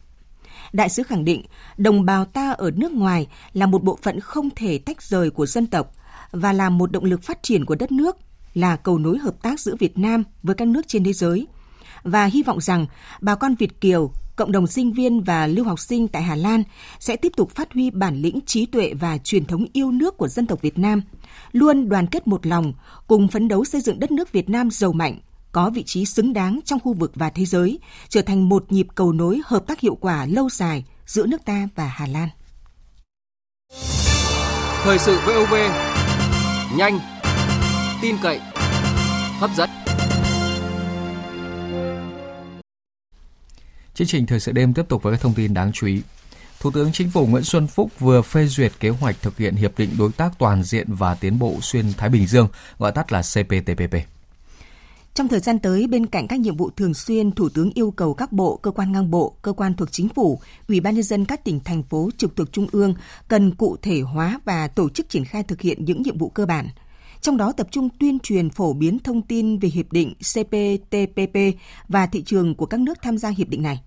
Đại 0.75 0.89
sứ 0.89 1.03
khẳng 1.03 1.25
định, 1.25 1.43
đồng 1.77 2.05
bào 2.05 2.25
ta 2.25 2.51
ở 2.51 2.71
nước 2.71 2.93
ngoài 2.93 3.27
là 3.53 3.67
một 3.67 3.83
bộ 3.83 3.99
phận 4.03 4.21
không 4.21 4.49
thể 4.57 4.79
tách 4.79 5.03
rời 5.03 5.31
của 5.31 5.47
dân 5.47 5.67
tộc 5.67 5.93
và 6.31 6.53
là 6.53 6.71
một 6.71 6.93
động 6.93 7.05
lực 7.05 7.23
phát 7.23 7.43
triển 7.43 7.65
của 7.65 7.75
đất 7.75 7.93
nước, 7.93 8.17
là 8.55 8.77
cầu 8.77 8.99
nối 8.99 9.19
hợp 9.19 9.43
tác 9.43 9.61
giữa 9.61 9.77
Việt 9.79 9.99
Nam 9.99 10.25
với 10.43 10.55
các 10.55 10.69
nước 10.69 10.89
trên 10.89 11.05
thế 11.05 11.13
giới. 11.13 11.47
Và 12.03 12.25
hy 12.25 12.43
vọng 12.43 12.61
rằng 12.61 12.87
bà 13.21 13.35
con 13.35 13.55
Việt 13.55 13.81
Kiều, 13.81 14.11
cộng 14.37 14.53
đồng 14.53 14.67
sinh 14.67 14.93
viên 14.93 15.21
và 15.21 15.47
lưu 15.47 15.65
học 15.65 15.81
sinh 15.81 16.09
tại 16.09 16.23
Hà 16.23 16.35
Lan 16.35 16.63
sẽ 17.01 17.17
tiếp 17.17 17.33
tục 17.37 17.51
phát 17.51 17.73
huy 17.73 17.91
bản 17.91 18.17
lĩnh 18.17 18.41
trí 18.47 18.67
tuệ 18.67 18.95
và 18.95 19.19
truyền 19.19 19.45
thống 19.45 19.67
yêu 19.73 19.91
nước 19.91 20.17
của 20.17 20.29
dân 20.29 20.47
tộc 20.47 20.63
Việt 20.63 20.79
Nam, 20.79 21.03
luôn 21.53 21.89
đoàn 21.89 22.07
kết 22.07 22.27
một 22.27 22.47
lòng, 22.47 22.73
cùng 23.07 23.29
phấn 23.29 23.49
đấu 23.49 23.65
xây 23.65 23.81
dựng 23.81 24.01
đất 24.01 24.11
nước 24.11 24.33
Việt 24.33 24.49
Nam 24.49 24.71
giàu 24.71 24.93
mạnh, 24.93 25.19
có 25.55 25.71
vị 25.71 25.83
trí 25.83 26.05
xứng 26.05 26.33
đáng 26.33 26.61
trong 26.65 26.81
khu 26.81 26.93
vực 26.93 27.13
và 27.15 27.31
thế 27.31 27.45
giới, 27.45 27.79
trở 28.09 28.23
thành 28.23 28.49
một 28.49 28.73
nhịp 28.73 28.87
cầu 28.95 29.13
nối 29.13 29.41
hợp 29.45 29.65
tác 29.67 29.81
hiệu 29.81 29.95
quả 30.01 30.27
lâu 30.27 30.51
dài 30.51 30.85
giữa 31.07 31.27
nước 31.27 31.45
ta 31.45 31.69
và 31.75 31.87
Hà 31.87 32.07
Lan. 32.07 32.29
Thời 34.83 34.99
sự 34.99 35.19
VOV, 35.27 35.55
nhanh, 36.77 36.99
tin 38.03 38.17
cậy, 38.23 38.41
hấp 39.39 39.51
dẫn. 39.57 39.71
Chương 43.95 44.07
trình 44.07 44.27
thời 44.27 44.41
sự 44.41 44.53
đêm 44.53 44.75
tiếp 44.75 44.89
tục 44.89 45.03
với 45.03 45.13
các 45.13 45.21
thông 45.21 45.35
tin 45.35 45.55
đáng 45.55 45.73
chú 45.73 45.87
ý. 45.87 46.03
Thủ 46.61 46.71
tướng 46.71 46.93
Chính 46.93 47.11
phủ 47.11 47.27
Nguyễn 47.27 47.45
Xuân 47.45 47.67
Phúc 47.67 47.91
vừa 47.99 48.23
phê 48.23 48.47
duyệt 48.47 48.73
kế 48.81 48.89
hoạch 48.89 49.23
thực 49.23 49.39
hiện 49.39 49.55
Hiệp 49.55 49.79
định 49.79 49.91
Đối 49.99 50.13
tác 50.13 50.33
Toàn 50.39 50.63
diện 50.63 50.95
và 50.95 51.15
Tiến 51.15 51.39
bộ 51.39 51.59
Xuyên 51.63 51.93
Thái 51.97 52.09
Bình 52.09 52.27
Dương, 52.27 52.49
gọi 52.79 52.93
tắt 52.93 53.13
là 53.13 53.23
CPTPP. 53.23 54.14
Trong 55.15 55.29
thời 55.29 55.41
gian 55.41 55.59
tới, 55.59 55.87
bên 55.87 56.07
cạnh 56.07 56.29
các 56.29 56.41
nhiệm 56.41 56.57
vụ 56.57 56.71
thường 56.71 56.95
xuyên, 56.95 57.33
Thủ 57.33 57.49
tướng 57.49 57.71
yêu 57.75 57.91
cầu 57.91 58.15
các 58.15 58.33
bộ, 58.33 58.57
cơ 58.57 58.71
quan 58.71 58.93
ngang 58.93 59.11
bộ, 59.11 59.37
cơ 59.43 59.53
quan 59.53 59.75
thuộc 59.75 59.93
chính 59.93 60.09
phủ, 60.09 60.41
Ủy 60.69 60.81
ban 60.81 60.95
nhân 60.95 61.03
dân 61.03 61.25
các 61.25 61.45
tỉnh 61.45 61.61
thành 61.61 61.83
phố 61.83 62.11
trực 62.17 62.37
thuộc 62.37 62.53
trung 62.53 62.67
ương 62.73 62.95
cần 63.29 63.55
cụ 63.55 63.77
thể 63.83 64.01
hóa 64.01 64.41
và 64.45 64.69
tổ 64.69 64.89
chức 64.89 65.09
triển 65.09 65.25
khai 65.25 65.43
thực 65.43 65.61
hiện 65.61 65.85
những 65.85 66.03
nhiệm 66.03 66.19
vụ 66.19 66.29
cơ 66.29 66.47
bản. 66.47 66.69
Trong 67.21 67.37
đó 67.37 67.53
tập 67.53 67.69
trung 67.71 67.89
tuyên 68.01 68.19
truyền 68.19 68.51
phổ 68.51 68.73
biến 68.73 68.99
thông 68.99 69.23
tin 69.23 69.59
về 69.59 69.69
hiệp 69.69 69.93
định 69.93 70.15
CPTPP 70.15 71.39
và 71.89 72.07
thị 72.07 72.23
trường 72.23 72.55
của 72.55 72.67
các 72.67 72.81
nước 72.81 72.99
tham 73.03 73.19
gia 73.19 73.29
hiệp 73.29 73.49
định 73.49 73.63
này. 73.63 73.81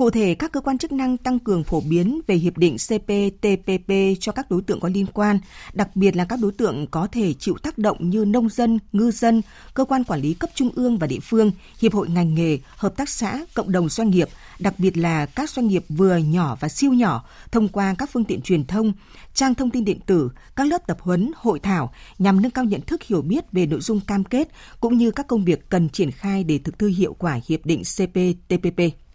Cụ 0.00 0.10
thể, 0.10 0.34
các 0.34 0.52
cơ 0.52 0.60
quan 0.60 0.78
chức 0.78 0.92
năng 0.92 1.16
tăng 1.16 1.38
cường 1.38 1.64
phổ 1.64 1.80
biến 1.80 2.20
về 2.26 2.34
hiệp 2.34 2.58
định 2.58 2.76
CPTPP 2.76 3.92
cho 4.20 4.32
các 4.32 4.50
đối 4.50 4.62
tượng 4.62 4.80
có 4.80 4.88
liên 4.88 5.06
quan, 5.06 5.38
đặc 5.72 5.96
biệt 5.96 6.16
là 6.16 6.24
các 6.24 6.38
đối 6.42 6.52
tượng 6.52 6.86
có 6.86 7.08
thể 7.12 7.32
chịu 7.32 7.56
tác 7.62 7.78
động 7.78 8.10
như 8.10 8.24
nông 8.24 8.48
dân, 8.48 8.78
ngư 8.92 9.10
dân, 9.10 9.42
cơ 9.74 9.84
quan 9.84 10.04
quản 10.04 10.20
lý 10.20 10.34
cấp 10.34 10.50
trung 10.54 10.70
ương 10.74 10.98
và 10.98 11.06
địa 11.06 11.20
phương, 11.22 11.52
hiệp 11.80 11.94
hội 11.94 12.08
ngành 12.08 12.34
nghề, 12.34 12.58
hợp 12.76 12.96
tác 12.96 13.08
xã, 13.08 13.44
cộng 13.54 13.72
đồng 13.72 13.88
doanh 13.88 14.10
nghiệp, 14.10 14.28
đặc 14.58 14.74
biệt 14.78 14.96
là 14.96 15.26
các 15.26 15.50
doanh 15.50 15.66
nghiệp 15.66 15.84
vừa 15.88 16.16
nhỏ 16.16 16.56
và 16.60 16.68
siêu 16.68 16.92
nhỏ 16.92 17.24
thông 17.52 17.68
qua 17.68 17.94
các 17.98 18.10
phương 18.12 18.24
tiện 18.24 18.40
truyền 18.42 18.66
thông, 18.66 18.92
trang 19.34 19.54
thông 19.54 19.70
tin 19.70 19.84
điện 19.84 20.00
tử, 20.06 20.30
các 20.56 20.66
lớp 20.66 20.86
tập 20.86 20.98
huấn, 21.00 21.32
hội 21.36 21.60
thảo 21.60 21.92
nhằm 22.18 22.42
nâng 22.42 22.52
cao 22.52 22.64
nhận 22.64 22.80
thức 22.80 23.02
hiểu 23.02 23.22
biết 23.22 23.52
về 23.52 23.66
nội 23.66 23.80
dung 23.80 24.00
cam 24.00 24.24
kết 24.24 24.48
cũng 24.80 24.98
như 24.98 25.10
các 25.10 25.26
công 25.26 25.44
việc 25.44 25.68
cần 25.68 25.88
triển 25.88 26.10
khai 26.10 26.44
để 26.44 26.58
thực 26.58 26.78
thi 26.78 26.88
hiệu 26.88 27.16
quả 27.18 27.40
hiệp 27.48 27.66
định 27.66 27.82
CPTPP. 27.82 29.09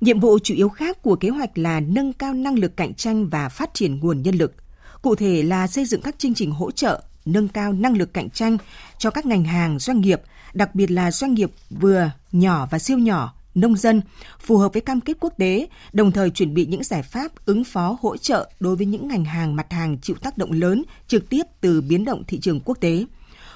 Nhiệm 0.00 0.20
vụ 0.20 0.38
chủ 0.38 0.54
yếu 0.54 0.68
khác 0.68 1.02
của 1.02 1.16
kế 1.16 1.28
hoạch 1.28 1.58
là 1.58 1.80
nâng 1.80 2.12
cao 2.12 2.34
năng 2.34 2.58
lực 2.58 2.76
cạnh 2.76 2.94
tranh 2.94 3.28
và 3.28 3.48
phát 3.48 3.70
triển 3.74 4.00
nguồn 4.00 4.22
nhân 4.22 4.34
lực. 4.34 4.54
Cụ 5.02 5.14
thể 5.14 5.42
là 5.42 5.66
xây 5.66 5.84
dựng 5.84 6.02
các 6.02 6.18
chương 6.18 6.34
trình 6.34 6.50
hỗ 6.50 6.70
trợ, 6.70 7.02
nâng 7.24 7.48
cao 7.48 7.72
năng 7.72 7.96
lực 7.96 8.14
cạnh 8.14 8.30
tranh 8.30 8.58
cho 8.98 9.10
các 9.10 9.26
ngành 9.26 9.44
hàng 9.44 9.78
doanh 9.78 10.00
nghiệp, 10.00 10.20
đặc 10.54 10.74
biệt 10.74 10.90
là 10.90 11.10
doanh 11.10 11.34
nghiệp 11.34 11.50
vừa, 11.70 12.10
nhỏ 12.32 12.68
và 12.70 12.78
siêu 12.78 12.98
nhỏ, 12.98 13.34
nông 13.54 13.76
dân, 13.76 14.02
phù 14.40 14.56
hợp 14.56 14.72
với 14.72 14.82
cam 14.82 15.00
kết 15.00 15.16
quốc 15.20 15.32
tế, 15.38 15.68
đồng 15.92 16.12
thời 16.12 16.30
chuẩn 16.30 16.54
bị 16.54 16.66
những 16.66 16.82
giải 16.82 17.02
pháp 17.02 17.32
ứng 17.46 17.64
phó 17.64 17.96
hỗ 18.00 18.16
trợ 18.16 18.50
đối 18.60 18.76
với 18.76 18.86
những 18.86 19.08
ngành 19.08 19.24
hàng 19.24 19.56
mặt 19.56 19.72
hàng 19.72 19.98
chịu 20.02 20.16
tác 20.20 20.38
động 20.38 20.52
lớn 20.52 20.82
trực 21.06 21.28
tiếp 21.28 21.42
từ 21.60 21.80
biến 21.80 22.04
động 22.04 22.24
thị 22.26 22.40
trường 22.40 22.60
quốc 22.60 22.78
tế. 22.80 23.04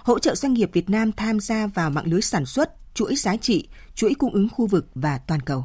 Hỗ 0.03 0.19
trợ 0.19 0.35
doanh 0.35 0.53
nghiệp 0.53 0.71
Việt 0.73 0.91
Nam 0.91 1.13
tham 1.13 1.41
gia 1.41 1.67
vào 1.67 1.91
mạng 1.91 2.07
lưới 2.07 2.23
sản 2.23 2.47
xuất, 2.47 2.95
chuỗi 2.95 3.17
giá 3.17 3.37
trị, 3.37 3.69
chuỗi 3.95 4.15
cung 4.15 4.33
ứng 4.33 4.49
khu 4.49 4.67
vực 4.67 4.87
và 4.95 5.19
toàn 5.19 5.41
cầu. 5.41 5.65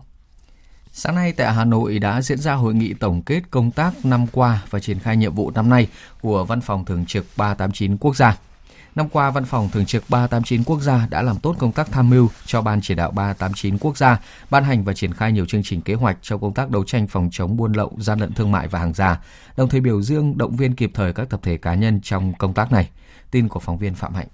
Sáng 0.99 1.15
nay 1.15 1.33
tại 1.33 1.53
Hà 1.53 1.65
Nội 1.65 1.99
đã 1.99 2.21
diễn 2.21 2.37
ra 2.37 2.53
hội 2.53 2.73
nghị 2.73 2.93
tổng 2.93 3.21
kết 3.21 3.41
công 3.51 3.71
tác 3.71 4.05
năm 4.05 4.27
qua 4.31 4.63
và 4.69 4.79
triển 4.79 4.99
khai 4.99 5.17
nhiệm 5.17 5.35
vụ 5.35 5.51
năm 5.51 5.69
nay 5.69 5.87
của 6.21 6.45
Văn 6.45 6.61
phòng 6.61 6.85
Thường 6.85 7.05
trực 7.05 7.25
389 7.37 7.97
Quốc 7.97 8.15
gia. 8.15 8.37
Năm 8.95 9.09
qua, 9.09 9.31
Văn 9.31 9.45
phòng 9.45 9.69
Thường 9.69 9.85
trực 9.85 10.03
389 10.09 10.63
Quốc 10.63 10.81
gia 10.81 11.07
đã 11.09 11.21
làm 11.21 11.39
tốt 11.39 11.55
công 11.59 11.71
tác 11.71 11.91
tham 11.91 12.09
mưu 12.09 12.29
cho 12.45 12.61
Ban 12.61 12.81
chỉ 12.81 12.95
đạo 12.95 13.11
389 13.11 13.77
Quốc 13.77 13.97
gia, 13.97 14.19
ban 14.49 14.63
hành 14.63 14.83
và 14.83 14.93
triển 14.93 15.13
khai 15.13 15.31
nhiều 15.31 15.45
chương 15.45 15.63
trình 15.63 15.81
kế 15.81 15.93
hoạch 15.93 16.17
trong 16.21 16.41
công 16.41 16.53
tác 16.53 16.69
đấu 16.69 16.83
tranh 16.83 17.07
phòng 17.07 17.29
chống 17.31 17.57
buôn 17.57 17.73
lậu, 17.73 17.91
gian 17.99 18.19
lận 18.19 18.33
thương 18.33 18.51
mại 18.51 18.67
và 18.67 18.79
hàng 18.79 18.93
giả, 18.93 19.21
đồng 19.57 19.69
thời 19.69 19.81
biểu 19.81 20.01
dương 20.01 20.37
động 20.37 20.55
viên 20.55 20.75
kịp 20.75 20.91
thời 20.93 21.13
các 21.13 21.29
tập 21.29 21.39
thể 21.43 21.57
cá 21.57 21.75
nhân 21.75 22.01
trong 22.01 22.33
công 22.33 22.53
tác 22.53 22.71
này. 22.71 22.89
Tin 23.31 23.47
của 23.47 23.59
phóng 23.59 23.77
viên 23.77 23.95
Phạm 23.95 24.13
Hạnh. 24.13 24.27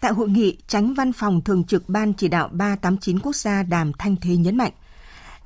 Tại 0.00 0.12
hội 0.12 0.28
nghị, 0.28 0.56
tránh 0.66 0.94
văn 0.94 1.12
phòng 1.12 1.40
thường 1.40 1.64
trực 1.64 1.88
Ban 1.88 2.12
chỉ 2.12 2.28
đạo 2.28 2.48
389 2.52 3.18
quốc 3.18 3.36
gia 3.36 3.62
Đàm 3.62 3.92
Thanh 3.92 4.16
Thế 4.16 4.36
nhấn 4.36 4.56
mạnh, 4.56 4.72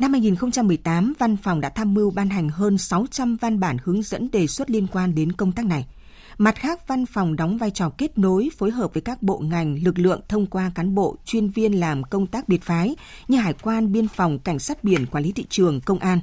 Năm 0.00 0.12
2018, 0.12 1.12
văn 1.18 1.36
phòng 1.36 1.60
đã 1.60 1.68
tham 1.68 1.94
mưu 1.94 2.10
ban 2.10 2.30
hành 2.30 2.48
hơn 2.48 2.78
600 2.78 3.36
văn 3.36 3.60
bản 3.60 3.76
hướng 3.84 4.02
dẫn 4.02 4.30
đề 4.30 4.46
xuất 4.46 4.70
liên 4.70 4.86
quan 4.86 5.14
đến 5.14 5.32
công 5.32 5.52
tác 5.52 5.66
này. 5.66 5.86
Mặt 6.38 6.54
khác, 6.56 6.88
văn 6.88 7.06
phòng 7.06 7.36
đóng 7.36 7.58
vai 7.58 7.70
trò 7.70 7.90
kết 7.98 8.18
nối, 8.18 8.48
phối 8.58 8.70
hợp 8.70 8.94
với 8.94 9.00
các 9.00 9.22
bộ 9.22 9.38
ngành, 9.38 9.84
lực 9.84 9.98
lượng 9.98 10.20
thông 10.28 10.46
qua 10.46 10.72
cán 10.74 10.94
bộ, 10.94 11.16
chuyên 11.24 11.48
viên 11.48 11.72
làm 11.72 12.04
công 12.04 12.26
tác 12.26 12.48
biệt 12.48 12.62
phái 12.62 12.96
như 13.28 13.38
Hải 13.38 13.52
quan, 13.52 13.92
Biên 13.92 14.08
phòng, 14.08 14.38
Cảnh 14.38 14.58
sát 14.58 14.84
biển, 14.84 15.06
Quản 15.06 15.24
lý 15.24 15.32
thị 15.32 15.46
trường, 15.50 15.80
Công 15.80 15.98
an. 15.98 16.20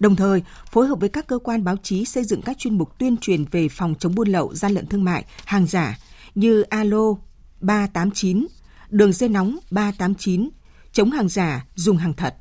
Đồng 0.00 0.16
thời, 0.16 0.42
phối 0.72 0.86
hợp 0.86 1.00
với 1.00 1.08
các 1.08 1.26
cơ 1.26 1.38
quan 1.38 1.64
báo 1.64 1.76
chí 1.82 2.04
xây 2.04 2.24
dựng 2.24 2.42
các 2.42 2.58
chuyên 2.58 2.78
mục 2.78 2.98
tuyên 2.98 3.16
truyền 3.16 3.44
về 3.44 3.68
phòng 3.68 3.94
chống 3.98 4.14
buôn 4.14 4.28
lậu, 4.28 4.54
gian 4.54 4.72
lận 4.72 4.86
thương 4.86 5.04
mại, 5.04 5.24
hàng 5.44 5.66
giả 5.66 5.98
như 6.34 6.62
Alo 6.62 7.14
389, 7.60 8.46
Đường 8.90 9.12
dây 9.12 9.28
nóng 9.28 9.58
389, 9.70 10.48
chống 10.92 11.10
hàng 11.10 11.28
giả, 11.28 11.66
dùng 11.74 11.96
hàng 11.96 12.12
thật. 12.12 12.34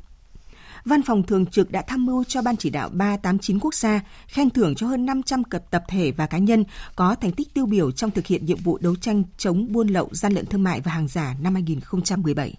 Văn 0.86 1.02
phòng 1.04 1.24
Thường 1.24 1.46
trực 1.46 1.72
đã 1.72 1.82
tham 1.82 2.06
mưu 2.06 2.24
cho 2.24 2.42
Ban 2.42 2.58
chỉ 2.58 2.70
đạo 2.70 2.90
389 2.94 3.60
quốc 3.60 3.74
gia 3.74 4.02
khen 4.28 4.50
thưởng 4.50 4.76
cho 4.76 4.88
hơn 4.88 5.06
500 5.06 5.44
cập 5.44 5.72
tập 5.72 5.84
thể 5.88 6.12
và 6.12 6.26
cá 6.26 6.38
nhân 6.38 6.64
có 6.96 7.16
thành 7.16 7.32
tích 7.32 7.54
tiêu 7.54 7.66
biểu 7.66 7.92
trong 7.92 8.12
thực 8.12 8.28
hiện 8.28 8.46
nhiệm 8.46 8.58
vụ 8.58 8.78
đấu 8.78 8.96
tranh 8.96 9.24
chống 9.38 9.72
buôn 9.72 9.88
lậu, 9.88 10.10
gian 10.12 10.34
lận 10.34 10.46
thương 10.46 10.64
mại 10.64 10.82
và 10.82 10.92
hàng 10.92 11.08
giả 11.08 11.36
năm 11.42 11.54
2017. 11.54 12.56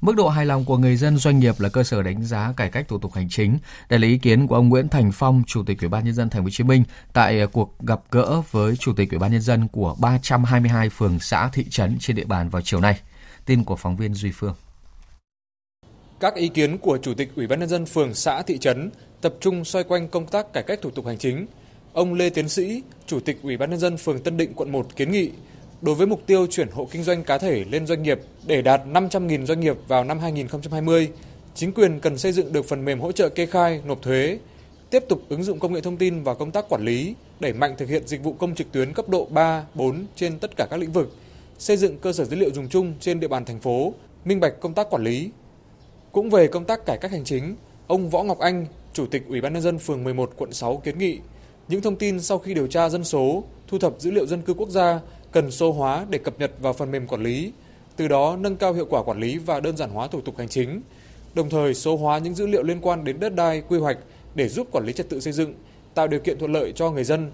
Mức 0.00 0.16
độ 0.16 0.28
hài 0.28 0.46
lòng 0.46 0.64
của 0.64 0.78
người 0.78 0.96
dân 0.96 1.16
doanh 1.16 1.38
nghiệp 1.38 1.60
là 1.60 1.68
cơ 1.68 1.84
sở 1.84 2.02
đánh 2.02 2.24
giá 2.24 2.52
cải 2.56 2.70
cách 2.70 2.88
thủ 2.88 2.98
tục 2.98 3.12
hành 3.14 3.28
chính. 3.28 3.58
Đây 3.88 3.98
là 3.98 4.06
ý 4.06 4.18
kiến 4.18 4.46
của 4.46 4.54
ông 4.54 4.68
Nguyễn 4.68 4.88
Thành 4.88 5.12
Phong, 5.12 5.42
Chủ 5.46 5.62
tịch 5.62 5.80
Ủy 5.80 5.88
ban 5.88 6.04
nhân 6.04 6.14
dân 6.14 6.30
Thành 6.30 6.42
phố 6.42 6.44
Hồ 6.44 6.50
Chí 6.50 6.64
Minh 6.64 6.84
tại 7.12 7.40
à, 7.40 7.46
cuộc 7.46 7.78
gặp 7.80 8.00
gỡ 8.10 8.42
với 8.50 8.76
Chủ 8.76 8.92
tịch 8.92 9.10
Ủy 9.10 9.18
ban 9.18 9.32
nhân 9.32 9.40
dân 9.40 9.68
của 9.68 9.96
322 10.00 10.88
phường 10.88 11.20
xã 11.20 11.48
thị 11.48 11.66
trấn 11.70 11.96
trên 12.00 12.16
địa 12.16 12.24
bàn 12.24 12.48
vào 12.48 12.62
chiều 12.62 12.80
nay. 12.80 13.00
Tin 13.44 13.64
của 13.64 13.76
phóng 13.76 13.96
viên 13.96 14.14
Duy 14.14 14.32
Phương. 14.32 14.54
Các 16.20 16.34
ý 16.34 16.48
kiến 16.48 16.78
của 16.78 16.98
Chủ 16.98 17.14
tịch 17.14 17.28
Ủy 17.36 17.46
ban 17.46 17.60
nhân 17.60 17.68
dân 17.68 17.86
phường 17.86 18.14
xã 18.14 18.42
thị 18.42 18.58
trấn 18.58 18.90
tập 19.20 19.34
trung 19.40 19.64
xoay 19.64 19.84
quanh 19.84 20.08
công 20.08 20.26
tác 20.26 20.52
cải 20.52 20.62
cách 20.62 20.78
thủ 20.82 20.90
tục 20.90 21.06
hành 21.06 21.18
chính. 21.18 21.46
Ông 21.92 22.14
Lê 22.14 22.30
Tiến 22.30 22.48
Sĩ, 22.48 22.82
Chủ 23.06 23.20
tịch 23.20 23.38
Ủy 23.42 23.56
ban 23.56 23.70
nhân 23.70 23.78
dân 23.78 23.96
phường 23.96 24.22
Tân 24.22 24.36
Định 24.36 24.52
quận 24.54 24.72
1 24.72 24.96
kiến 24.96 25.12
nghị 25.12 25.30
đối 25.82 25.94
với 25.94 26.06
mục 26.06 26.22
tiêu 26.26 26.46
chuyển 26.46 26.68
hộ 26.68 26.88
kinh 26.90 27.02
doanh 27.02 27.24
cá 27.24 27.38
thể 27.38 27.64
lên 27.70 27.86
doanh 27.86 28.02
nghiệp 28.02 28.20
để 28.46 28.62
đạt 28.62 28.82
500.000 28.86 29.46
doanh 29.46 29.60
nghiệp 29.60 29.76
vào 29.88 30.04
năm 30.04 30.18
2020, 30.18 31.10
chính 31.54 31.72
quyền 31.72 32.00
cần 32.00 32.18
xây 32.18 32.32
dựng 32.32 32.52
được 32.52 32.64
phần 32.64 32.84
mềm 32.84 33.00
hỗ 33.00 33.12
trợ 33.12 33.28
kê 33.28 33.46
khai, 33.46 33.80
nộp 33.84 34.02
thuế, 34.02 34.38
tiếp 34.90 35.04
tục 35.08 35.22
ứng 35.28 35.42
dụng 35.42 35.58
công 35.58 35.72
nghệ 35.72 35.80
thông 35.80 35.96
tin 35.96 36.22
vào 36.22 36.34
công 36.34 36.50
tác 36.50 36.68
quản 36.68 36.84
lý, 36.84 37.14
đẩy 37.40 37.52
mạnh 37.52 37.74
thực 37.78 37.88
hiện 37.88 38.06
dịch 38.06 38.22
vụ 38.22 38.32
công 38.32 38.54
trực 38.54 38.72
tuyến 38.72 38.92
cấp 38.94 39.08
độ 39.08 39.24
3, 39.30 39.64
4 39.74 40.06
trên 40.16 40.38
tất 40.38 40.56
cả 40.56 40.66
các 40.70 40.80
lĩnh 40.80 40.92
vực, 40.92 41.16
xây 41.58 41.76
dựng 41.76 41.98
cơ 41.98 42.12
sở 42.12 42.24
dữ 42.24 42.36
liệu 42.36 42.50
dùng 42.54 42.68
chung 42.68 42.94
trên 43.00 43.20
địa 43.20 43.28
bàn 43.28 43.44
thành 43.44 43.60
phố, 43.60 43.94
minh 44.24 44.40
bạch 44.40 44.60
công 44.60 44.74
tác 44.74 44.90
quản 44.90 45.02
lý, 45.02 45.30
cũng 46.14 46.30
về 46.30 46.46
công 46.46 46.64
tác 46.64 46.86
cải 46.86 46.98
cách 46.98 47.10
hành 47.10 47.24
chính, 47.24 47.56
ông 47.86 48.10
Võ 48.10 48.22
Ngọc 48.22 48.38
Anh, 48.38 48.66
Chủ 48.92 49.06
tịch 49.06 49.22
Ủy 49.28 49.40
ban 49.40 49.52
nhân 49.52 49.62
dân 49.62 49.78
phường 49.78 50.04
11 50.04 50.30
quận 50.36 50.52
6 50.52 50.76
kiến 50.76 50.98
nghị 50.98 51.18
những 51.68 51.80
thông 51.82 51.96
tin 51.96 52.20
sau 52.20 52.38
khi 52.38 52.54
điều 52.54 52.66
tra 52.66 52.88
dân 52.88 53.04
số, 53.04 53.44
thu 53.68 53.78
thập 53.78 53.94
dữ 53.98 54.10
liệu 54.10 54.26
dân 54.26 54.42
cư 54.42 54.54
quốc 54.54 54.70
gia 54.70 55.00
cần 55.32 55.50
số 55.50 55.72
hóa 55.72 56.06
để 56.10 56.18
cập 56.18 56.38
nhật 56.38 56.52
vào 56.60 56.72
phần 56.72 56.90
mềm 56.90 57.06
quản 57.06 57.22
lý, 57.22 57.52
từ 57.96 58.08
đó 58.08 58.36
nâng 58.40 58.56
cao 58.56 58.72
hiệu 58.72 58.86
quả 58.90 59.02
quản 59.02 59.20
lý 59.20 59.38
và 59.38 59.60
đơn 59.60 59.76
giản 59.76 59.90
hóa 59.90 60.08
thủ 60.08 60.20
tục 60.20 60.38
hành 60.38 60.48
chính. 60.48 60.80
Đồng 61.34 61.50
thời 61.50 61.74
số 61.74 61.96
hóa 61.96 62.18
những 62.18 62.34
dữ 62.34 62.46
liệu 62.46 62.62
liên 62.62 62.80
quan 62.80 63.04
đến 63.04 63.20
đất 63.20 63.34
đai, 63.34 63.62
quy 63.68 63.78
hoạch 63.78 63.98
để 64.34 64.48
giúp 64.48 64.68
quản 64.72 64.86
lý 64.86 64.92
trật 64.92 65.08
tự 65.08 65.20
xây 65.20 65.32
dựng, 65.32 65.54
tạo 65.94 66.08
điều 66.08 66.20
kiện 66.20 66.38
thuận 66.38 66.52
lợi 66.52 66.72
cho 66.72 66.90
người 66.90 67.04
dân. 67.04 67.30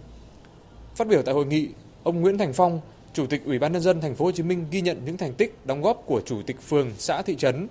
Phát 0.97 1.09
biểu 1.09 1.23
tại 1.23 1.35
hội 1.35 1.47
nghị, 1.47 1.69
ông 2.03 2.21
Nguyễn 2.21 2.38
Thành 2.38 2.53
Phong, 2.53 2.81
Chủ 3.12 3.27
tịch 3.27 3.43
Ủy 3.45 3.59
ban 3.59 3.73
nhân 3.73 3.83
dân 3.83 4.01
thành 4.01 4.14
phố 4.14 4.25
Hồ 4.25 4.33
Chí 4.33 4.43
Minh 4.43 4.66
ghi 4.71 4.81
nhận 4.81 5.01
những 5.05 5.16
thành 5.16 5.35
tích 5.35 5.59
đóng 5.64 5.83
góp 5.83 6.03
của 6.07 6.21
chủ 6.27 6.43
tịch 6.47 6.61
phường, 6.69 6.90
xã 6.99 7.23
thị 7.23 7.37
trấn. 7.37 7.69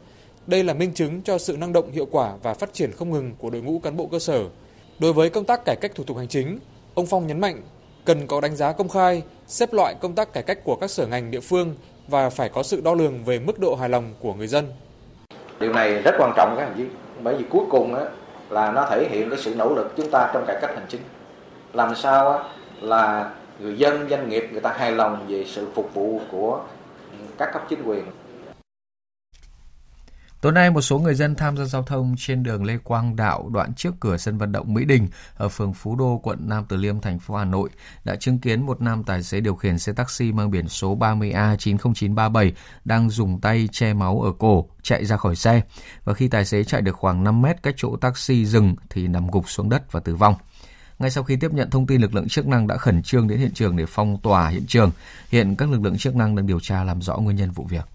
Đây 0.49 0.63
là 0.63 0.73
minh 0.73 0.93
chứng 0.93 1.21
cho 1.21 1.37
sự 1.37 1.57
năng 1.57 1.73
động 1.73 1.91
hiệu 1.91 2.07
quả 2.11 2.33
và 2.43 2.53
phát 2.53 2.73
triển 2.73 2.91
không 2.91 3.11
ngừng 3.11 3.35
của 3.39 3.49
đội 3.49 3.61
ngũ 3.61 3.79
cán 3.79 3.97
bộ 3.97 4.07
cơ 4.11 4.19
sở. 4.19 4.43
Đối 4.99 5.13
với 5.13 5.29
công 5.29 5.45
tác 5.45 5.65
cải 5.65 5.75
cách 5.75 5.91
thủ 5.95 6.03
tục 6.03 6.17
hành 6.17 6.27
chính, 6.27 6.59
ông 6.95 7.05
Phong 7.05 7.27
nhấn 7.27 7.39
mạnh 7.39 7.61
cần 8.05 8.27
có 8.27 8.41
đánh 8.41 8.55
giá 8.55 8.71
công 8.71 8.89
khai, 8.89 9.23
xếp 9.47 9.73
loại 9.73 9.95
công 10.01 10.15
tác 10.15 10.33
cải 10.33 10.43
cách 10.43 10.59
của 10.63 10.75
các 10.75 10.91
sở 10.91 11.07
ngành 11.07 11.31
địa 11.31 11.39
phương 11.39 11.75
và 12.07 12.29
phải 12.29 12.49
có 12.49 12.63
sự 12.63 12.81
đo 12.81 12.93
lường 12.93 13.23
về 13.23 13.39
mức 13.39 13.59
độ 13.59 13.75
hài 13.75 13.89
lòng 13.89 14.13
của 14.19 14.33
người 14.33 14.47
dân. 14.47 14.65
Điều 15.59 15.73
này 15.73 15.93
rất 15.93 16.15
quan 16.17 16.33
trọng 16.37 16.55
các 16.57 16.65
đồng 16.65 16.77
chí 16.77 16.83
bởi 17.23 17.35
vì 17.35 17.45
cuối 17.49 17.65
cùng 17.69 17.95
á, 17.95 18.05
là 18.49 18.71
nó 18.71 18.87
thể 18.89 19.07
hiện 19.09 19.29
cái 19.29 19.39
sự 19.39 19.55
nỗ 19.55 19.73
lực 19.75 19.93
chúng 19.97 20.11
ta 20.11 20.31
trong 20.33 20.45
cải 20.45 20.57
cách 20.61 20.71
hành 20.75 20.85
chính. 20.89 21.01
Làm 21.73 21.95
sao 21.95 22.31
á, 22.31 22.43
là 22.81 23.33
người 23.59 23.77
dân, 23.77 24.09
doanh 24.09 24.29
nghiệp 24.29 24.49
người 24.51 24.61
ta 24.61 24.73
hài 24.77 24.91
lòng 24.91 25.25
về 25.27 25.45
sự 25.47 25.67
phục 25.75 25.93
vụ 25.93 26.21
của 26.31 26.61
các 27.37 27.49
cấp 27.53 27.65
chính 27.69 27.83
quyền. 27.85 28.03
Tối 30.41 30.51
nay, 30.51 30.71
một 30.71 30.81
số 30.81 30.99
người 30.99 31.15
dân 31.15 31.35
tham 31.35 31.57
gia 31.57 31.65
giao 31.65 31.83
thông 31.83 32.15
trên 32.17 32.43
đường 32.43 32.63
Lê 32.63 32.77
Quang 32.77 33.15
Đạo 33.15 33.49
đoạn 33.53 33.73
trước 33.73 33.95
cửa 33.99 34.17
sân 34.17 34.37
vận 34.37 34.51
động 34.51 34.73
Mỹ 34.73 34.85
Đình 34.85 35.07
ở 35.35 35.49
phường 35.49 35.73
Phú 35.73 35.95
Đô, 35.95 36.19
quận 36.23 36.39
Nam 36.41 36.65
Từ 36.69 36.77
Liêm, 36.77 37.01
thành 37.01 37.19
phố 37.19 37.35
Hà 37.35 37.45
Nội 37.45 37.69
đã 38.03 38.15
chứng 38.15 38.39
kiến 38.39 38.65
một 38.65 38.81
nam 38.81 39.03
tài 39.03 39.23
xế 39.23 39.39
điều 39.39 39.55
khiển 39.55 39.79
xe 39.79 39.93
taxi 39.93 40.31
mang 40.31 40.51
biển 40.51 40.67
số 40.67 40.97
30A90937 40.97 42.51
đang 42.85 43.09
dùng 43.09 43.41
tay 43.41 43.69
che 43.71 43.93
máu 43.93 44.21
ở 44.21 44.31
cổ 44.39 44.65
chạy 44.81 45.05
ra 45.05 45.17
khỏi 45.17 45.35
xe. 45.35 45.61
Và 46.03 46.13
khi 46.13 46.27
tài 46.27 46.45
xế 46.45 46.63
chạy 46.63 46.81
được 46.81 46.95
khoảng 46.95 47.23
5 47.23 47.41
mét 47.41 47.63
cách 47.63 47.75
chỗ 47.77 47.95
taxi 47.95 48.45
dừng 48.45 48.75
thì 48.89 49.07
nằm 49.07 49.27
gục 49.31 49.49
xuống 49.49 49.69
đất 49.69 49.91
và 49.91 49.99
tử 49.99 50.15
vong. 50.15 50.35
Ngay 50.99 51.11
sau 51.11 51.23
khi 51.23 51.35
tiếp 51.35 51.53
nhận 51.53 51.69
thông 51.69 51.87
tin, 51.87 52.01
lực 52.01 52.15
lượng 52.15 52.27
chức 52.27 52.47
năng 52.47 52.67
đã 52.67 52.77
khẩn 52.77 53.03
trương 53.03 53.27
đến 53.27 53.39
hiện 53.39 53.51
trường 53.53 53.77
để 53.77 53.85
phong 53.87 54.17
tỏa 54.17 54.47
hiện 54.49 54.65
trường. 54.67 54.91
Hiện 55.29 55.55
các 55.55 55.69
lực 55.69 55.81
lượng 55.81 55.97
chức 55.97 56.15
năng 56.15 56.35
đang 56.35 56.47
điều 56.47 56.59
tra 56.59 56.83
làm 56.83 57.01
rõ 57.01 57.17
nguyên 57.17 57.35
nhân 57.35 57.51
vụ 57.51 57.63
việc. 57.63 57.85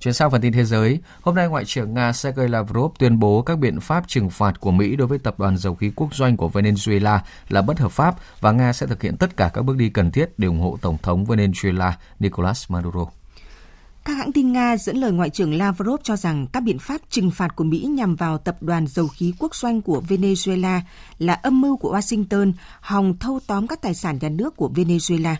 Chuyển 0.00 0.14
sang 0.14 0.30
phần 0.30 0.40
tin 0.40 0.52
thế 0.52 0.64
giới, 0.64 1.00
hôm 1.20 1.34
nay 1.34 1.48
Ngoại 1.48 1.64
trưởng 1.64 1.94
Nga 1.94 2.12
Sergei 2.12 2.48
Lavrov 2.48 2.92
tuyên 2.98 3.18
bố 3.18 3.42
các 3.42 3.58
biện 3.58 3.80
pháp 3.80 4.08
trừng 4.08 4.30
phạt 4.30 4.60
của 4.60 4.70
Mỹ 4.70 4.96
đối 4.96 5.06
với 5.08 5.18
tập 5.18 5.38
đoàn 5.38 5.56
dầu 5.56 5.74
khí 5.74 5.92
quốc 5.96 6.14
doanh 6.14 6.36
của 6.36 6.48
Venezuela 6.48 7.18
là 7.48 7.62
bất 7.62 7.78
hợp 7.78 7.92
pháp 7.92 8.14
và 8.40 8.52
Nga 8.52 8.72
sẽ 8.72 8.86
thực 8.86 9.02
hiện 9.02 9.16
tất 9.16 9.36
cả 9.36 9.50
các 9.54 9.62
bước 9.62 9.76
đi 9.76 9.88
cần 9.88 10.10
thiết 10.10 10.38
để 10.38 10.46
ủng 10.46 10.60
hộ 10.60 10.78
Tổng 10.80 10.98
thống 11.02 11.24
Venezuela 11.24 11.92
Nicolas 12.18 12.70
Maduro. 12.70 13.06
Các 14.10 14.16
hãng 14.16 14.32
tin 14.32 14.52
Nga 14.52 14.76
dẫn 14.76 14.96
lời 14.96 15.12
Ngoại 15.12 15.30
trưởng 15.30 15.54
Lavrov 15.54 16.00
cho 16.02 16.16
rằng 16.16 16.46
các 16.52 16.60
biện 16.60 16.78
pháp 16.78 17.00
trừng 17.10 17.30
phạt 17.30 17.56
của 17.56 17.64
Mỹ 17.64 17.78
nhằm 17.78 18.16
vào 18.16 18.38
tập 18.38 18.62
đoàn 18.62 18.86
dầu 18.86 19.08
khí 19.08 19.34
quốc 19.38 19.54
doanh 19.54 19.82
của 19.82 20.02
Venezuela 20.08 20.80
là 21.18 21.34
âm 21.34 21.60
mưu 21.60 21.76
của 21.76 21.96
Washington 21.96 22.52
hòng 22.80 23.18
thâu 23.18 23.40
tóm 23.46 23.66
các 23.66 23.82
tài 23.82 23.94
sản 23.94 24.18
nhà 24.20 24.28
nước 24.28 24.56
của 24.56 24.70
Venezuela. 24.74 25.34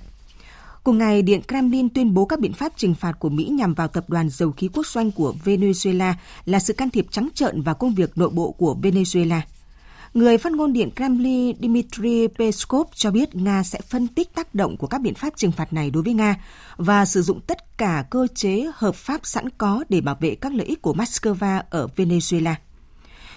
Cùng 0.85 0.98
ngày, 0.98 1.22
Điện 1.22 1.40
Kremlin 1.48 1.88
tuyên 1.88 2.14
bố 2.14 2.24
các 2.24 2.40
biện 2.40 2.52
pháp 2.52 2.72
trừng 2.76 2.94
phạt 2.94 3.12
của 3.12 3.28
Mỹ 3.28 3.44
nhằm 3.44 3.74
vào 3.74 3.88
tập 3.88 4.11
đoàn 4.11 4.28
dầu 4.28 4.50
khí 4.50 4.68
quốc 4.72 4.87
doanh 4.87 5.11
của 5.11 5.35
Venezuela 5.44 6.14
là 6.44 6.61
sự 6.61 6.72
can 6.72 6.90
thiệp 6.90 7.06
trắng 7.11 7.28
trợn 7.35 7.62
vào 7.62 7.74
công 7.74 7.94
việc 7.94 8.18
nội 8.18 8.30
bộ 8.30 8.52
của 8.52 8.76
Venezuela. 8.83 9.40
Người 10.14 10.38
phát 10.38 10.52
ngôn 10.52 10.72
Điện 10.72 10.90
Kremlin 10.96 11.56
Dmitry 11.62 12.26
Peskov 12.38 12.88
cho 12.94 13.10
biết 13.10 13.34
Nga 13.34 13.62
sẽ 13.62 13.80
phân 13.88 14.08
tích 14.08 14.34
tác 14.34 14.54
động 14.54 14.76
của 14.76 14.86
các 14.86 15.00
biện 15.00 15.14
pháp 15.14 15.36
trừng 15.36 15.52
phạt 15.52 15.72
này 15.72 15.90
đối 15.90 16.02
với 16.02 16.14
Nga 16.14 16.36
và 16.76 17.06
sử 17.06 17.22
dụng 17.22 17.40
tất 17.40 17.78
cả 17.78 18.04
cơ 18.10 18.26
chế 18.34 18.70
hợp 18.74 18.94
pháp 18.94 19.20
sẵn 19.22 19.50
có 19.50 19.84
để 19.88 20.00
bảo 20.00 20.16
vệ 20.20 20.34
các 20.34 20.54
lợi 20.54 20.66
ích 20.66 20.82
của 20.82 20.94
Moscow 20.94 21.62
ở 21.70 21.88
Venezuela. 21.96 22.54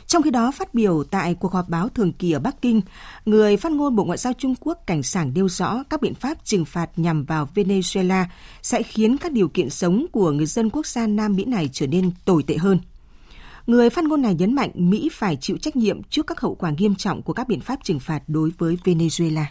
Trong 0.07 0.23
khi 0.23 0.29
đó, 0.29 0.51
phát 0.51 0.73
biểu 0.73 1.03
tại 1.03 1.35
cuộc 1.35 1.53
họp 1.53 1.69
báo 1.69 1.89
thường 1.89 2.13
kỳ 2.13 2.31
ở 2.31 2.39
Bắc 2.39 2.61
Kinh, 2.61 2.81
người 3.25 3.57
phát 3.57 3.71
ngôn 3.71 3.95
Bộ 3.95 4.03
Ngoại 4.03 4.17
giao 4.17 4.33
Trung 4.33 4.55
Quốc 4.59 4.77
cảnh 4.87 5.03
sảng 5.03 5.31
nêu 5.35 5.49
rõ 5.49 5.83
các 5.89 6.01
biện 6.01 6.15
pháp 6.15 6.37
trừng 6.43 6.65
phạt 6.65 6.89
nhằm 6.95 7.25
vào 7.25 7.49
Venezuela 7.55 8.25
sẽ 8.61 8.83
khiến 8.83 9.17
các 9.17 9.31
điều 9.31 9.47
kiện 9.47 9.69
sống 9.69 10.05
của 10.11 10.31
người 10.31 10.45
dân 10.45 10.69
quốc 10.69 10.87
gia 10.87 11.07
Nam 11.07 11.35
Mỹ 11.35 11.45
này 11.45 11.69
trở 11.73 11.87
nên 11.87 12.11
tồi 12.25 12.43
tệ 12.43 12.57
hơn. 12.57 12.79
Người 13.67 13.89
phát 13.89 14.03
ngôn 14.03 14.21
này 14.21 14.33
nhấn 14.33 14.53
mạnh 14.53 14.71
Mỹ 14.73 15.09
phải 15.13 15.37
chịu 15.41 15.57
trách 15.57 15.75
nhiệm 15.75 16.03
trước 16.03 16.27
các 16.27 16.39
hậu 16.39 16.55
quả 16.55 16.71
nghiêm 16.77 16.95
trọng 16.95 17.21
của 17.21 17.33
các 17.33 17.47
biện 17.47 17.61
pháp 17.61 17.79
trừng 17.83 17.99
phạt 17.99 18.23
đối 18.27 18.51
với 18.57 18.77
Venezuela. 18.83 19.45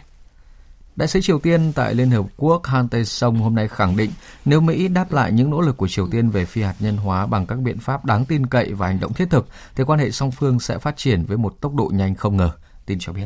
Đại 0.95 1.07
sứ 1.07 1.21
Triều 1.21 1.39
Tiên 1.39 1.71
tại 1.75 1.95
Liên 1.95 2.09
Hợp 2.09 2.25
Quốc 2.37 2.65
Han 2.65 2.87
Tae-song 2.87 3.37
hôm 3.37 3.55
nay 3.55 3.67
khẳng 3.67 3.97
định 3.97 4.11
nếu 4.45 4.61
Mỹ 4.61 4.87
đáp 4.87 5.11
lại 5.11 5.31
những 5.31 5.49
nỗ 5.49 5.61
lực 5.61 5.77
của 5.77 5.87
Triều 5.87 6.07
Tiên 6.07 6.29
về 6.29 6.45
phi 6.45 6.61
hạt 6.61 6.75
nhân 6.79 6.97
hóa 6.97 7.25
bằng 7.25 7.45
các 7.45 7.59
biện 7.59 7.79
pháp 7.79 8.05
đáng 8.05 8.25
tin 8.25 8.45
cậy 8.45 8.73
và 8.73 8.87
hành 8.87 8.99
động 8.99 9.13
thiết 9.13 9.29
thực, 9.29 9.47
thì 9.75 9.83
quan 9.83 9.99
hệ 9.99 10.11
song 10.11 10.31
phương 10.31 10.59
sẽ 10.59 10.77
phát 10.77 10.97
triển 10.97 11.25
với 11.25 11.37
một 11.37 11.61
tốc 11.61 11.75
độ 11.75 11.91
nhanh 11.93 12.15
không 12.15 12.37
ngờ, 12.37 12.51
tin 12.85 12.97
cho 13.01 13.13
biết. 13.13 13.25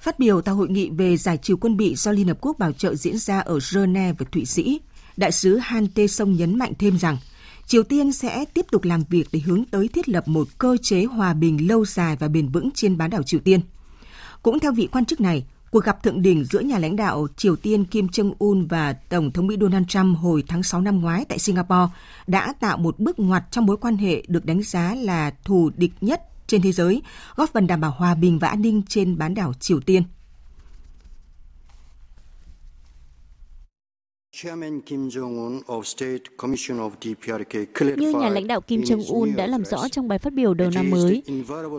Phát 0.00 0.18
biểu 0.18 0.40
tại 0.40 0.54
hội 0.54 0.68
nghị 0.68 0.90
về 0.90 1.16
giải 1.16 1.36
trừ 1.36 1.56
quân 1.56 1.76
bị 1.76 1.94
do 1.94 2.12
Liên 2.12 2.28
Hợp 2.28 2.38
Quốc 2.40 2.58
bảo 2.58 2.72
trợ 2.72 2.94
diễn 2.94 3.18
ra 3.18 3.40
ở 3.40 3.58
Geneva 3.74 4.14
và 4.18 4.26
Thụy 4.32 4.44
Sĩ, 4.44 4.80
đại 5.16 5.32
sứ 5.32 5.56
Han 5.56 5.86
Tae-song 5.94 6.36
nhấn 6.36 6.58
mạnh 6.58 6.72
thêm 6.78 6.98
rằng 6.98 7.16
Triều 7.68 7.82
Tiên 7.82 8.12
sẽ 8.12 8.44
tiếp 8.44 8.66
tục 8.70 8.84
làm 8.84 9.02
việc 9.10 9.28
để 9.32 9.40
hướng 9.40 9.64
tới 9.64 9.88
thiết 9.88 10.08
lập 10.08 10.28
một 10.28 10.48
cơ 10.58 10.76
chế 10.82 11.04
hòa 11.04 11.34
bình 11.34 11.68
lâu 11.68 11.84
dài 11.84 12.16
và 12.16 12.28
bền 12.28 12.48
vững 12.48 12.70
trên 12.74 12.98
bán 12.98 13.10
đảo 13.10 13.22
Triều 13.22 13.40
Tiên. 13.40 13.60
Cũng 14.42 14.58
theo 14.58 14.72
vị 14.72 14.88
quan 14.92 15.04
chức 15.04 15.20
này, 15.20 15.44
Cuộc 15.70 15.84
gặp 15.84 16.02
thượng 16.02 16.22
đỉnh 16.22 16.44
giữa 16.44 16.60
nhà 16.60 16.78
lãnh 16.78 16.96
đạo 16.96 17.26
Triều 17.36 17.56
Tiên 17.56 17.84
Kim 17.84 18.06
Jong-un 18.06 18.68
và 18.68 18.92
Tổng 18.92 19.32
thống 19.32 19.46
Mỹ 19.46 19.56
Donald 19.60 19.86
Trump 19.88 20.18
hồi 20.18 20.44
tháng 20.48 20.62
6 20.62 20.80
năm 20.80 21.00
ngoái 21.00 21.24
tại 21.24 21.38
Singapore 21.38 21.92
đã 22.26 22.52
tạo 22.60 22.76
một 22.76 22.98
bước 22.98 23.18
ngoặt 23.18 23.44
trong 23.50 23.66
mối 23.66 23.76
quan 23.76 23.96
hệ 23.96 24.22
được 24.28 24.44
đánh 24.44 24.62
giá 24.62 24.94
là 24.94 25.30
thù 25.44 25.70
địch 25.76 25.92
nhất 26.00 26.22
trên 26.46 26.62
thế 26.62 26.72
giới, 26.72 27.02
góp 27.36 27.50
phần 27.52 27.66
đảm 27.66 27.80
bảo 27.80 27.90
hòa 27.90 28.14
bình 28.14 28.38
và 28.38 28.48
an 28.48 28.62
ninh 28.62 28.82
trên 28.88 29.18
bán 29.18 29.34
đảo 29.34 29.52
Triều 29.60 29.80
Tiên. 29.80 30.02
Như 37.96 38.12
nhà 38.20 38.28
lãnh 38.28 38.46
đạo 38.46 38.60
Kim 38.60 38.80
Jong-un 38.80 39.36
đã 39.36 39.46
làm 39.46 39.64
rõ 39.64 39.88
trong 39.88 40.08
bài 40.08 40.18
phát 40.18 40.32
biểu 40.32 40.54
đầu 40.54 40.70
năm 40.74 40.90
mới, 40.90 41.22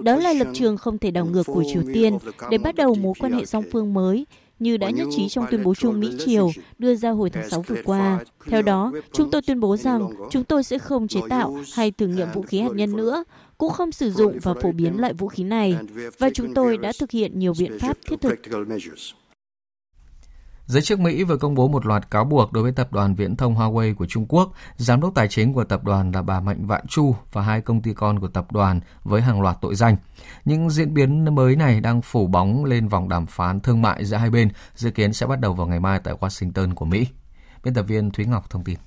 đó 0.03 0.15
là 0.15 0.33
lập 0.33 0.47
trường 0.53 0.77
không 0.77 0.97
thể 0.97 1.11
đảo 1.11 1.25
ngược 1.25 1.43
của 1.45 1.63
Triều 1.73 1.83
Tiên 1.93 2.17
để 2.51 2.57
bắt 2.57 2.75
đầu 2.75 2.95
mối 2.95 3.13
quan 3.19 3.31
hệ 3.31 3.45
song 3.45 3.63
phương 3.71 3.93
mới, 3.93 4.25
như 4.59 4.77
đã 4.77 4.89
nhất 4.89 5.07
trí 5.15 5.29
trong 5.29 5.45
tuyên 5.51 5.63
bố 5.63 5.75
chung 5.75 5.99
Mỹ-Triều 5.99 6.51
đưa 6.79 6.95
ra 6.95 7.09
hồi 7.09 7.29
tháng 7.29 7.49
6 7.49 7.61
vừa 7.61 7.81
qua. 7.85 8.19
Theo 8.47 8.61
đó, 8.61 8.91
chúng 9.13 9.31
tôi 9.31 9.41
tuyên 9.41 9.59
bố 9.59 9.77
rằng 9.77 10.09
chúng 10.31 10.43
tôi 10.43 10.63
sẽ 10.63 10.77
không 10.77 11.07
chế 11.07 11.19
tạo 11.29 11.57
hay 11.73 11.91
thử 11.91 12.07
nghiệm 12.07 12.27
vũ 12.33 12.41
khí 12.41 12.59
hạt 12.59 12.71
nhân 12.75 12.95
nữa, 12.95 13.23
cũng 13.57 13.71
không 13.71 13.91
sử 13.91 14.11
dụng 14.11 14.37
và 14.43 14.53
phổ 14.61 14.71
biến 14.71 14.99
loại 14.99 15.13
vũ 15.13 15.27
khí 15.27 15.43
này, 15.43 15.77
và 16.17 16.29
chúng 16.33 16.53
tôi 16.53 16.77
đã 16.77 16.91
thực 16.99 17.11
hiện 17.11 17.39
nhiều 17.39 17.53
biện 17.59 17.79
pháp 17.79 17.97
thiết 18.07 18.21
thực. 18.21 18.35
Giới 20.69 20.81
chức 20.81 20.99
Mỹ 20.99 21.23
vừa 21.23 21.37
công 21.37 21.55
bố 21.55 21.67
một 21.67 21.85
loạt 21.85 22.11
cáo 22.11 22.25
buộc 22.25 22.53
đối 22.53 22.63
với 22.63 22.71
tập 22.71 22.93
đoàn 22.93 23.15
viễn 23.15 23.35
thông 23.35 23.55
Huawei 23.55 23.95
của 23.95 24.05
Trung 24.05 24.25
Quốc, 24.29 24.51
giám 24.75 25.01
đốc 25.01 25.15
tài 25.15 25.27
chính 25.27 25.53
của 25.53 25.63
tập 25.63 25.83
đoàn 25.83 26.11
là 26.11 26.21
bà 26.21 26.39
Mạnh 26.39 26.65
Vạn 26.65 26.87
Chu 26.87 27.15
và 27.31 27.41
hai 27.41 27.61
công 27.61 27.81
ty 27.81 27.93
con 27.93 28.19
của 28.19 28.27
tập 28.27 28.51
đoàn 28.51 28.79
với 29.03 29.21
hàng 29.21 29.41
loạt 29.41 29.57
tội 29.61 29.75
danh. 29.75 29.97
Những 30.45 30.69
diễn 30.69 30.93
biến 30.93 31.35
mới 31.35 31.55
này 31.55 31.81
đang 31.81 32.01
phủ 32.01 32.27
bóng 32.27 32.65
lên 32.65 32.87
vòng 32.87 33.09
đàm 33.09 33.25
phán 33.25 33.59
thương 33.59 33.81
mại 33.81 34.05
giữa 34.05 34.17
hai 34.17 34.29
bên, 34.29 34.49
dự 34.75 34.91
kiến 34.91 35.13
sẽ 35.13 35.25
bắt 35.25 35.39
đầu 35.39 35.53
vào 35.53 35.67
ngày 35.67 35.79
mai 35.79 35.99
tại 36.03 36.13
Washington 36.19 36.75
của 36.75 36.85
Mỹ. 36.85 37.07
Biên 37.63 37.73
tập 37.73 37.83
viên 37.83 38.11
Thúy 38.11 38.25
Ngọc 38.25 38.49
thông 38.49 38.63
tin. 38.63 38.77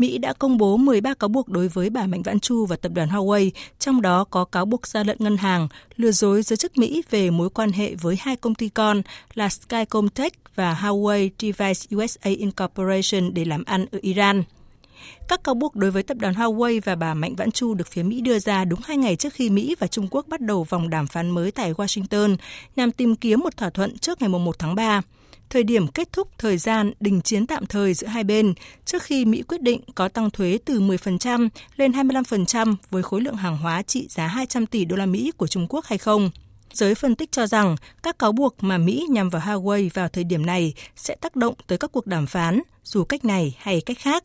Mỹ 0.00 0.18
đã 0.18 0.32
công 0.32 0.58
bố 0.58 0.76
13 0.76 1.14
cáo 1.14 1.28
buộc 1.28 1.48
đối 1.48 1.68
với 1.68 1.90
bà 1.90 2.06
Mạnh 2.06 2.22
Vãn 2.22 2.40
Chu 2.40 2.66
và 2.66 2.76
tập 2.76 2.92
đoàn 2.94 3.08
Huawei, 3.08 3.50
trong 3.78 4.02
đó 4.02 4.24
có 4.24 4.44
cáo 4.44 4.64
buộc 4.64 4.86
gian 4.86 5.06
lận 5.06 5.16
ngân 5.20 5.36
hàng, 5.36 5.68
lừa 5.96 6.10
dối 6.10 6.42
giới 6.42 6.56
chức 6.56 6.78
Mỹ 6.78 7.02
về 7.10 7.30
mối 7.30 7.50
quan 7.50 7.72
hệ 7.72 7.94
với 7.94 8.16
hai 8.20 8.36
công 8.36 8.54
ty 8.54 8.68
con 8.68 9.02
là 9.34 9.48
Skycom 9.48 10.08
Tech 10.08 10.32
và 10.54 10.78
Huawei 10.82 11.30
Device 11.38 11.96
USA 11.96 12.30
Incorporation 12.30 13.34
để 13.34 13.44
làm 13.44 13.64
ăn 13.64 13.86
ở 13.92 13.98
Iran. 14.02 14.42
Các 15.28 15.44
cáo 15.44 15.54
buộc 15.54 15.76
đối 15.76 15.90
với 15.90 16.02
tập 16.02 16.16
đoàn 16.20 16.34
Huawei 16.34 16.80
và 16.84 16.94
bà 16.94 17.14
Mạnh 17.14 17.34
Vãn 17.34 17.50
Chu 17.50 17.74
được 17.74 17.88
phía 17.88 18.02
Mỹ 18.02 18.20
đưa 18.20 18.38
ra 18.38 18.64
đúng 18.64 18.80
hai 18.84 18.96
ngày 18.96 19.16
trước 19.16 19.34
khi 19.34 19.50
Mỹ 19.50 19.76
và 19.78 19.86
Trung 19.86 20.08
Quốc 20.10 20.28
bắt 20.28 20.40
đầu 20.40 20.64
vòng 20.64 20.90
đàm 20.90 21.06
phán 21.06 21.30
mới 21.30 21.50
tại 21.50 21.72
Washington 21.72 22.36
nhằm 22.76 22.92
tìm 22.92 23.16
kiếm 23.16 23.40
một 23.40 23.56
thỏa 23.56 23.70
thuận 23.70 23.98
trước 23.98 24.22
ngày 24.22 24.28
1 24.28 24.58
tháng 24.58 24.74
3 24.74 25.02
thời 25.50 25.62
điểm 25.62 25.88
kết 25.88 26.12
thúc 26.12 26.28
thời 26.38 26.58
gian 26.58 26.92
đình 27.00 27.20
chiến 27.20 27.46
tạm 27.46 27.66
thời 27.66 27.94
giữa 27.94 28.06
hai 28.06 28.24
bên 28.24 28.54
trước 28.84 29.02
khi 29.02 29.24
Mỹ 29.24 29.42
quyết 29.42 29.62
định 29.62 29.80
có 29.94 30.08
tăng 30.08 30.30
thuế 30.30 30.58
từ 30.64 30.80
10% 30.80 31.48
lên 31.76 31.92
25% 31.92 32.74
với 32.90 33.02
khối 33.02 33.20
lượng 33.20 33.36
hàng 33.36 33.56
hóa 33.56 33.82
trị 33.82 34.06
giá 34.10 34.26
200 34.26 34.66
tỷ 34.66 34.84
đô 34.84 34.96
la 34.96 35.06
Mỹ 35.06 35.32
của 35.36 35.46
Trung 35.46 35.66
Quốc 35.68 35.84
hay 35.84 35.98
không. 35.98 36.30
Giới 36.72 36.94
phân 36.94 37.14
tích 37.14 37.32
cho 37.32 37.46
rằng 37.46 37.76
các 38.02 38.18
cáo 38.18 38.32
buộc 38.32 38.56
mà 38.60 38.78
Mỹ 38.78 39.06
nhằm 39.10 39.30
vào 39.30 39.42
Huawei 39.42 39.88
vào 39.94 40.08
thời 40.08 40.24
điểm 40.24 40.46
này 40.46 40.74
sẽ 40.96 41.16
tác 41.20 41.36
động 41.36 41.54
tới 41.66 41.78
các 41.78 41.92
cuộc 41.92 42.06
đàm 42.06 42.26
phán, 42.26 42.62
dù 42.84 43.04
cách 43.04 43.24
này 43.24 43.56
hay 43.58 43.80
cách 43.80 43.98
khác. 43.98 44.24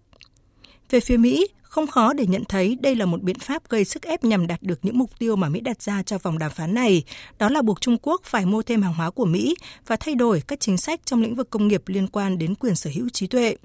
Về 0.90 1.00
phía 1.00 1.18
Mỹ, 1.18 1.48
không 1.76 1.88
khó 1.88 2.14
để 2.14 2.26
nhận 2.26 2.46
thấy 2.46 2.78
đây 2.82 2.96
là 2.96 3.06
một 3.06 3.22
biện 3.22 3.40
pháp 3.40 3.70
gây 3.70 3.86
sức 3.86 4.04
ép 4.04 4.24
nhằm 4.24 4.48
đạt 4.48 4.62
được 4.64 4.80
những 4.82 4.98
mục 4.98 5.10
tiêu 5.20 5.36
mà 5.36 5.50
Mỹ 5.50 5.60
đặt 5.60 5.82
ra 5.82 6.04
cho 6.04 6.18
vòng 6.18 6.40
đàm 6.40 6.52
phán 6.52 6.74
này, 6.74 7.04
đó 7.40 7.50
là 7.50 7.62
buộc 7.62 7.82
Trung 7.82 7.98
Quốc 8.02 8.22
phải 8.24 8.46
mua 8.46 8.62
thêm 8.62 8.82
hàng 8.82 8.94
hóa 8.94 9.10
của 9.10 9.26
Mỹ 9.26 9.56
và 9.88 9.96
thay 9.96 10.16
đổi 10.16 10.42
các 10.48 10.60
chính 10.60 10.78
sách 10.78 11.00
trong 11.06 11.22
lĩnh 11.22 11.36
vực 11.36 11.50
công 11.50 11.68
nghiệp 11.68 11.84
liên 11.86 12.08
quan 12.08 12.38
đến 12.38 12.56
quyền 12.56 12.76
sở 12.76 12.90
hữu 12.96 13.10
trí 13.10 13.28
tuệ. 13.28 13.56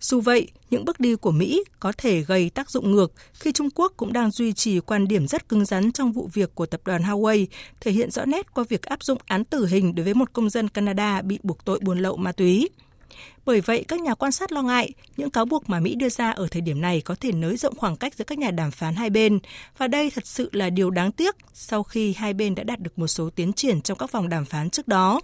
Dù 0.00 0.20
vậy, 0.20 0.48
những 0.70 0.84
bước 0.84 1.00
đi 1.00 1.16
của 1.16 1.30
Mỹ 1.30 1.64
có 1.80 1.92
thể 1.98 2.20
gây 2.20 2.50
tác 2.50 2.70
dụng 2.70 2.90
ngược 2.90 3.12
khi 3.34 3.52
Trung 3.52 3.70
Quốc 3.74 3.92
cũng 3.96 4.12
đang 4.12 4.30
duy 4.30 4.52
trì 4.52 4.80
quan 4.80 5.08
điểm 5.08 5.26
rất 5.26 5.48
cứng 5.48 5.64
rắn 5.64 5.92
trong 5.92 6.12
vụ 6.12 6.28
việc 6.32 6.54
của 6.54 6.66
tập 6.66 6.80
đoàn 6.84 7.02
Huawei, 7.02 7.46
thể 7.80 7.92
hiện 7.92 8.10
rõ 8.10 8.24
nét 8.24 8.54
qua 8.54 8.64
việc 8.68 8.82
áp 8.82 9.04
dụng 9.04 9.18
án 9.24 9.44
tử 9.44 9.66
hình 9.66 9.94
đối 9.94 10.04
với 10.04 10.14
một 10.14 10.32
công 10.32 10.50
dân 10.50 10.68
Canada 10.68 11.22
bị 11.22 11.38
buộc 11.42 11.64
tội 11.64 11.78
buôn 11.82 11.98
lậu 11.98 12.16
ma 12.16 12.32
túy. 12.32 12.68
Bởi 13.44 13.60
vậy, 13.60 13.84
các 13.88 14.00
nhà 14.00 14.14
quan 14.14 14.32
sát 14.32 14.52
lo 14.52 14.62
ngại 14.62 14.90
những 15.16 15.30
cáo 15.30 15.44
buộc 15.44 15.70
mà 15.70 15.80
Mỹ 15.80 15.94
đưa 15.94 16.08
ra 16.08 16.30
ở 16.30 16.46
thời 16.50 16.62
điểm 16.62 16.80
này 16.80 17.00
có 17.00 17.14
thể 17.14 17.32
nới 17.32 17.56
rộng 17.56 17.76
khoảng 17.76 17.96
cách 17.96 18.14
giữa 18.14 18.24
các 18.24 18.38
nhà 18.38 18.50
đàm 18.50 18.70
phán 18.70 18.94
hai 18.94 19.10
bên. 19.10 19.38
Và 19.78 19.88
đây 19.88 20.10
thật 20.10 20.26
sự 20.26 20.50
là 20.52 20.70
điều 20.70 20.90
đáng 20.90 21.12
tiếc 21.12 21.36
sau 21.52 21.82
khi 21.82 22.12
hai 22.12 22.34
bên 22.34 22.54
đã 22.54 22.62
đạt 22.62 22.80
được 22.80 22.98
một 22.98 23.06
số 23.06 23.30
tiến 23.30 23.52
triển 23.52 23.80
trong 23.82 23.98
các 23.98 24.12
vòng 24.12 24.28
đàm 24.28 24.44
phán 24.44 24.70
trước 24.70 24.88
đó. 24.88 25.20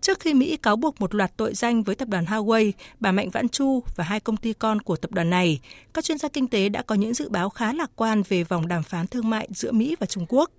Trước 0.00 0.20
khi 0.20 0.34
Mỹ 0.34 0.56
cáo 0.56 0.76
buộc 0.76 1.00
một 1.00 1.14
loạt 1.14 1.36
tội 1.36 1.54
danh 1.54 1.82
với 1.82 1.94
tập 1.94 2.08
đoàn 2.08 2.24
Huawei, 2.24 2.72
bà 3.00 3.12
Mạnh 3.12 3.30
Vãn 3.30 3.48
Chu 3.48 3.82
và 3.96 4.04
hai 4.04 4.20
công 4.20 4.36
ty 4.36 4.52
con 4.52 4.82
của 4.82 4.96
tập 4.96 5.12
đoàn 5.12 5.30
này, 5.30 5.60
các 5.94 6.04
chuyên 6.04 6.18
gia 6.18 6.28
kinh 6.28 6.48
tế 6.48 6.68
đã 6.68 6.82
có 6.82 6.94
những 6.94 7.14
dự 7.14 7.28
báo 7.28 7.50
khá 7.50 7.72
lạc 7.72 7.90
quan 7.96 8.22
về 8.28 8.44
vòng 8.44 8.68
đàm 8.68 8.82
phán 8.82 9.06
thương 9.06 9.30
mại 9.30 9.48
giữa 9.50 9.72
Mỹ 9.72 9.96
và 10.00 10.06
Trung 10.06 10.26
Quốc. 10.28 10.50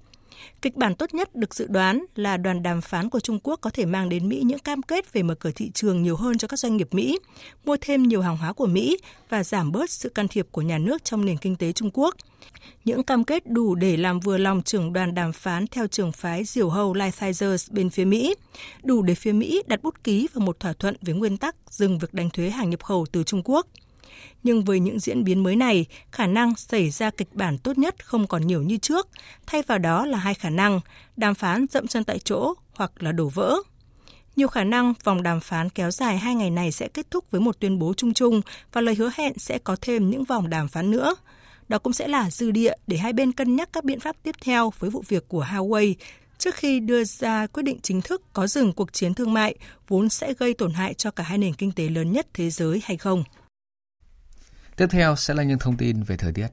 Kịch 0.61 0.75
bản 0.75 0.95
tốt 0.95 1.13
nhất 1.13 1.35
được 1.35 1.55
dự 1.55 1.67
đoán 1.67 2.05
là 2.15 2.37
đoàn 2.37 2.63
đàm 2.63 2.81
phán 2.81 3.09
của 3.09 3.19
Trung 3.19 3.39
Quốc 3.43 3.61
có 3.61 3.69
thể 3.69 3.85
mang 3.85 4.09
đến 4.09 4.29
Mỹ 4.29 4.41
những 4.45 4.59
cam 4.59 4.81
kết 4.81 5.13
về 5.13 5.23
mở 5.23 5.35
cửa 5.35 5.51
thị 5.55 5.71
trường 5.73 6.03
nhiều 6.03 6.15
hơn 6.15 6.37
cho 6.37 6.47
các 6.47 6.59
doanh 6.59 6.77
nghiệp 6.77 6.87
Mỹ, 6.91 7.19
mua 7.65 7.77
thêm 7.81 8.03
nhiều 8.03 8.21
hàng 8.21 8.37
hóa 8.37 8.53
của 8.53 8.65
Mỹ 8.65 8.97
và 9.29 9.43
giảm 9.43 9.71
bớt 9.71 9.89
sự 9.89 10.09
can 10.09 10.27
thiệp 10.27 10.47
của 10.51 10.61
nhà 10.61 10.77
nước 10.77 11.03
trong 11.03 11.25
nền 11.25 11.37
kinh 11.37 11.55
tế 11.55 11.71
Trung 11.71 11.89
Quốc. 11.93 12.15
Những 12.85 13.03
cam 13.03 13.23
kết 13.23 13.47
đủ 13.47 13.75
để 13.75 13.97
làm 13.97 14.19
vừa 14.19 14.37
lòng 14.37 14.61
trưởng 14.61 14.93
đoàn 14.93 15.15
đàm 15.15 15.33
phán 15.33 15.67
theo 15.67 15.87
trường 15.87 16.11
phái 16.11 16.43
diều 16.43 16.69
hâu 16.69 16.93
Lighthizer 16.93 17.67
bên 17.71 17.89
phía 17.89 18.05
Mỹ, 18.05 18.35
đủ 18.83 19.01
để 19.01 19.15
phía 19.15 19.31
Mỹ 19.31 19.63
đặt 19.67 19.83
bút 19.83 20.03
ký 20.03 20.27
vào 20.33 20.45
một 20.45 20.59
thỏa 20.59 20.73
thuận 20.73 20.95
với 21.01 21.15
nguyên 21.15 21.37
tắc 21.37 21.55
dừng 21.69 21.99
việc 21.99 22.13
đánh 22.13 22.29
thuế 22.29 22.49
hàng 22.49 22.69
nhập 22.69 22.83
khẩu 22.83 23.05
từ 23.11 23.23
Trung 23.23 23.41
Quốc– 23.45 23.67
nhưng 24.43 24.63
với 24.63 24.79
những 24.79 24.99
diễn 24.99 25.23
biến 25.23 25.43
mới 25.43 25.55
này, 25.55 25.85
khả 26.11 26.27
năng 26.27 26.55
xảy 26.55 26.89
ra 26.89 27.09
kịch 27.09 27.33
bản 27.33 27.57
tốt 27.57 27.77
nhất 27.77 28.05
không 28.05 28.27
còn 28.27 28.47
nhiều 28.47 28.61
như 28.61 28.77
trước, 28.77 29.07
thay 29.47 29.61
vào 29.61 29.77
đó 29.77 30.05
là 30.05 30.17
hai 30.17 30.33
khả 30.33 30.49
năng, 30.49 30.79
đàm 31.17 31.35
phán 31.35 31.65
dậm 31.69 31.87
chân 31.87 32.03
tại 32.03 32.19
chỗ 32.19 32.53
hoặc 32.75 32.91
là 33.03 33.11
đổ 33.11 33.29
vỡ. 33.29 33.55
Nhiều 34.35 34.47
khả 34.47 34.63
năng 34.63 34.93
vòng 35.03 35.23
đàm 35.23 35.39
phán 35.39 35.69
kéo 35.69 35.91
dài 35.91 36.17
hai 36.17 36.35
ngày 36.35 36.49
này 36.49 36.71
sẽ 36.71 36.87
kết 36.87 37.11
thúc 37.11 37.31
với 37.31 37.41
một 37.41 37.59
tuyên 37.59 37.79
bố 37.79 37.93
chung 37.97 38.13
chung 38.13 38.41
và 38.73 38.81
lời 38.81 38.95
hứa 38.95 39.11
hẹn 39.15 39.33
sẽ 39.37 39.57
có 39.57 39.75
thêm 39.81 40.09
những 40.09 40.23
vòng 40.23 40.49
đàm 40.49 40.67
phán 40.67 40.91
nữa. 40.91 41.15
Đó 41.67 41.77
cũng 41.79 41.93
sẽ 41.93 42.07
là 42.07 42.29
dư 42.29 42.51
địa 42.51 42.73
để 42.87 42.97
hai 42.97 43.13
bên 43.13 43.31
cân 43.31 43.55
nhắc 43.55 43.69
các 43.73 43.83
biện 43.83 43.99
pháp 43.99 44.15
tiếp 44.23 44.35
theo 44.41 44.73
với 44.79 44.89
vụ 44.89 45.03
việc 45.07 45.27
của 45.27 45.45
Huawei 45.45 45.93
trước 46.37 46.55
khi 46.55 46.79
đưa 46.79 47.03
ra 47.03 47.47
quyết 47.47 47.63
định 47.63 47.79
chính 47.81 48.01
thức 48.01 48.21
có 48.33 48.47
dừng 48.47 48.73
cuộc 48.73 48.93
chiến 48.93 49.13
thương 49.13 49.33
mại 49.33 49.55
vốn 49.87 50.09
sẽ 50.09 50.33
gây 50.33 50.53
tổn 50.53 50.73
hại 50.73 50.93
cho 50.93 51.11
cả 51.11 51.23
hai 51.23 51.37
nền 51.37 51.53
kinh 51.53 51.71
tế 51.71 51.89
lớn 51.89 52.11
nhất 52.11 52.27
thế 52.33 52.49
giới 52.49 52.81
hay 52.83 52.97
không. 52.97 53.23
Tiếp 54.77 54.87
theo 54.89 55.15
sẽ 55.15 55.33
là 55.33 55.43
những 55.43 55.59
thông 55.59 55.77
tin 55.77 56.03
về 56.03 56.17
thời 56.17 56.33
tiết. 56.33 56.47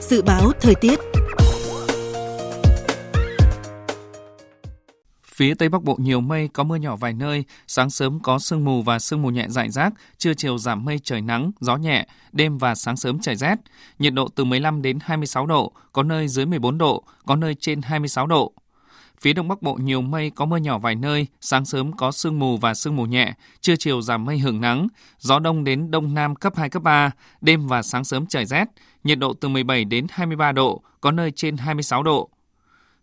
Dự 0.00 0.22
báo 0.22 0.52
thời 0.60 0.74
tiết 0.74 0.98
Phía 5.34 5.54
Tây 5.54 5.68
Bắc 5.68 5.82
Bộ 5.82 5.96
nhiều 6.00 6.20
mây, 6.20 6.48
có 6.48 6.64
mưa 6.64 6.76
nhỏ 6.76 6.96
vài 6.96 7.12
nơi, 7.12 7.44
sáng 7.66 7.90
sớm 7.90 8.20
có 8.20 8.38
sương 8.38 8.64
mù 8.64 8.82
và 8.82 8.98
sương 8.98 9.22
mù 9.22 9.30
nhẹ 9.30 9.46
rải 9.48 9.70
rác, 9.70 9.92
trưa 10.18 10.34
chiều 10.34 10.58
giảm 10.58 10.84
mây 10.84 10.98
trời 11.04 11.20
nắng, 11.20 11.50
gió 11.60 11.76
nhẹ, 11.76 12.06
đêm 12.32 12.58
và 12.58 12.74
sáng 12.74 12.96
sớm 12.96 13.18
trời 13.20 13.36
rét. 13.36 13.54
Nhiệt 13.98 14.14
độ 14.14 14.28
từ 14.28 14.44
15 14.44 14.82
đến 14.82 14.98
26 15.02 15.46
độ, 15.46 15.72
có 15.92 16.02
nơi 16.02 16.28
dưới 16.28 16.46
14 16.46 16.78
độ, 16.78 17.04
có 17.26 17.36
nơi 17.36 17.54
trên 17.54 17.82
26 17.82 18.26
độ. 18.26 18.52
Phía 19.22 19.32
Đông 19.32 19.48
Bắc 19.48 19.62
Bộ 19.62 19.74
nhiều 19.74 20.00
mây, 20.00 20.30
có 20.30 20.44
mưa 20.44 20.56
nhỏ 20.56 20.78
vài 20.78 20.94
nơi, 20.94 21.26
sáng 21.40 21.64
sớm 21.64 21.92
có 21.92 22.12
sương 22.12 22.38
mù 22.38 22.56
và 22.56 22.74
sương 22.74 22.96
mù 22.96 23.06
nhẹ, 23.06 23.34
trưa 23.60 23.76
chiều 23.76 24.02
giảm 24.02 24.24
mây 24.24 24.38
hưởng 24.38 24.60
nắng, 24.60 24.88
gió 25.18 25.38
đông 25.38 25.64
đến 25.64 25.90
đông 25.90 26.14
nam 26.14 26.34
cấp 26.34 26.52
2, 26.56 26.70
cấp 26.70 26.82
3, 26.82 27.10
đêm 27.40 27.66
và 27.66 27.82
sáng 27.82 28.04
sớm 28.04 28.26
trời 28.26 28.46
rét, 28.46 28.64
nhiệt 29.04 29.18
độ 29.18 29.32
từ 29.32 29.48
17 29.48 29.84
đến 29.84 30.06
23 30.10 30.52
độ, 30.52 30.82
có 31.00 31.10
nơi 31.10 31.30
trên 31.30 31.56
26 31.56 32.02
độ. 32.02 32.30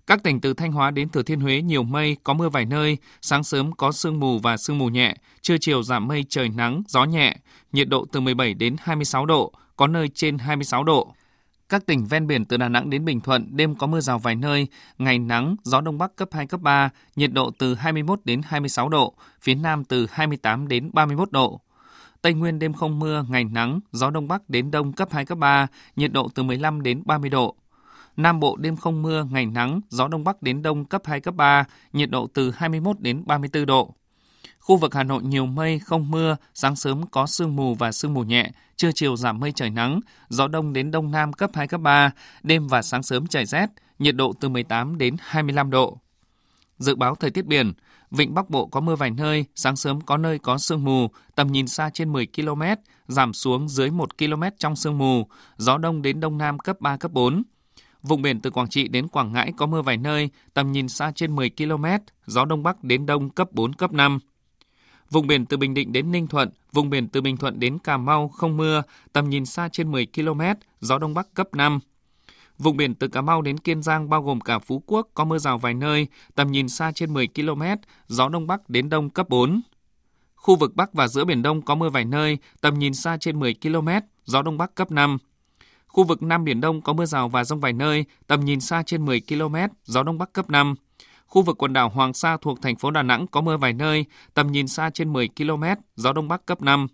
Các 0.07 0.23
tỉnh 0.23 0.41
từ 0.41 0.53
Thanh 0.53 0.71
Hóa 0.71 0.91
đến 0.91 1.09
Thừa 1.09 1.23
Thiên 1.23 1.39
Huế 1.39 1.61
nhiều 1.61 1.83
mây, 1.83 2.17
có 2.23 2.33
mưa 2.33 2.49
vài 2.49 2.65
nơi, 2.65 2.97
sáng 3.21 3.43
sớm 3.43 3.71
có 3.71 3.91
sương 3.91 4.19
mù 4.19 4.39
và 4.39 4.57
sương 4.57 4.77
mù 4.77 4.89
nhẹ, 4.89 5.15
trưa 5.41 5.57
chiều 5.61 5.83
giảm 5.83 6.07
mây 6.07 6.25
trời 6.29 6.49
nắng, 6.49 6.83
gió 6.87 7.03
nhẹ, 7.05 7.35
nhiệt 7.71 7.89
độ 7.89 8.05
từ 8.11 8.19
17 8.19 8.53
đến 8.53 8.75
26 8.79 9.25
độ, 9.25 9.53
có 9.75 9.87
nơi 9.87 10.09
trên 10.13 10.37
26 10.37 10.83
độ. 10.83 11.13
Các 11.69 11.85
tỉnh 11.85 12.05
ven 12.05 12.27
biển 12.27 12.45
từ 12.45 12.57
Đà 12.57 12.69
Nẵng 12.69 12.89
đến 12.89 13.05
Bình 13.05 13.21
Thuận 13.21 13.47
đêm 13.57 13.75
có 13.75 13.87
mưa 13.87 13.99
rào 13.99 14.19
vài 14.19 14.35
nơi, 14.35 14.67
ngày 14.97 15.19
nắng, 15.19 15.55
gió 15.63 15.81
đông 15.81 15.97
bắc 15.97 16.15
cấp 16.15 16.29
2 16.31 16.47
cấp 16.47 16.61
3, 16.61 16.89
nhiệt 17.15 17.33
độ 17.33 17.51
từ 17.57 17.75
21 17.75 18.19
đến 18.23 18.41
26 18.45 18.89
độ, 18.89 19.13
phía 19.41 19.55
Nam 19.55 19.83
từ 19.83 20.07
28 20.11 20.67
đến 20.67 20.89
31 20.93 21.31
độ. 21.31 21.61
Tây 22.21 22.33
Nguyên 22.33 22.59
đêm 22.59 22.73
không 22.73 22.99
mưa, 22.99 23.25
ngày 23.29 23.43
nắng, 23.43 23.79
gió 23.91 24.09
đông 24.09 24.27
bắc 24.27 24.49
đến 24.49 24.71
đông 24.71 24.93
cấp 24.93 25.09
2 25.11 25.25
cấp 25.25 25.37
3, 25.37 25.67
nhiệt 25.95 26.11
độ 26.11 26.29
từ 26.35 26.43
15 26.43 26.81
đến 26.81 27.01
30 27.05 27.29
độ. 27.29 27.55
Nam 28.17 28.39
Bộ 28.39 28.55
đêm 28.55 28.75
không 28.75 29.01
mưa, 29.01 29.23
ngày 29.31 29.45
nắng, 29.45 29.81
gió 29.89 30.07
đông 30.07 30.23
bắc 30.23 30.41
đến 30.41 30.61
đông 30.61 30.85
cấp 30.85 31.01
2 31.05 31.21
cấp 31.21 31.35
3, 31.35 31.63
nhiệt 31.93 32.09
độ 32.09 32.27
từ 32.33 32.51
21 32.51 32.99
đến 32.99 33.23
34 33.25 33.65
độ. 33.65 33.95
Khu 34.59 34.77
vực 34.77 34.93
Hà 34.93 35.03
Nội 35.03 35.23
nhiều 35.23 35.45
mây, 35.45 35.79
không 35.79 36.11
mưa, 36.11 36.37
sáng 36.53 36.75
sớm 36.75 37.07
có 37.07 37.27
sương 37.27 37.55
mù 37.55 37.75
và 37.75 37.91
sương 37.91 38.13
mù 38.13 38.23
nhẹ, 38.23 38.51
trưa 38.75 38.91
chiều 38.91 39.15
giảm 39.15 39.39
mây 39.39 39.51
trời 39.51 39.69
nắng, 39.69 39.99
gió 40.29 40.47
đông 40.47 40.73
đến 40.73 40.91
đông 40.91 41.11
nam 41.11 41.33
cấp 41.33 41.49
2, 41.53 41.67
cấp 41.67 41.81
3, 41.81 42.11
đêm 42.43 42.67
và 42.67 42.81
sáng 42.81 43.03
sớm 43.03 43.27
trời 43.27 43.45
rét, 43.45 43.67
nhiệt 43.99 44.15
độ 44.15 44.33
từ 44.39 44.49
18 44.49 44.97
đến 44.97 45.15
25 45.19 45.69
độ. 45.69 45.97
Dự 46.77 46.95
báo 46.95 47.15
thời 47.15 47.31
tiết 47.31 47.45
biển, 47.45 47.73
Vịnh 48.11 48.33
Bắc 48.33 48.49
Bộ 48.49 48.65
có 48.65 48.79
mưa 48.79 48.95
vài 48.95 49.11
nơi, 49.11 49.45
sáng 49.55 49.75
sớm 49.75 50.01
có 50.01 50.17
nơi 50.17 50.39
có 50.39 50.57
sương 50.57 50.83
mù, 50.83 51.07
tầm 51.35 51.51
nhìn 51.51 51.67
xa 51.67 51.89
trên 51.93 52.13
10 52.13 52.27
km, 52.35 52.61
giảm 53.07 53.33
xuống 53.33 53.69
dưới 53.69 53.91
1 53.91 54.17
km 54.17 54.43
trong 54.57 54.75
sương 54.75 54.97
mù, 54.97 55.27
gió 55.57 55.77
đông 55.77 56.01
đến 56.01 56.19
đông 56.19 56.37
nam 56.37 56.59
cấp 56.59 56.77
3, 56.79 56.97
cấp 56.97 57.11
4. 57.11 57.43
Vùng 58.03 58.21
biển 58.21 58.39
từ 58.39 58.49
Quảng 58.49 58.69
Trị 58.69 58.87
đến 58.87 59.07
Quảng 59.07 59.33
Ngãi 59.33 59.53
có 59.57 59.65
mưa 59.65 59.81
vài 59.81 59.97
nơi, 59.97 60.29
tầm 60.53 60.71
nhìn 60.71 60.89
xa 60.89 61.11
trên 61.15 61.35
10 61.35 61.49
km, 61.49 61.85
gió 62.25 62.45
đông 62.45 62.63
bắc 62.63 62.83
đến 62.83 63.05
đông 63.05 63.29
cấp 63.29 63.51
4, 63.51 63.73
cấp 63.73 63.93
5. 63.93 64.19
Vùng 65.09 65.27
biển 65.27 65.45
từ 65.45 65.57
Bình 65.57 65.73
Định 65.73 65.91
đến 65.91 66.11
Ninh 66.11 66.27
Thuận, 66.27 66.49
vùng 66.71 66.89
biển 66.89 67.07
từ 67.07 67.21
Bình 67.21 67.37
Thuận 67.37 67.59
đến 67.59 67.79
Cà 67.79 67.97
Mau 67.97 68.27
không 68.27 68.57
mưa, 68.57 68.81
tầm 69.13 69.29
nhìn 69.29 69.45
xa 69.45 69.69
trên 69.71 69.91
10 69.91 70.07
km, 70.15 70.41
gió 70.79 70.97
đông 70.97 71.13
bắc 71.13 71.33
cấp 71.33 71.47
5. 71.53 71.79
Vùng 72.57 72.77
biển 72.77 72.95
từ 72.95 73.07
Cà 73.07 73.21
Mau 73.21 73.41
đến 73.41 73.57
Kiên 73.57 73.81
Giang 73.83 74.09
bao 74.09 74.23
gồm 74.23 74.41
cả 74.41 74.59
Phú 74.59 74.83
Quốc 74.85 75.07
có 75.13 75.25
mưa 75.25 75.37
rào 75.37 75.57
vài 75.57 75.73
nơi, 75.73 76.07
tầm 76.35 76.51
nhìn 76.51 76.69
xa 76.69 76.91
trên 76.91 77.13
10 77.13 77.27
km, 77.27 77.61
gió 78.07 78.29
đông 78.29 78.47
bắc 78.47 78.69
đến 78.69 78.89
đông 78.89 79.09
cấp 79.09 79.29
4. 79.29 79.61
Khu 80.35 80.55
vực 80.55 80.75
Bắc 80.75 80.93
và 80.93 81.07
giữa 81.07 81.25
Biển 81.25 81.41
Đông 81.41 81.61
có 81.61 81.75
mưa 81.75 81.89
vài 81.89 82.05
nơi, 82.05 82.37
tầm 82.61 82.79
nhìn 82.79 82.93
xa 82.93 83.17
trên 83.17 83.39
10 83.39 83.55
km, 83.61 83.89
gió 84.25 84.41
đông 84.41 84.57
bắc 84.57 84.75
cấp 84.75 84.91
5. 84.91 85.17
Khu 85.89 86.03
vực 86.03 86.23
Nam 86.23 86.43
Biển 86.43 86.61
Đông 86.61 86.81
có 86.81 86.93
mưa 86.93 87.05
rào 87.05 87.29
và 87.29 87.43
rông 87.43 87.59
vài 87.59 87.73
nơi, 87.73 88.05
tầm 88.27 88.45
nhìn 88.45 88.59
xa 88.59 88.83
trên 88.85 89.05
10 89.05 89.21
km, 89.29 89.55
gió 89.83 90.03
đông 90.03 90.17
bắc 90.17 90.33
cấp 90.33 90.49
5. 90.49 90.75
Khu 91.27 91.41
vực 91.41 91.57
quần 91.57 91.73
đảo 91.73 91.89
Hoàng 91.89 92.13
Sa 92.13 92.37
thuộc 92.41 92.61
thành 92.61 92.75
phố 92.75 92.91
Đà 92.91 93.03
Nẵng 93.03 93.27
có 93.27 93.41
mưa 93.41 93.57
vài 93.57 93.73
nơi, 93.73 94.05
tầm 94.33 94.51
nhìn 94.51 94.67
xa 94.67 94.89
trên 94.89 95.13
10 95.13 95.29
km, 95.37 95.63
gió 95.95 96.13
đông 96.13 96.27
bắc 96.27 96.45
cấp 96.45 96.61
5. 96.61 96.87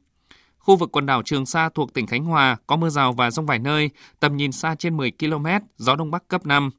Khu 0.57 0.75
vực 0.75 0.91
quần 0.91 1.05
đảo 1.05 1.21
Trường 1.25 1.45
Sa 1.45 1.69
thuộc 1.69 1.93
tỉnh 1.93 2.07
Khánh 2.07 2.25
Hòa 2.25 2.57
có 2.67 2.75
mưa 2.75 2.89
rào 2.89 3.13
và 3.13 3.31
rông 3.31 3.45
vài 3.45 3.59
nơi, 3.59 3.89
tầm 4.19 4.37
nhìn 4.37 4.51
xa 4.51 4.75
trên 4.75 4.97
10 4.97 5.11
km, 5.19 5.45
gió 5.77 5.95
đông 5.95 6.11
bắc 6.11 6.27
cấp 6.27 6.45
5. 6.45 6.69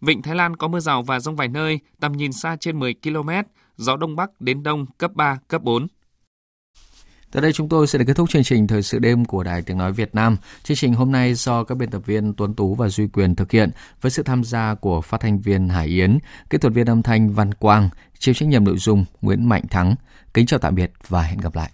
Vịnh 0.00 0.22
Thái 0.22 0.34
Lan 0.34 0.56
có 0.56 0.68
mưa 0.68 0.80
rào 0.80 1.02
và 1.02 1.20
rông 1.20 1.36
vài 1.36 1.48
nơi, 1.48 1.80
tầm 2.00 2.12
nhìn 2.12 2.32
xa 2.32 2.56
trên 2.60 2.78
10 2.78 2.94
km, 3.02 3.30
gió 3.76 3.96
đông 3.96 4.16
bắc 4.16 4.40
đến 4.40 4.62
đông 4.62 4.86
cấp 4.98 5.10
3, 5.14 5.38
cấp 5.48 5.62
4. 5.62 5.86
Tới 7.32 7.42
đây 7.42 7.52
chúng 7.52 7.68
tôi 7.68 7.86
sẽ 7.86 7.98
được 7.98 8.04
kết 8.06 8.16
thúc 8.16 8.30
chương 8.30 8.44
trình 8.44 8.66
Thời 8.66 8.82
sự 8.82 8.98
đêm 8.98 9.24
của 9.24 9.42
Đài 9.42 9.62
Tiếng 9.62 9.78
Nói 9.78 9.92
Việt 9.92 10.14
Nam. 10.14 10.36
Chương 10.62 10.76
trình 10.76 10.94
hôm 10.94 11.12
nay 11.12 11.34
do 11.34 11.64
các 11.64 11.74
biên 11.74 11.90
tập 11.90 12.02
viên 12.06 12.34
Tuấn 12.34 12.54
Tú 12.54 12.74
và 12.74 12.88
Duy 12.88 13.06
Quyền 13.06 13.34
thực 13.34 13.50
hiện 13.50 13.70
với 14.00 14.10
sự 14.10 14.22
tham 14.22 14.44
gia 14.44 14.74
của 14.74 15.00
phát 15.00 15.20
thanh 15.20 15.38
viên 15.38 15.68
Hải 15.68 15.86
Yến, 15.86 16.18
kỹ 16.50 16.58
thuật 16.58 16.74
viên 16.74 16.86
âm 16.86 17.02
thanh 17.02 17.32
Văn 17.32 17.54
Quang, 17.54 17.88
chịu 18.18 18.34
trách 18.34 18.48
nhiệm 18.48 18.64
nội 18.64 18.76
dung 18.76 19.04
Nguyễn 19.22 19.48
Mạnh 19.48 19.62
Thắng. 19.70 19.94
Kính 20.34 20.46
chào 20.46 20.58
tạm 20.58 20.74
biệt 20.74 20.92
và 21.08 21.22
hẹn 21.22 21.38
gặp 21.38 21.56
lại. 21.56 21.70